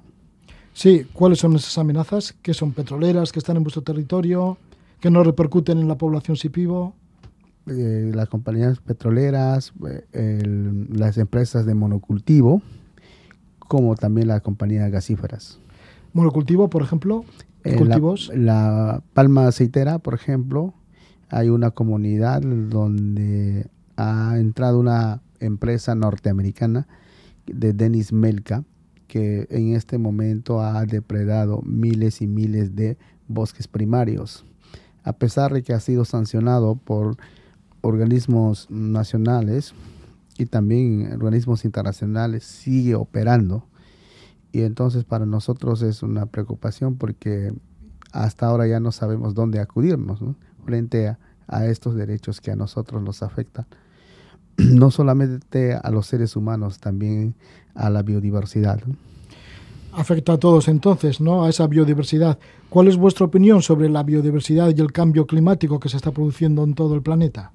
Sí, 0.72 1.06
¿cuáles 1.12 1.38
son 1.38 1.54
esas 1.54 1.76
amenazas? 1.76 2.34
¿Qué 2.40 2.54
son 2.54 2.72
petroleras 2.72 3.30
que 3.30 3.40
están 3.40 3.58
en 3.58 3.62
vuestro 3.62 3.82
territorio? 3.82 4.56
¿Que 5.00 5.10
no 5.10 5.22
repercuten 5.22 5.78
en 5.78 5.88
la 5.88 5.98
población 5.98 6.38
sipivo? 6.38 6.94
Eh, 7.68 8.10
las 8.12 8.28
compañías 8.28 8.80
petroleras, 8.80 9.72
eh, 10.12 10.42
las 10.90 11.16
empresas 11.16 11.64
de 11.64 11.74
monocultivo, 11.74 12.60
como 13.58 13.94
también 13.94 14.26
las 14.26 14.42
compañías 14.42 14.90
gasíferas. 14.90 15.60
¿Monocultivo, 16.12 16.68
por 16.68 16.82
ejemplo? 16.82 17.24
Eh, 17.62 17.76
cultivos? 17.76 18.32
La, 18.34 19.02
palma 19.14 19.46
aceitera, 19.46 20.00
por 20.00 20.14
ejemplo, 20.14 20.74
hay 21.30 21.50
una 21.50 21.70
comunidad 21.70 22.42
donde 22.42 23.68
ha 23.96 24.36
entrado 24.38 24.80
una 24.80 25.22
empresa 25.38 25.94
norteamericana 25.94 26.88
de 27.46 27.72
Dennis 27.72 28.12
Melka, 28.12 28.64
que 29.06 29.46
en 29.50 29.74
este 29.74 29.98
momento 29.98 30.60
ha 30.60 30.84
depredado 30.84 31.62
miles 31.62 32.22
y 32.22 32.26
miles 32.26 32.74
de 32.74 32.98
bosques 33.28 33.68
primarios. 33.68 34.44
A 35.04 35.12
pesar 35.12 35.52
de 35.52 35.62
que 35.62 35.72
ha 35.72 35.80
sido 35.80 36.04
sancionado 36.04 36.74
por 36.76 37.16
organismos 37.82 38.68
nacionales 38.70 39.74
y 40.38 40.46
también 40.46 41.12
organismos 41.12 41.64
internacionales, 41.64 42.44
sigue 42.44 42.94
operando. 42.94 43.66
Y 44.50 44.62
entonces 44.62 45.04
para 45.04 45.26
nosotros 45.26 45.82
es 45.82 46.02
una 46.02 46.26
preocupación 46.26 46.96
porque 46.96 47.52
hasta 48.12 48.46
ahora 48.46 48.66
ya 48.66 48.80
no 48.80 48.92
sabemos 48.92 49.34
dónde 49.34 49.60
acudirnos 49.60 50.20
frente 50.64 51.08
a, 51.08 51.18
a 51.46 51.66
estos 51.66 51.94
derechos 51.94 52.40
que 52.40 52.50
a 52.50 52.56
nosotros 52.56 53.02
nos 53.02 53.22
afectan 53.22 53.66
no 54.56 54.90
solamente 54.90 55.74
a 55.74 55.90
los 55.90 56.06
seres 56.06 56.36
humanos, 56.36 56.78
también 56.78 57.34
a 57.74 57.90
la 57.90 58.02
biodiversidad. 58.02 58.80
Afecta 59.92 60.34
a 60.34 60.38
todos 60.38 60.68
entonces, 60.68 61.20
¿no? 61.20 61.44
A 61.44 61.50
esa 61.50 61.66
biodiversidad. 61.66 62.38
¿Cuál 62.70 62.88
es 62.88 62.96
vuestra 62.96 63.26
opinión 63.26 63.60
sobre 63.60 63.90
la 63.90 64.02
biodiversidad 64.02 64.74
y 64.74 64.80
el 64.80 64.92
cambio 64.92 65.26
climático 65.26 65.78
que 65.78 65.90
se 65.90 65.98
está 65.98 66.12
produciendo 66.12 66.64
en 66.64 66.74
todo 66.74 66.94
el 66.94 67.02
planeta? 67.02 67.52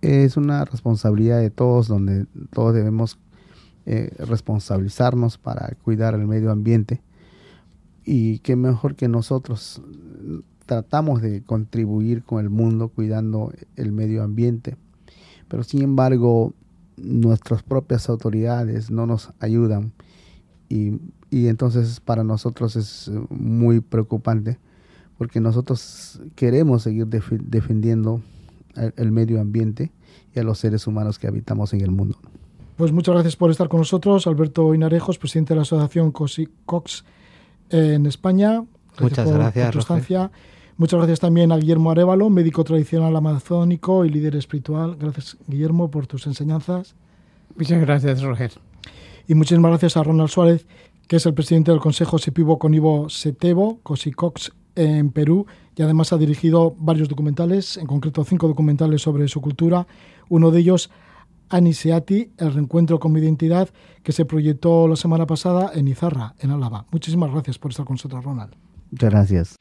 Es 0.00 0.36
una 0.36 0.64
responsabilidad 0.64 1.40
de 1.40 1.50
todos, 1.50 1.88
donde 1.88 2.26
todos 2.52 2.74
debemos 2.74 3.18
eh, 3.86 4.14
responsabilizarnos 4.18 5.38
para 5.38 5.76
cuidar 5.82 6.14
el 6.14 6.26
medio 6.26 6.50
ambiente. 6.50 7.02
Y 8.04 8.38
qué 8.38 8.56
mejor 8.56 8.94
que 8.96 9.08
nosotros 9.08 9.82
tratamos 10.66 11.20
de 11.20 11.42
contribuir 11.42 12.22
con 12.22 12.40
el 12.40 12.50
mundo 12.50 12.88
cuidando 12.88 13.52
el 13.76 13.92
medio 13.92 14.22
ambiente 14.22 14.76
pero 15.50 15.64
sin 15.64 15.82
embargo 15.82 16.54
nuestras 16.96 17.64
propias 17.64 18.08
autoridades 18.08 18.90
no 18.90 19.04
nos 19.04 19.32
ayudan 19.40 19.92
y 20.68 21.00
y 21.30 21.46
entonces 21.46 22.00
para 22.00 22.24
nosotros 22.24 22.76
es 22.76 23.08
eh, 23.08 23.20
muy 23.30 23.80
preocupante 23.80 24.58
porque 25.16 25.40
nosotros 25.40 26.20
queremos 26.34 26.82
seguir 26.82 27.06
defendiendo 27.06 28.22
el, 28.96 29.12
medio 29.12 29.40
ambiente 29.40 29.92
y 30.34 30.38
a 30.38 30.42
los 30.42 30.58
seres 30.58 30.86
humanos 30.86 31.18
que 31.18 31.26
habitamos 31.26 31.72
en 31.72 31.80
el 31.80 31.90
mundo. 31.90 32.18
Pues 32.76 32.92
muchas 32.92 33.14
gracias 33.14 33.36
por 33.36 33.50
estar 33.50 33.68
con 33.68 33.80
nosotros, 33.80 34.26
Alberto 34.26 34.74
Inarejos, 34.74 35.18
presidente 35.18 35.54
de 35.54 35.56
la 35.56 35.62
Asociación 35.62 36.12
COX 36.12 37.04
en 37.70 38.06
España. 38.06 38.64
muchas 39.00 39.30
gracias. 39.30 39.74
Muchas 40.76 40.96
gracias 40.96 41.20
también 41.20 41.52
a 41.52 41.58
Guillermo 41.58 41.90
Arevalo, 41.90 42.30
médico 42.30 42.64
tradicional 42.64 43.14
amazónico 43.14 44.06
y 44.06 44.08
líder 44.08 44.34
espiritual. 44.36 44.96
Gracias, 44.98 45.36
Guillermo, 45.46 45.90
por 45.90 46.06
tus 46.06 46.26
enseñanzas. 46.26 46.94
Muchas 47.54 47.82
gracias, 47.82 48.22
Roger. 48.22 48.52
Y 49.28 49.34
muchísimas 49.34 49.72
gracias 49.72 49.98
a 49.98 50.02
Ronald 50.02 50.30
Suárez, 50.30 50.66
que 51.06 51.16
es 51.16 51.26
el 51.26 51.34
presidente 51.34 51.70
del 51.70 51.80
Consejo 51.80 52.18
Sepivo 52.18 52.58
Conivo 52.58 53.10
Setevo, 53.10 53.80
COSICOX, 53.82 54.52
en 54.74 55.10
Perú, 55.10 55.46
y 55.76 55.82
además 55.82 56.12
ha 56.12 56.18
dirigido 56.18 56.74
varios 56.78 57.08
documentales, 57.08 57.76
en 57.76 57.86
concreto 57.86 58.24
cinco 58.24 58.48
documentales 58.48 59.02
sobre 59.02 59.26
su 59.28 59.40
cultura. 59.40 59.86
Uno 60.28 60.50
de 60.50 60.60
ellos, 60.60 60.90
Aniseati, 61.48 62.32
el 62.38 62.52
reencuentro 62.52 62.98
con 62.98 63.12
mi 63.12 63.20
identidad, 63.20 63.68
que 64.02 64.12
se 64.12 64.24
proyectó 64.24 64.86
la 64.88 64.96
semana 64.96 65.26
pasada 65.26 65.70
en 65.74 65.88
Izarra, 65.88 66.34
en 66.38 66.50
Álava. 66.50 66.86
Muchísimas 66.90 67.30
gracias 67.30 67.58
por 67.58 67.70
estar 67.70 67.86
con 67.86 67.94
nosotros, 67.94 68.24
Ronald. 68.24 68.54
Muchas 68.90 69.10
gracias. 69.10 69.56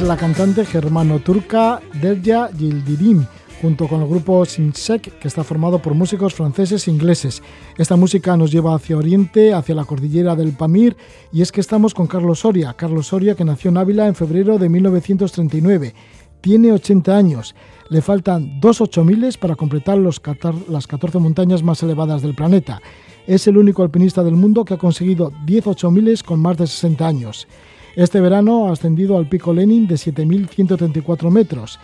La 0.00 0.16
cantante 0.16 0.64
germano-turca 0.64 1.82
Derya 2.00 2.50
Yildirim, 2.50 3.26
junto 3.60 3.86
con 3.86 4.00
el 4.00 4.08
grupo 4.08 4.42
Simsek, 4.46 5.18
que 5.18 5.28
está 5.28 5.44
formado 5.44 5.80
por 5.80 5.94
músicos 5.94 6.32
franceses 6.32 6.88
e 6.88 6.90
ingleses. 6.90 7.42
Esta 7.76 7.94
música 7.96 8.34
nos 8.36 8.50
lleva 8.50 8.74
hacia 8.74 8.96
Oriente, 8.96 9.52
hacia 9.52 9.74
la 9.74 9.84
cordillera 9.84 10.34
del 10.34 10.52
Pamir, 10.52 10.96
y 11.30 11.42
es 11.42 11.52
que 11.52 11.60
estamos 11.60 11.92
con 11.92 12.06
Carlos 12.06 12.40
Soria. 12.40 12.72
Carlos 12.72 13.08
Soria, 13.08 13.34
que 13.34 13.44
nació 13.44 13.70
en 13.70 13.76
Ávila 13.76 14.06
en 14.06 14.14
febrero 14.14 14.56
de 14.56 14.70
1939. 14.70 15.94
Tiene 16.40 16.72
80 16.72 17.14
años. 17.14 17.54
Le 17.90 18.00
faltan 18.00 18.60
dos 18.60 18.80
ocho 18.80 19.04
miles 19.04 19.36
para 19.36 19.56
completar 19.56 19.98
las 19.98 20.86
14 20.86 21.18
montañas 21.18 21.62
más 21.62 21.82
elevadas 21.82 22.22
del 22.22 22.34
planeta. 22.34 22.80
Es 23.26 23.46
el 23.46 23.58
único 23.58 23.82
alpinista 23.82 24.24
del 24.24 24.36
mundo 24.36 24.64
que 24.64 24.74
ha 24.74 24.78
conseguido 24.78 25.32
10 25.44 25.66
ocho 25.66 25.90
miles 25.90 26.22
con 26.22 26.40
más 26.40 26.56
de 26.56 26.66
60 26.66 27.06
años. 27.06 27.46
Este 27.94 28.20
verano 28.20 28.68
ha 28.68 28.72
ascendido 28.72 29.18
al 29.18 29.28
pico 29.28 29.52
Lenin 29.52 29.86
de 29.86 29.96
7.134 29.96 31.30
metros. 31.30 31.78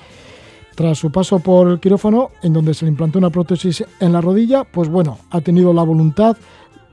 Tras 0.75 0.97
su 0.97 1.11
paso 1.11 1.41
por 1.41 1.69
el 1.69 1.81
quirófano, 1.81 2.31
en 2.43 2.53
donde 2.53 2.73
se 2.73 2.87
le 2.87 2.91
implantó 2.91 3.19
una 3.19 3.31
prótesis 3.31 3.85
en 4.01 4.13
la 4.13 4.21
rodilla, 4.21 4.65
pues 4.65 4.89
bueno, 4.89 5.19
ha 5.31 5.41
tenido 5.41 5.75
la 5.75 5.83
voluntad, 5.83 6.37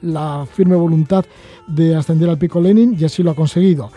la 0.02 0.46
firme 0.52 0.76
voluntad 0.76 1.24
de 1.68 1.96
ascender 1.96 2.30
al 2.30 2.38
pico 2.38 2.60
Lenin 2.60 2.98
y 3.00 3.06
así 3.06 3.24
lo 3.24 3.32
ha 3.32 3.36
conseguido. 3.36 3.90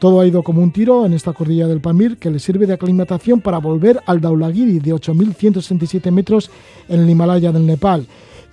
Todo 0.00 0.20
ha 0.20 0.26
ido 0.26 0.42
como 0.42 0.60
un 0.60 0.72
tiro 0.72 1.06
en 1.06 1.12
esta 1.12 1.32
cordilla 1.32 1.68
del 1.68 1.80
Pamir 1.80 2.16
que 2.16 2.30
le 2.30 2.40
sirve 2.40 2.66
de 2.66 2.72
aclimatación 2.72 3.40
para 3.40 3.58
volver 3.58 4.00
al 4.06 4.20
Daulagiri 4.20 4.80
de 4.80 4.92
8.167 4.92 6.10
metros 6.10 6.50
en 6.88 7.00
el 7.00 7.10
Himalaya 7.10 7.52
del 7.52 7.64
Nepal 7.64 8.06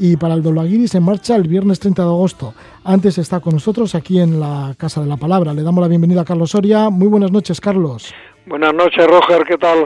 y 0.04 0.18
para 0.18 0.34
el 0.34 0.42
Dolagiri 0.42 0.88
se 0.88 1.00
marcha 1.00 1.36
el 1.36 1.48
viernes 1.48 1.80
30 1.80 2.02
de 2.02 2.08
agosto. 2.08 2.56
Antes 2.84 3.20
está 3.20 3.40
con 3.40 3.54
nosotros 3.54 3.94
aquí 3.94 4.20
en 4.20 4.40
la 4.40 4.74
Casa 4.76 5.00
de 5.00 5.06
la 5.06 5.16
Palabra. 5.16 5.54
Le 5.54 5.62
damos 5.62 5.80
la 5.80 5.88
bienvenida 5.88 6.22
a 6.22 6.26
Carlos 6.26 6.50
Soria. 6.50 6.90
Muy 6.90 7.08
buenas 7.08 7.32
noches, 7.32 7.62
Carlos. 7.62 8.12
Buenas 8.48 8.74
noches, 8.74 9.06
Roger. 9.06 9.44
¿Qué 9.48 9.60
tal? 9.60 9.84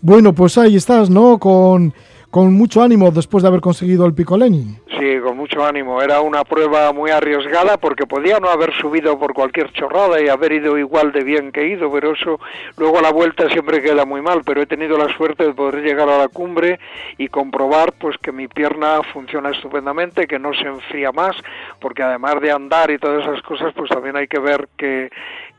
Bueno, 0.00 0.32
pues 0.32 0.58
ahí 0.58 0.74
estás, 0.74 1.08
¿no? 1.08 1.38
Con, 1.38 1.94
con 2.30 2.52
mucho 2.52 2.82
ánimo 2.82 3.10
después 3.10 3.42
de 3.42 3.48
haber 3.48 3.60
conseguido 3.60 4.04
el 4.06 4.14
Pico 4.14 4.36
Lenin. 4.36 4.78
Sí, 4.98 5.18
con 5.22 5.36
mucho 5.36 5.64
ánimo. 5.64 6.02
Era 6.02 6.20
una 6.20 6.44
prueba 6.44 6.92
muy 6.92 7.10
arriesgada 7.10 7.78
porque 7.78 8.06
podía 8.06 8.38
no 8.40 8.48
haber 8.48 8.72
subido 8.74 9.18
por 9.18 9.32
cualquier 9.32 9.72
chorrada 9.72 10.20
y 10.20 10.28
haber 10.28 10.52
ido 10.52 10.76
igual 10.76 11.12
de 11.12 11.24
bien 11.24 11.52
que 11.52 11.66
ido, 11.66 11.90
pero 11.90 12.12
eso 12.12 12.38
luego 12.76 12.98
a 12.98 13.02
la 13.02 13.12
vuelta 13.12 13.48
siempre 13.48 13.80
queda 13.80 14.04
muy 14.04 14.20
mal. 14.20 14.42
Pero 14.44 14.60
he 14.60 14.66
tenido 14.66 14.98
la 14.98 15.08
suerte 15.16 15.44
de 15.44 15.54
poder 15.54 15.82
llegar 15.82 16.08
a 16.08 16.18
la 16.18 16.28
cumbre 16.28 16.78
y 17.16 17.28
comprobar 17.28 17.92
pues 17.92 18.16
que 18.18 18.32
mi 18.32 18.48
pierna 18.48 19.00
funciona 19.12 19.50
estupendamente, 19.50 20.26
que 20.26 20.38
no 20.38 20.52
se 20.52 20.66
enfría 20.66 21.12
más, 21.12 21.36
porque 21.80 22.02
además 22.02 22.40
de 22.40 22.50
andar 22.50 22.90
y 22.90 22.98
todas 22.98 23.24
esas 23.24 23.40
cosas, 23.42 23.72
pues 23.74 23.90
también 23.90 24.16
hay 24.16 24.26
que 24.26 24.38
ver 24.38 24.68
que 24.76 25.10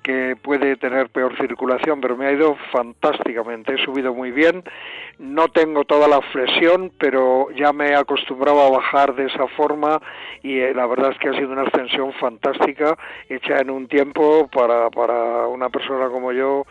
que 0.04 0.36
puede 0.42 0.78
tener 0.78 1.10
peor 1.10 1.36
circulación, 1.38 2.00
pero 2.02 2.16
me 2.16 2.28
ha 2.28 2.32
ido 2.32 2.56
fantásticamente, 2.72 3.76
he 3.76 3.86
subido 3.86 4.14
muy 4.14 4.32
bien, 4.32 4.64
no 5.20 5.50
tengo 5.50 5.84
toda 5.84 6.08
la 6.08 6.22
flexión, 6.22 6.92
pero 6.98 7.52
ya 7.52 7.74
me 7.74 7.90
he 7.90 7.96
acostumbrado 7.96 8.62
a 8.62 8.70
bajar 8.70 9.16
de 9.16 9.26
esa 9.26 9.48
forma 9.50 10.02
y 10.42 10.60
eh, 10.60 10.74
la 10.74 10.88
verdad 10.88 11.12
es 11.12 11.20
que 11.20 11.28
ha 11.28 11.34
sido 11.34 11.52
una 11.52 11.64
ascensión 11.64 12.14
fantástica, 12.14 12.98
hecha 13.28 13.60
en 13.60 13.70
un 13.70 13.88
tiempo 13.88 14.48
para, 14.48 14.90
para 14.90 15.48
una 15.48 15.70
persona 15.70 16.08
como 16.10 16.32
yo 16.32 16.66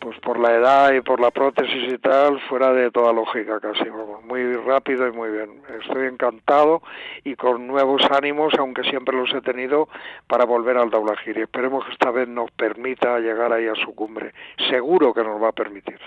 pues 0.00 0.18
por 0.20 0.38
la 0.38 0.54
edad 0.54 0.92
y 0.92 1.00
por 1.00 1.18
la 1.18 1.30
prótesis 1.30 1.92
y 1.92 1.98
tal, 1.98 2.38
fuera 2.42 2.72
de 2.72 2.90
toda 2.90 3.12
lógica 3.12 3.58
casi, 3.58 3.84
muy 4.24 4.54
rápido 4.54 5.08
y 5.08 5.12
muy 5.12 5.30
bien. 5.30 5.62
Estoy 5.80 6.06
encantado 6.06 6.82
y 7.24 7.34
con 7.34 7.66
nuevos 7.66 8.02
ánimos, 8.10 8.52
aunque 8.58 8.84
siempre 8.84 9.16
los 9.16 9.32
he 9.34 9.40
tenido, 9.40 9.88
para 10.26 10.44
volver 10.44 10.76
al 10.76 10.90
Daulagiri. 10.90 11.42
Esperemos 11.42 11.84
que 11.84 11.92
esta 11.92 12.10
vez 12.10 12.28
nos 12.28 12.50
permita 12.52 13.18
llegar 13.18 13.52
ahí 13.52 13.66
a 13.66 13.74
su 13.74 13.94
cumbre. 13.94 14.32
Seguro 14.70 15.12
que 15.12 15.24
nos 15.24 15.42
va 15.42 15.48
a 15.48 15.52
permitir. 15.52 15.98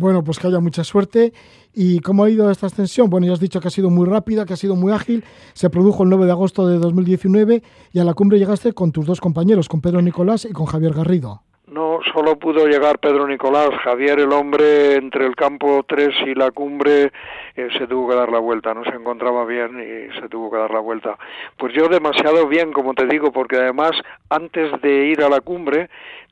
Bueno, 0.00 0.24
pues 0.24 0.38
que 0.38 0.46
haya 0.46 0.60
mucha 0.60 0.82
suerte. 0.82 1.34
¿Y 1.74 2.00
cómo 2.00 2.24
ha 2.24 2.30
ido 2.30 2.50
esta 2.50 2.68
ascensión? 2.68 3.10
Bueno, 3.10 3.26
ya 3.26 3.34
has 3.34 3.38
dicho 3.38 3.60
que 3.60 3.68
ha 3.68 3.70
sido 3.70 3.90
muy 3.90 4.08
rápida, 4.08 4.46
que 4.46 4.54
ha 4.54 4.56
sido 4.56 4.74
muy 4.74 4.94
ágil. 4.94 5.22
Se 5.52 5.68
produjo 5.68 6.04
el 6.04 6.08
9 6.08 6.24
de 6.24 6.32
agosto 6.32 6.66
de 6.66 6.78
2019 6.78 7.62
y 7.92 7.98
a 7.98 8.04
la 8.04 8.14
cumbre 8.14 8.38
llegaste 8.38 8.72
con 8.72 8.92
tus 8.92 9.04
dos 9.04 9.20
compañeros, 9.20 9.68
con 9.68 9.82
Pedro 9.82 10.00
Nicolás 10.00 10.46
y 10.46 10.52
con 10.54 10.64
Javier 10.64 10.94
Garrido. 10.94 11.42
No, 11.66 12.00
solo 12.14 12.36
pudo 12.36 12.66
llegar 12.66 12.98
Pedro 12.98 13.28
Nicolás. 13.28 13.68
Javier, 13.84 14.20
el 14.20 14.32
hombre, 14.32 14.94
entre 14.94 15.26
el 15.26 15.36
campo 15.36 15.84
3 15.86 16.08
y 16.28 16.34
la 16.34 16.50
cumbre, 16.50 17.12
eh, 17.54 17.68
se 17.78 17.86
tuvo 17.86 18.08
que 18.08 18.16
dar 18.16 18.32
la 18.32 18.38
vuelta. 18.38 18.72
No 18.72 18.84
se 18.84 18.96
encontraba 18.96 19.44
bien 19.44 19.78
y 19.78 20.18
se 20.18 20.30
tuvo 20.30 20.50
que 20.50 20.56
dar 20.56 20.70
la 20.70 20.80
vuelta. 20.80 21.18
Pues 21.58 21.74
yo 21.74 21.88
demasiado 21.88 22.48
bien, 22.48 22.72
como 22.72 22.94
te 22.94 23.06
digo, 23.06 23.32
porque 23.32 23.56
además, 23.56 23.92
antes 24.30 24.80
de 24.80 25.08
ir 25.08 25.22
a 25.22 25.28
la 25.28 25.42
cumbre, 25.42 25.90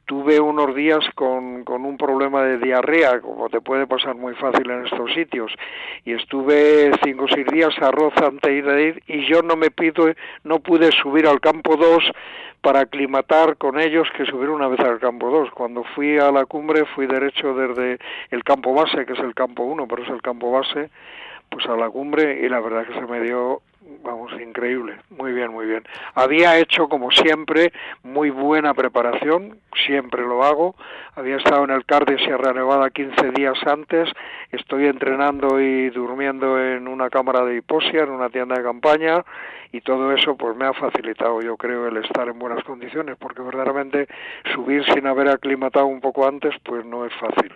tuve 0.08 0.40
unos 0.40 0.74
días 0.74 1.04
con, 1.14 1.64
con 1.64 1.84
un 1.84 1.98
problema 1.98 2.42
de 2.42 2.56
diarrea, 2.56 3.20
como 3.20 3.50
te 3.50 3.60
puede 3.60 3.86
pasar 3.86 4.14
muy 4.14 4.34
fácil 4.36 4.70
en 4.70 4.86
estos 4.86 5.12
sitios, 5.12 5.52
y 6.06 6.14
estuve 6.14 6.90
cinco 7.04 7.24
o 7.24 7.28
seis 7.28 7.46
días 7.46 7.76
a 7.82 7.90
roza 7.90 8.26
antes 8.26 8.64
de 8.64 8.82
ir 8.82 9.02
y 9.06 9.26
yo 9.26 9.42
no 9.42 9.54
me 9.54 9.70
pido, 9.70 10.06
no 10.44 10.60
pude 10.60 10.90
subir 10.92 11.26
al 11.26 11.40
campo 11.40 11.76
2 11.76 12.10
para 12.62 12.80
aclimatar 12.80 13.58
con 13.58 13.78
ellos 13.78 14.08
que 14.16 14.24
subir 14.24 14.48
una 14.48 14.66
vez 14.68 14.80
al 14.80 14.98
campo 14.98 15.30
2. 15.30 15.50
Cuando 15.50 15.84
fui 15.94 16.18
a 16.18 16.32
la 16.32 16.46
cumbre 16.46 16.86
fui 16.86 17.06
derecho 17.06 17.52
desde 17.52 17.98
el 18.30 18.42
campo 18.44 18.72
base, 18.72 19.04
que 19.04 19.12
es 19.12 19.18
el 19.18 19.34
campo 19.34 19.64
1, 19.64 19.86
pero 19.88 20.04
es 20.04 20.08
el 20.08 20.22
campo 20.22 20.50
base, 20.50 20.88
pues 21.50 21.66
a 21.66 21.76
la 21.76 21.90
cumbre 21.90 22.40
y 22.42 22.48
la 22.48 22.60
verdad 22.60 22.86
que 22.86 22.94
se 22.94 23.06
me 23.06 23.20
dio 23.20 23.60
vamos, 24.02 24.32
increíble, 24.40 24.96
muy 25.10 25.32
bien, 25.32 25.52
muy 25.52 25.66
bien. 25.66 25.84
Había 26.14 26.58
hecho, 26.58 26.88
como 26.88 27.10
siempre, 27.10 27.72
muy 28.02 28.30
buena 28.30 28.74
preparación, 28.74 29.58
siempre 29.86 30.22
lo 30.22 30.44
hago. 30.44 30.74
Había 31.14 31.36
estado 31.36 31.64
en 31.64 31.70
el 31.70 31.84
CAR 31.84 32.04
de 32.04 32.18
Sierra 32.18 32.52
Nevada 32.52 32.90
15 32.90 33.30
días 33.32 33.58
antes, 33.66 34.08
estoy 34.52 34.86
entrenando 34.86 35.60
y 35.60 35.90
durmiendo 35.90 36.62
en 36.62 36.88
una 36.88 37.10
cámara 37.10 37.44
de 37.44 37.56
hiposia, 37.56 38.02
en 38.02 38.10
una 38.10 38.30
tienda 38.30 38.56
de 38.56 38.62
campaña, 38.62 39.24
y 39.72 39.80
todo 39.80 40.12
eso 40.12 40.36
pues 40.36 40.56
me 40.56 40.66
ha 40.66 40.72
facilitado, 40.72 41.40
yo 41.42 41.56
creo, 41.56 41.88
el 41.88 41.96
estar 41.98 42.28
en 42.28 42.38
buenas 42.38 42.62
condiciones, 42.64 43.16
porque 43.18 43.42
verdaderamente 43.42 44.08
subir 44.54 44.84
sin 44.92 45.06
haber 45.06 45.28
aclimatado 45.28 45.86
un 45.86 46.00
poco 46.00 46.26
antes, 46.26 46.54
pues 46.64 46.84
no 46.84 47.04
es 47.04 47.12
fácil. 47.14 47.52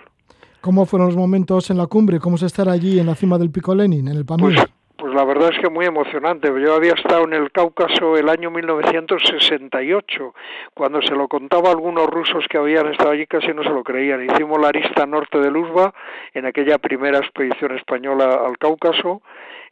¿Cómo 0.60 0.86
fueron 0.86 1.08
los 1.08 1.16
momentos 1.16 1.70
en 1.70 1.78
la 1.78 1.88
cumbre? 1.88 2.20
¿Cómo 2.20 2.36
es 2.36 2.42
estar 2.42 2.68
allí 2.68 3.00
en 3.00 3.06
la 3.06 3.16
cima 3.16 3.36
del 3.36 3.50
Pico 3.50 3.74
Lenin, 3.74 4.06
en 4.06 4.16
el 4.16 4.24
Pamir? 4.24 4.54
Pues, 4.54 4.72
pues 5.02 5.14
la 5.14 5.24
verdad 5.24 5.50
es 5.52 5.58
que 5.58 5.68
muy 5.68 5.84
emocionante. 5.84 6.48
Yo 6.60 6.76
había 6.76 6.92
estado 6.92 7.24
en 7.24 7.32
el 7.32 7.50
Cáucaso 7.50 8.16
el 8.16 8.28
año 8.28 8.52
1968. 8.52 10.32
Cuando 10.74 11.02
se 11.02 11.16
lo 11.16 11.26
contaba 11.26 11.70
a 11.70 11.72
algunos 11.72 12.06
rusos 12.06 12.44
que 12.48 12.56
habían 12.56 12.86
estado 12.86 13.10
allí 13.10 13.26
casi 13.26 13.48
no 13.48 13.64
se 13.64 13.70
lo 13.70 13.82
creían. 13.82 14.24
Hicimos 14.24 14.60
la 14.60 14.68
arista 14.68 15.04
norte 15.04 15.40
de 15.40 15.50
Luzba 15.50 15.92
en 16.34 16.46
aquella 16.46 16.78
primera 16.78 17.18
expedición 17.18 17.76
española 17.76 18.42
al 18.46 18.56
Cáucaso 18.58 19.22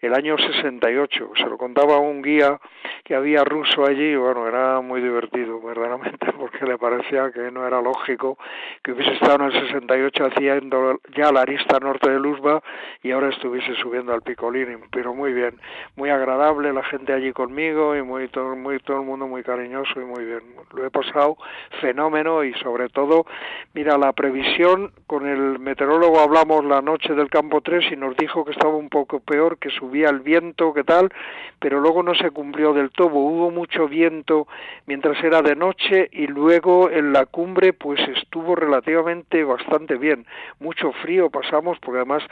el 0.00 0.14
año 0.14 0.36
68. 0.38 1.30
Se 1.36 1.44
lo 1.44 1.58
contaba 1.58 1.98
un 1.98 2.22
guía 2.22 2.58
que 3.04 3.14
había 3.14 3.44
ruso 3.44 3.84
allí 3.84 4.12
y 4.12 4.16
bueno, 4.16 4.46
era 4.46 4.80
muy 4.80 5.00
divertido, 5.00 5.60
verdaderamente, 5.60 6.32
porque 6.38 6.64
le 6.64 6.78
parecía 6.78 7.30
que 7.32 7.50
no 7.50 7.66
era 7.66 7.80
lógico 7.80 8.38
que 8.82 8.92
hubiese 8.92 9.12
estado 9.14 9.36
en 9.36 9.52
el 9.52 9.66
68 9.66 10.26
haciendo 10.26 11.00
ya 11.16 11.32
la 11.32 11.42
arista 11.42 11.78
norte 11.80 12.10
de 12.10 12.18
Luzba 12.18 12.62
y 13.02 13.10
ahora 13.10 13.28
estuviese 13.28 13.74
subiendo 13.76 14.12
al 14.12 14.22
Picolín, 14.22 14.80
pero 14.90 15.14
muy 15.14 15.32
bien, 15.32 15.58
muy 15.96 16.10
agradable 16.10 16.72
la 16.72 16.82
gente 16.84 17.12
allí 17.12 17.32
conmigo 17.32 17.96
y 17.96 18.02
muy 18.02 18.28
todo, 18.28 18.56
muy 18.56 18.78
todo 18.80 19.00
el 19.00 19.06
mundo 19.06 19.26
muy 19.26 19.42
cariñoso 19.42 20.00
y 20.00 20.04
muy 20.04 20.24
bien. 20.24 20.40
Lo 20.74 20.86
he 20.86 20.90
pasado 20.90 21.36
fenómeno 21.80 22.44
y 22.44 22.54
sobre 22.54 22.88
todo, 22.88 23.26
mira, 23.74 23.98
la 23.98 24.12
previsión 24.12 24.92
con 25.06 25.26
el 25.26 25.58
meteorólogo 25.58 26.20
hablamos 26.20 26.64
la 26.64 26.80
noche 26.80 27.14
del 27.14 27.28
campo 27.28 27.60
3 27.60 27.92
y 27.92 27.96
nos 27.96 28.16
dijo 28.16 28.44
que 28.44 28.52
estaba 28.52 28.74
un 28.74 28.88
poco 28.88 29.20
peor 29.20 29.58
que 29.58 29.70
su 29.70 29.89
el 29.94 30.20
viento, 30.20 30.72
qué 30.72 30.84
tal, 30.84 31.10
pero 31.58 31.80
luego 31.80 32.02
no 32.02 32.14
se 32.14 32.30
cumplió 32.30 32.72
del 32.72 32.90
todo, 32.90 33.14
hubo 33.14 33.50
mucho 33.50 33.88
viento 33.88 34.46
mientras 34.86 35.22
era 35.22 35.42
de 35.42 35.54
noche 35.54 36.08
y 36.12 36.26
luego 36.26 36.90
en 36.90 37.12
la 37.12 37.26
cumbre 37.26 37.72
pues 37.72 38.00
estuvo 38.16 38.54
relativamente 38.54 39.44
bastante 39.44 39.96
bien, 39.96 40.26
mucho 40.58 40.92
frío 41.02 41.30
pasamos 41.30 41.78
porque 41.80 41.98
además 41.98 42.22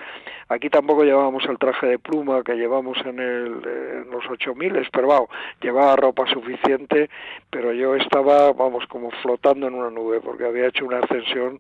aquí 0.49 0.71
tampoco 0.71 1.05
llevábamos 1.05 1.45
el 1.45 1.59
traje 1.59 1.87
de 1.87 1.99
pluma 1.99 2.43
que 2.43 2.55
llevamos 2.55 2.99
en, 3.05 3.19
el, 3.19 3.63
en 3.65 4.11
los 4.11 4.25
8000, 4.29 4.89
pero 4.93 5.09
vamos, 5.09 5.29
llevaba 5.61 5.97
ropa 5.97 6.27
suficiente, 6.27 7.11
pero 7.51 7.73
yo 7.73 7.95
estaba, 7.97 8.53
vamos, 8.53 8.87
como 8.87 9.11
flotando 9.23 9.67
en 9.67 9.75
una 9.75 9.91
nube 9.91 10.21
porque 10.21 10.45
había 10.45 10.69
hecho 10.69 10.87
una 10.87 11.01
ascensión 11.01 11.59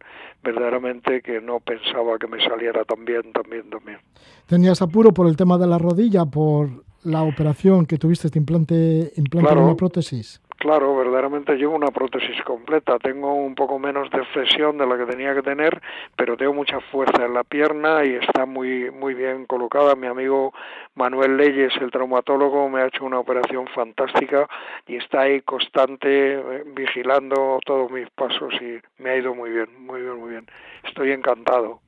verdaderamente 0.52 1.20
que 1.22 1.40
no 1.40 1.60
pensaba 1.60 2.18
que 2.18 2.26
me 2.26 2.42
saliera 2.42 2.84
tan 2.84 3.04
bien, 3.04 3.32
tan 3.32 3.44
bien, 3.50 3.68
tan 3.70 3.84
bien. 3.84 3.98
¿Tenías 4.46 4.80
apuro 4.82 5.12
por 5.12 5.26
el 5.26 5.36
tema 5.36 5.58
de 5.58 5.66
la 5.66 5.78
rodilla, 5.78 6.24
por 6.24 6.68
la 7.04 7.22
operación 7.22 7.86
que 7.86 7.98
tuviste, 7.98 8.28
este 8.28 8.38
implante, 8.38 9.12
implante 9.16 9.54
una 9.54 9.76
prótesis? 9.76 10.40
Claro, 10.58 10.96
verdaderamente 10.96 11.54
llevo 11.54 11.76
una 11.76 11.92
prótesis 11.92 12.42
completa. 12.42 12.98
Tengo 12.98 13.32
un 13.32 13.54
poco 13.54 13.78
menos 13.78 14.10
de 14.10 14.24
flexión 14.24 14.76
de 14.76 14.88
la 14.88 14.98
que 14.98 15.06
tenía 15.06 15.32
que 15.32 15.42
tener, 15.42 15.80
pero 16.16 16.36
tengo 16.36 16.52
mucha 16.52 16.80
fuerza 16.90 17.24
en 17.24 17.32
la 17.32 17.44
pierna 17.44 18.04
y 18.04 18.14
está 18.14 18.44
muy 18.44 18.90
muy 18.90 19.14
bien 19.14 19.46
colocada. 19.46 19.94
Mi 19.94 20.08
amigo 20.08 20.52
Manuel 20.96 21.36
Leyes, 21.36 21.72
el 21.80 21.92
traumatólogo, 21.92 22.68
me 22.68 22.80
ha 22.80 22.88
hecho 22.88 23.04
una 23.04 23.20
operación 23.20 23.68
fantástica 23.72 24.48
y 24.88 24.96
está 24.96 25.22
ahí 25.22 25.42
constante 25.42 26.34
eh, 26.34 26.64
vigilando 26.74 27.60
todos 27.64 27.88
mis 27.92 28.10
pasos 28.10 28.52
y 28.60 28.80
me 29.00 29.10
ha 29.10 29.16
ido 29.16 29.36
muy 29.36 29.50
bien, 29.50 29.68
muy 29.78 30.00
bien, 30.02 30.18
muy 30.18 30.30
bien. 30.30 30.46
Estoy 30.82 31.12
encantado. 31.12 31.78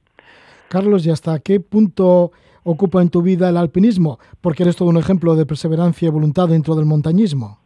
Carlos, 0.68 1.04
¿y 1.04 1.10
hasta 1.10 1.40
qué 1.40 1.58
punto 1.58 2.30
ocupa 2.62 3.02
en 3.02 3.10
tu 3.10 3.20
vida 3.20 3.48
el 3.48 3.56
alpinismo? 3.56 4.20
Porque 4.40 4.62
eres 4.62 4.76
todo 4.76 4.90
un 4.90 4.96
ejemplo 4.96 5.34
de 5.34 5.44
perseverancia 5.44 6.06
y 6.06 6.12
voluntad 6.12 6.46
dentro 6.46 6.76
del 6.76 6.86
montañismo. 6.86 7.59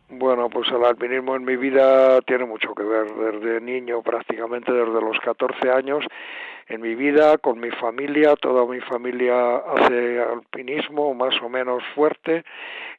Pues 0.65 0.77
el 0.77 0.85
alpinismo 0.87 1.37
en 1.37 1.45
mi 1.45 1.57
vida 1.57 2.23
tiene 2.23 2.47
mucho 2.47 2.75
que 2.75 2.85
ver. 2.85 3.07
Desde 3.13 3.61
niño, 3.61 4.01
prácticamente 4.01 4.73
desde 4.73 4.99
los 4.99 5.21
14 5.21 5.71
años, 5.71 6.03
en 6.69 6.81
mi 6.81 6.95
vida, 6.95 7.37
con 7.37 7.61
mi 7.61 7.71
familia, 7.73 8.35
toda 8.37 8.65
mi 8.65 8.81
familia 8.81 9.57
hace 9.57 10.23
alpinismo 10.23 11.13
más 11.13 11.35
o 11.43 11.51
menos 11.51 11.83
fuerte. 11.95 12.45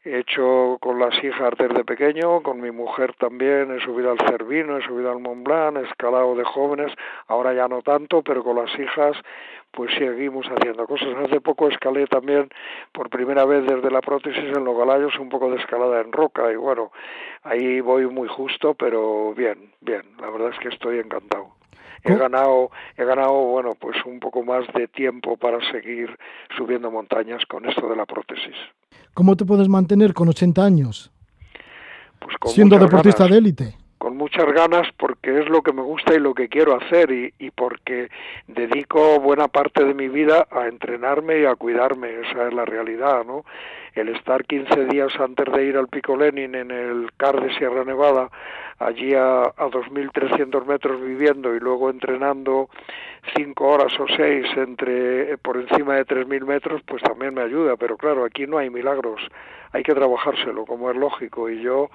He 0.04 0.20
hecho 0.20 0.78
con 0.80 1.00
las 1.00 1.16
hijas 1.24 1.54
desde 1.58 1.84
pequeño, 1.84 2.44
con 2.44 2.62
mi 2.62 2.70
mujer 2.70 3.16
también, 3.16 3.76
he 3.76 3.84
subido 3.84 4.12
al 4.12 4.20
Cervino, 4.20 4.78
he 4.78 4.84
subido 4.84 5.12
al 5.12 5.20
Mont 5.20 5.44
Blanc, 5.44 5.78
he 5.78 5.90
escalado 5.90 6.36
de 6.36 6.44
jóvenes, 6.44 6.94
ahora 7.26 7.54
ya 7.56 7.68
no 7.68 7.82
tanto, 7.82 8.22
pero 8.22 8.44
con 8.44 8.58
las 8.58 8.78
hijas 8.78 9.18
pues 9.76 9.92
seguimos 9.98 10.46
haciendo 10.48 10.88
cosas. 10.88 11.10
Hace 11.26 11.42
poco 11.42 11.68
escalé 11.68 12.08
también 12.08 12.50
por 12.92 13.10
primera 13.10 13.46
vez 13.46 13.66
desde 13.66 13.92
la 13.92 14.02
prótesis 14.02 14.56
en 14.56 14.64
los 14.64 14.78
galayos 14.78 15.18
un 15.20 15.30
poco 15.30 15.52
de 15.52 15.58
escalada 15.58 16.02
en 16.02 16.12
roca 16.12 16.52
y 16.52 16.56
bueno, 16.56 16.92
ahí 17.44 17.82
voy 17.82 18.08
muy 18.08 18.28
justo, 18.28 18.74
pero 18.74 19.34
bien, 19.34 19.72
bien, 19.82 20.04
la 20.20 20.30
verdad 20.30 20.52
es 20.54 20.60
que 20.60 20.70
estoy 20.70 21.00
encantado. 21.00 21.50
He 22.04 22.16
ganado 22.16 22.70
he 22.98 23.04
ganado 23.04 23.34
bueno 23.34 23.72
pues 23.80 23.98
un 24.06 24.20
poco 24.20 24.44
más 24.44 24.66
de 24.76 24.88
tiempo 24.88 25.38
para 25.38 25.60
seguir 25.72 26.16
subiendo 26.56 26.92
montañas 26.92 27.44
con 27.48 27.68
esto 27.68 27.90
de 27.90 27.96
la 27.96 28.06
prótesis. 28.06 28.56
Cómo 29.16 29.36
te 29.36 29.44
puedes 29.44 29.68
mantener 29.68 30.14
con 30.14 30.30
80 30.30 30.64
años 30.64 31.12
pues 32.20 32.36
siendo 32.54 32.78
deportista 32.78 33.28
de 33.28 33.38
élite 33.38 33.85
con 34.06 34.18
muchas 34.18 34.46
ganas 34.54 34.88
porque 34.98 35.40
es 35.40 35.50
lo 35.50 35.64
que 35.64 35.74
me 35.74 35.82
gusta 35.82 36.14
y 36.14 36.20
lo 36.20 36.36
que 36.36 36.48
quiero 36.48 36.76
hacer 36.76 37.10
y, 37.10 37.34
y, 37.40 37.50
porque 37.50 38.10
dedico 38.46 39.20
buena 39.20 39.48
parte 39.48 39.84
de 39.84 39.96
mi 39.96 40.10
vida 40.10 40.46
a 40.52 40.68
entrenarme 40.68 41.40
y 41.40 41.46
a 41.46 41.56
cuidarme, 41.56 42.20
esa 42.22 42.48
es 42.48 42.54
la 42.54 42.66
realidad, 42.66 43.26
¿no? 43.26 43.46
El 43.96 44.10
estar 44.10 44.44
15 44.44 44.86
días 44.86 45.18
antes 45.20 45.46
de 45.54 45.66
ir 45.66 45.78
al 45.78 45.88
Pico 45.88 46.18
Lenin 46.18 46.54
en 46.54 46.70
el 46.70 47.10
CAR 47.16 47.42
de 47.42 47.56
Sierra 47.58 47.86
Nevada, 47.86 48.30
allí 48.78 49.14
a, 49.14 49.44
a 49.44 49.70
2.300 49.70 50.66
metros 50.66 51.02
viviendo 51.02 51.56
y 51.56 51.60
luego 51.60 51.90
entrenando 51.90 52.70
5 53.38 53.66
horas 53.66 53.98
o 54.00 54.06
6 54.08 54.46
entre, 54.58 55.38
por 55.38 55.58
encima 55.58 55.96
de 55.96 56.06
3.000 56.06 56.46
metros, 56.46 56.82
pues 56.86 57.02
también 57.02 57.34
me 57.34 57.42
ayuda, 57.42 57.78
pero 57.78 57.96
claro, 57.96 58.26
aquí 58.26 58.46
no 58.46 58.58
hay 58.58 58.70
milagros, 58.70 59.22
hay 59.72 59.84
que 59.84 59.94
trabajárselo, 59.94 60.66
como 60.66 60.92
es 60.92 60.98
lógico, 60.98 61.50
y 61.50 61.62
yo 61.62 61.90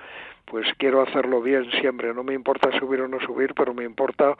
pues 0.46 0.66
quiero 0.78 1.02
hacerlo 1.02 1.40
bien 1.40 1.70
siempre. 1.80 2.12
No 2.12 2.24
me 2.24 2.34
importa 2.34 2.76
subir 2.78 3.00
o 3.02 3.08
no 3.08 3.20
subir, 3.20 3.54
pero 3.54 3.72
me 3.72 3.84
importa 3.84 4.36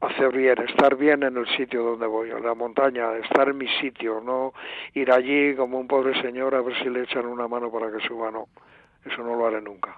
hacer 0.00 0.32
bien, 0.32 0.56
estar 0.68 0.96
bien 0.96 1.22
en 1.22 1.36
el 1.36 1.46
sitio 1.56 1.82
donde 1.82 2.06
voy, 2.06 2.30
en 2.30 2.42
la 2.42 2.54
montaña, 2.54 3.16
estar 3.18 3.48
en 3.48 3.58
mi 3.58 3.68
sitio, 3.80 4.20
no 4.20 4.52
ir 4.94 5.10
allí 5.12 5.54
como 5.54 5.78
un 5.78 5.86
pobre 5.86 6.20
señor 6.22 6.54
a 6.54 6.62
ver 6.62 6.74
si 6.82 6.88
le 6.88 7.02
echan 7.02 7.26
una 7.26 7.46
mano 7.48 7.70
para 7.70 7.90
que 7.90 8.06
suba, 8.06 8.30
no. 8.30 8.48
Eso 9.04 9.22
no 9.22 9.36
lo 9.36 9.46
haré 9.46 9.60
nunca. 9.60 9.96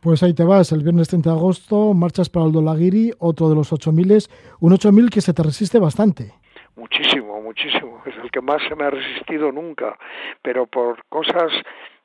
Pues 0.00 0.22
ahí 0.22 0.34
te 0.34 0.44
vas, 0.44 0.70
el 0.72 0.82
viernes 0.82 1.08
30 1.08 1.30
de 1.30 1.36
agosto, 1.36 1.94
marchas 1.94 2.28
para 2.28 2.46
el 2.46 2.52
Dolagiri, 2.52 3.12
otro 3.18 3.48
de 3.48 3.54
los 3.54 3.72
8000, 3.72 4.18
un 4.60 4.72
8000 4.72 5.10
que 5.10 5.20
se 5.20 5.32
te 5.32 5.42
resiste 5.42 5.78
bastante. 5.78 6.34
Muchísimo, 6.76 7.40
muchísimo. 7.40 8.02
Es 8.04 8.14
el 8.22 8.30
que 8.30 8.40
más 8.40 8.60
se 8.68 8.74
me 8.74 8.84
ha 8.84 8.90
resistido 8.90 9.50
nunca, 9.52 9.96
pero 10.42 10.66
por 10.66 11.04
cosas 11.08 11.52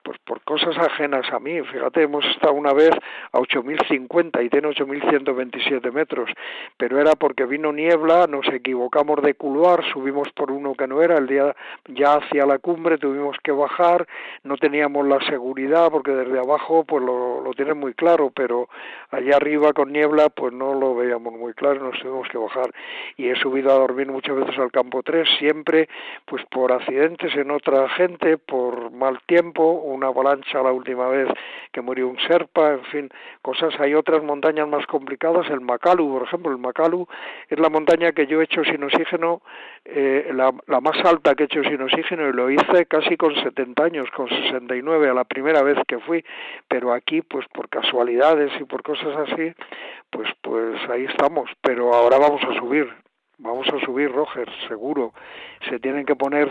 pues 0.04 0.18
por 0.26 0.42
cosas 0.42 0.78
ajenas 0.78 1.32
a 1.32 1.40
mí. 1.40 1.62
Fíjate, 1.62 2.04
hemos 2.04 2.26
estado 2.26 2.54
una 2.54 2.74
vez 2.74 2.92
a 3.32 3.38
8.050 3.40 4.44
y 4.44 4.50
tiene 4.50 4.68
8.127 4.70 5.92
metros, 5.92 6.30
pero 6.78 7.00
era 7.00 7.14
porque 7.14 7.46
vino 7.46 7.72
niebla, 7.72 8.28
nos 8.28 8.48
equivocamos 8.48 9.22
de 9.22 9.34
couloir, 9.34 9.84
subimos 9.94 10.30
por 10.32 10.52
uno 10.52 10.74
que 10.76 10.88
no 10.88 11.02
era, 11.02 11.18
el 11.18 11.28
día 11.28 11.56
ya 11.88 12.16
hacia 12.16 12.46
la 12.46 12.60
cumbre 12.60 12.98
tuvimos 12.98 13.38
que 13.44 13.52
bajar, 13.52 14.08
no 14.44 14.58
teníamos 14.58 15.08
la 15.08 15.20
seguridad 15.28 15.90
porque 15.92 16.12
desde 16.12 16.40
abajo 16.40 16.84
pues 16.86 17.04
lo, 17.04 17.42
lo 17.42 17.54
tienen 17.54 17.78
muy 17.78 17.94
claro, 17.94 18.32
pero 18.34 18.70
allá 19.12 19.36
arriba 19.36 19.74
con 19.74 19.92
niebla 19.92 20.30
pues 20.30 20.54
no 20.54 20.74
lo 20.74 20.96
veíamos 20.96 21.34
muy 21.34 21.54
claro, 21.54 21.84
nos 21.84 22.00
tuvimos 22.00 22.28
que 22.30 22.38
bajar 22.38 22.72
y 23.18 23.30
he 23.30 23.36
subido 23.36 23.72
a 23.72 23.80
dormir 23.80 24.08
muchas 24.08 24.36
veces 24.36 24.58
al 24.58 24.72
campo 24.72 25.04
3, 25.04 25.28
siempre 25.38 25.88
pues 26.26 26.44
por 26.46 26.72
accidentes 26.72 27.36
en 27.36 27.52
otra 27.52 27.90
gente, 27.90 28.38
por 28.38 28.92
mal 28.92 29.20
tiempo, 29.26 29.64
una 29.94 30.08
avalancha 30.08 30.62
la 30.62 30.72
última 30.72 31.08
vez 31.08 31.28
que 31.72 31.82
murió 31.82 32.08
un 32.08 32.18
serpa, 32.28 32.74
en 32.74 32.84
fin, 32.86 33.10
cosas. 33.42 33.80
Hay 33.80 33.94
otras 33.94 34.24
montañas 34.24 34.68
más 34.68 34.86
complicadas, 34.88 35.50
el 35.50 35.62
Makalu, 35.62 36.12
por 36.12 36.24
ejemplo, 36.24 36.52
el 36.52 36.58
Makalu 36.58 37.08
es 37.48 37.60
la 37.60 37.70
montaña 37.70 38.12
que 38.12 38.28
yo 38.28 38.42
he 38.42 38.46
hecho 38.46 38.64
sin 38.64 38.84
oxígeno, 38.84 39.42
eh, 39.86 40.32
la, 40.34 40.54
la 40.68 40.82
más 40.82 40.98
alta 41.06 41.36
que 41.36 41.44
he 41.44 41.46
hecho 41.46 41.64
sin 41.64 41.82
oxígeno 41.82 42.28
y 42.28 42.34
lo 42.34 42.50
hice 42.50 42.86
casi 42.86 43.18
con 43.18 43.36
70 43.36 43.84
años, 43.84 44.10
con 44.12 44.28
69 44.28 45.10
a 45.10 45.14
la 45.14 45.24
primera 45.24 45.62
vez 45.64 45.78
que 45.88 46.00
fui, 46.00 46.24
pero 46.68 46.94
aquí 46.94 47.22
pues 47.22 47.48
por 47.50 47.70
casualidades 47.70 48.52
y 48.60 48.64
por 48.64 48.84
cosas 48.84 49.16
así, 49.30 49.54
pues 50.10 50.30
pues 50.42 50.78
ahí 50.90 51.06
estamos, 51.06 51.50
pero 51.62 51.94
ahora 51.94 52.18
vamos 52.18 52.42
a 52.44 52.54
subir, 52.60 52.90
Vamos 53.42 53.68
a 53.70 53.80
subir, 53.86 54.12
Roger, 54.12 54.50
seguro. 54.68 55.14
Se 55.70 55.80
tienen 55.80 56.06
que 56.06 56.16
poner, 56.16 56.50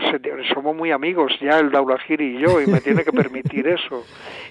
somos 0.53 0.75
muy 0.75 0.91
amigos 0.91 1.31
ya 1.39 1.59
el 1.59 1.69
Daulagiri 1.69 2.37
y 2.37 2.39
yo, 2.39 2.59
y 2.59 2.65
me 2.65 2.81
tiene 2.81 3.03
que 3.03 3.11
permitir 3.11 3.67
eso. 3.79 4.03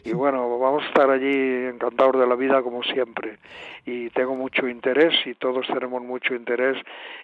Y 0.05 0.13
bueno, 0.13 0.59
vamos 0.59 0.85
a 0.85 0.87
estar 0.87 1.11
allí 1.11 1.67
encantados 1.67 2.21
de 2.21 2.27
la 2.27 2.37
vida 2.37 2.63
como 2.63 2.83
siempre. 2.85 3.39
Y 3.85 4.11
tengo 4.11 4.37
mucho 4.37 4.69
interés 4.69 5.15
y 5.27 5.35
todos 5.35 5.67
tenemos 5.67 6.03
mucho 6.03 6.35
interés 6.35 6.77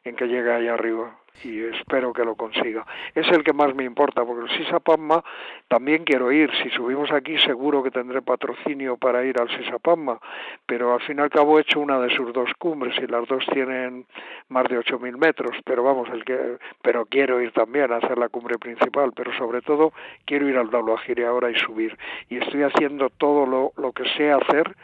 en 0.05 0.17
que 0.17 0.27
llegue 0.27 0.53
allá 0.53 0.75
arriba 0.75 1.17
y 1.43 1.63
espero 1.65 2.13
que 2.13 2.25
lo 2.25 2.35
consiga. 2.37 2.87
Es 3.15 3.27
el 3.29 3.43
que 3.43 3.53
más 3.53 3.75
me 3.75 3.85
importa, 3.85 4.25
porque 4.25 4.53
el 4.53 4.59
Sisapamma 4.59 5.23
también 5.69 6.05
quiero 6.05 6.31
ir. 6.33 6.51
Si 6.63 6.71
subimos 6.71 7.11
aquí 7.13 7.39
seguro 7.39 7.83
que 7.83 7.91
tendré 7.91 8.23
patrocinio 8.23 8.97
para 8.97 9.25
ir 9.25 9.39
al 9.41 9.49
Sisapamma, 9.51 10.19
pero 10.67 10.95
al 10.95 11.01
fin 11.01 11.19
y 11.19 11.23
al 11.23 11.31
cabo 11.31 11.59
he 11.59 11.63
hecho 11.63 11.81
una 11.81 11.99
de 11.99 12.15
sus 12.15 12.33
dos 12.33 12.51
cumbres 12.59 12.95
y 13.03 13.07
las 13.07 13.27
dos 13.27 13.45
tienen 13.53 14.07
más 14.49 14.69
de 14.69 14.79
8.000 14.79 15.17
metros, 15.19 15.57
pero 15.65 15.83
vamos, 15.83 16.09
el 16.11 16.25
que, 16.25 16.59
pero 16.83 17.07
quiero 17.07 17.41
ir 17.41 17.53
también 17.53 17.93
a 17.93 17.97
hacer 17.97 18.19
la 18.19 18.29
cumbre 18.29 18.59
principal, 18.59 19.13
pero 19.15 19.33
sobre 19.37 19.61
todo 19.63 19.93
quiero 20.25 20.49
ir 20.49 20.57
al 20.57 20.71
Daulagiri 20.71 21.25
ahora 21.25 21.51
y 21.51 21.57
subir. 21.57 21.97
Y 22.29 22.39
estoy 22.39 22.63
haciendo 22.63 23.11
todo 23.11 23.47
lo, 23.47 23.73
lo 23.77 23.93
que 23.93 24.05
sé 24.17 24.31
hacer, 24.31 24.75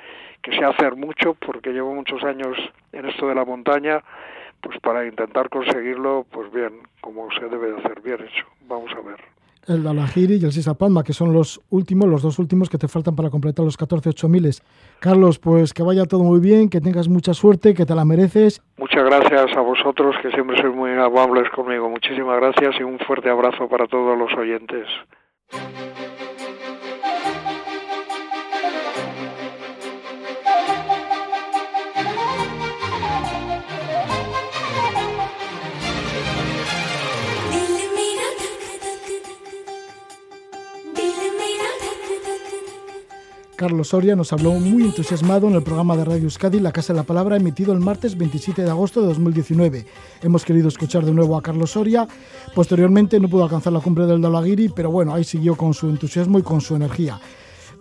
que 0.42 0.52
sé 0.52 0.64
hacer 0.64 0.96
mucho, 0.96 1.34
porque 1.34 1.72
llevo 1.72 1.94
muchos 1.94 2.22
años 2.24 2.56
en 2.92 3.06
esto 3.06 3.28
de 3.28 3.34
la 3.34 3.44
montaña, 3.44 4.02
pues 4.62 4.78
para 4.80 5.06
intentar 5.06 5.48
conseguirlo, 5.48 6.26
pues 6.30 6.52
bien, 6.52 6.80
como 7.00 7.28
se 7.32 7.46
debe 7.48 7.72
de 7.72 7.78
hacer, 7.78 8.00
bien 8.02 8.20
hecho. 8.20 8.46
Vamos 8.68 8.90
a 8.96 9.00
ver. 9.00 9.20
El 9.66 9.84
Dalajiri 9.84 10.36
y 10.36 10.44
el 10.44 10.52
Sisa 10.52 10.74
Palma, 10.74 11.04
que 11.04 11.12
son 11.12 11.32
los 11.32 11.60
últimos, 11.70 12.08
los 12.08 12.22
dos 12.22 12.38
últimos 12.38 12.70
que 12.70 12.78
te 12.78 12.88
faltan 12.88 13.14
para 13.14 13.30
completar 13.30 13.64
los 13.64 13.76
14 13.76 14.26
miles. 14.26 14.62
Carlos, 15.00 15.38
pues 15.38 15.74
que 15.74 15.82
vaya 15.82 16.06
todo 16.06 16.24
muy 16.24 16.40
bien, 16.40 16.70
que 16.70 16.80
tengas 16.80 17.08
mucha 17.08 17.34
suerte, 17.34 17.74
que 17.74 17.84
te 17.84 17.94
la 17.94 18.04
mereces. 18.04 18.62
Muchas 18.78 19.04
gracias 19.04 19.56
a 19.56 19.60
vosotros, 19.60 20.16
que 20.22 20.30
siempre 20.30 20.60
sois 20.60 20.74
muy 20.74 20.92
amables 20.92 21.48
conmigo. 21.50 21.88
Muchísimas 21.88 22.40
gracias 22.40 22.80
y 22.80 22.82
un 22.82 22.98
fuerte 23.00 23.28
abrazo 23.28 23.68
para 23.68 23.86
todos 23.86 24.18
los 24.18 24.32
oyentes. 24.34 24.86
Carlos 43.60 43.88
Soria 43.88 44.16
nos 44.16 44.32
habló 44.32 44.52
muy 44.52 44.84
entusiasmado 44.84 45.46
en 45.46 45.54
el 45.54 45.62
programa 45.62 45.94
de 45.94 46.06
Radio 46.06 46.22
Euskadi 46.22 46.60
La 46.60 46.72
Casa 46.72 46.94
de 46.94 46.96
la 46.96 47.02
Palabra 47.02 47.36
emitido 47.36 47.74
el 47.74 47.80
martes 47.80 48.16
27 48.16 48.62
de 48.62 48.70
agosto 48.70 49.02
de 49.02 49.08
2019. 49.08 49.84
Hemos 50.22 50.46
querido 50.46 50.68
escuchar 50.68 51.04
de 51.04 51.12
nuevo 51.12 51.36
a 51.36 51.42
Carlos 51.42 51.72
Soria. 51.72 52.08
Posteriormente 52.54 53.20
no 53.20 53.28
pudo 53.28 53.44
alcanzar 53.44 53.74
la 53.74 53.80
cumbre 53.80 54.06
del 54.06 54.22
Dalaguiri, 54.22 54.70
pero 54.70 54.90
bueno, 54.90 55.12
ahí 55.12 55.24
siguió 55.24 55.56
con 55.56 55.74
su 55.74 55.90
entusiasmo 55.90 56.38
y 56.38 56.42
con 56.42 56.62
su 56.62 56.74
energía. 56.74 57.20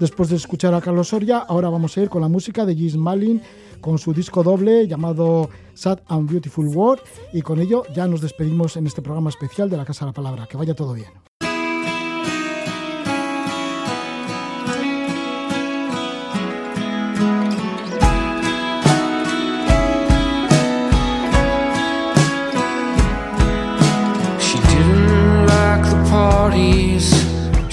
Después 0.01 0.27
de 0.27 0.35
escuchar 0.35 0.73
a 0.73 0.81
Carlos 0.81 1.07
Soria, 1.07 1.37
ahora 1.37 1.69
vamos 1.69 1.95
a 1.95 2.01
ir 2.01 2.09
con 2.09 2.21
la 2.21 2.27
música 2.27 2.65
de 2.65 2.75
Gis 2.75 2.97
Malin 2.97 3.41
con 3.79 3.97
su 3.99 4.11
disco 4.11 4.43
doble 4.43 4.85
llamado 4.85 5.49
Sad 5.75 5.99
and 6.09 6.29
Beautiful 6.29 6.67
World 6.67 7.03
y 7.31 7.41
con 7.41 7.57
ello 7.61 7.83
ya 7.95 8.05
nos 8.05 8.19
despedimos 8.19 8.75
en 8.75 8.85
este 8.85 9.01
programa 9.01 9.29
especial 9.29 9.69
de 9.69 9.77
la 9.77 9.85
Casa 9.85 10.03
de 10.03 10.09
la 10.09 10.13
Palabra. 10.13 10.45
Que 10.45 10.57
vaya 10.57 10.75
todo 10.75 10.93
bien. 10.93 11.28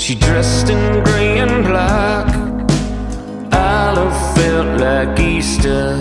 She 0.06 0.14
dressed 0.14 0.70
in 0.70 1.02
grey 1.02 1.40
and 1.40 1.64
black. 1.64 2.28
Olive 3.52 4.36
felt 4.36 4.80
like 4.80 5.18
Easter, 5.18 5.98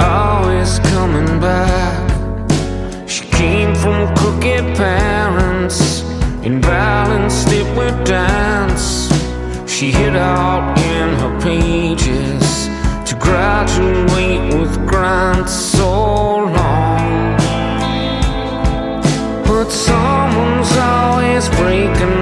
always 0.00 0.80
coming 0.80 1.38
back. 1.38 2.10
She 3.08 3.24
came 3.26 3.76
from 3.76 4.12
crooked 4.16 4.76
parents 4.76 6.02
and 6.42 6.60
balanced 6.60 7.52
it 7.52 7.68
with 7.76 7.94
dance. 8.04 9.08
She 9.70 9.92
hid 9.92 10.16
out 10.16 10.76
in 10.76 11.14
her 11.20 11.40
pages 11.40 12.66
to 13.08 13.14
graduate 13.20 14.52
with 14.52 14.74
grants 14.84 15.52
so 15.52 16.38
long. 16.38 17.36
But 19.46 19.70
someone's 19.70 20.21
is 21.42 21.48
breaking 21.56 22.21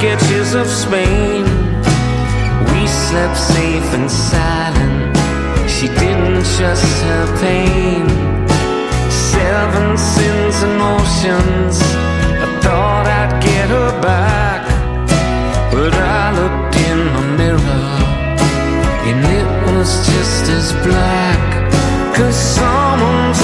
sketches 0.00 0.54
of 0.54 0.66
Spain. 0.66 1.44
We 2.72 2.86
slept 2.86 3.36
safe 3.36 3.88
and 3.98 4.10
silent. 4.10 5.14
She 5.68 5.88
didn't 5.88 6.44
trust 6.56 7.02
her 7.08 7.26
pain. 7.42 8.08
Seven 9.10 9.98
sins 9.98 10.56
and 10.66 10.80
oceans. 10.96 11.76
I 12.44 12.48
thought 12.64 13.06
I'd 13.20 13.42
get 13.42 13.68
her 13.76 13.92
back, 14.00 14.62
but 15.70 15.92
I 15.92 16.24
looked 16.40 16.76
in 16.90 17.00
the 17.16 17.24
mirror 17.40 17.86
and 19.08 19.20
it 19.38 19.48
was 19.66 19.90
just 20.12 20.44
as 20.58 20.72
black. 20.86 21.42
Cause 22.16 22.36
someone 22.56 23.34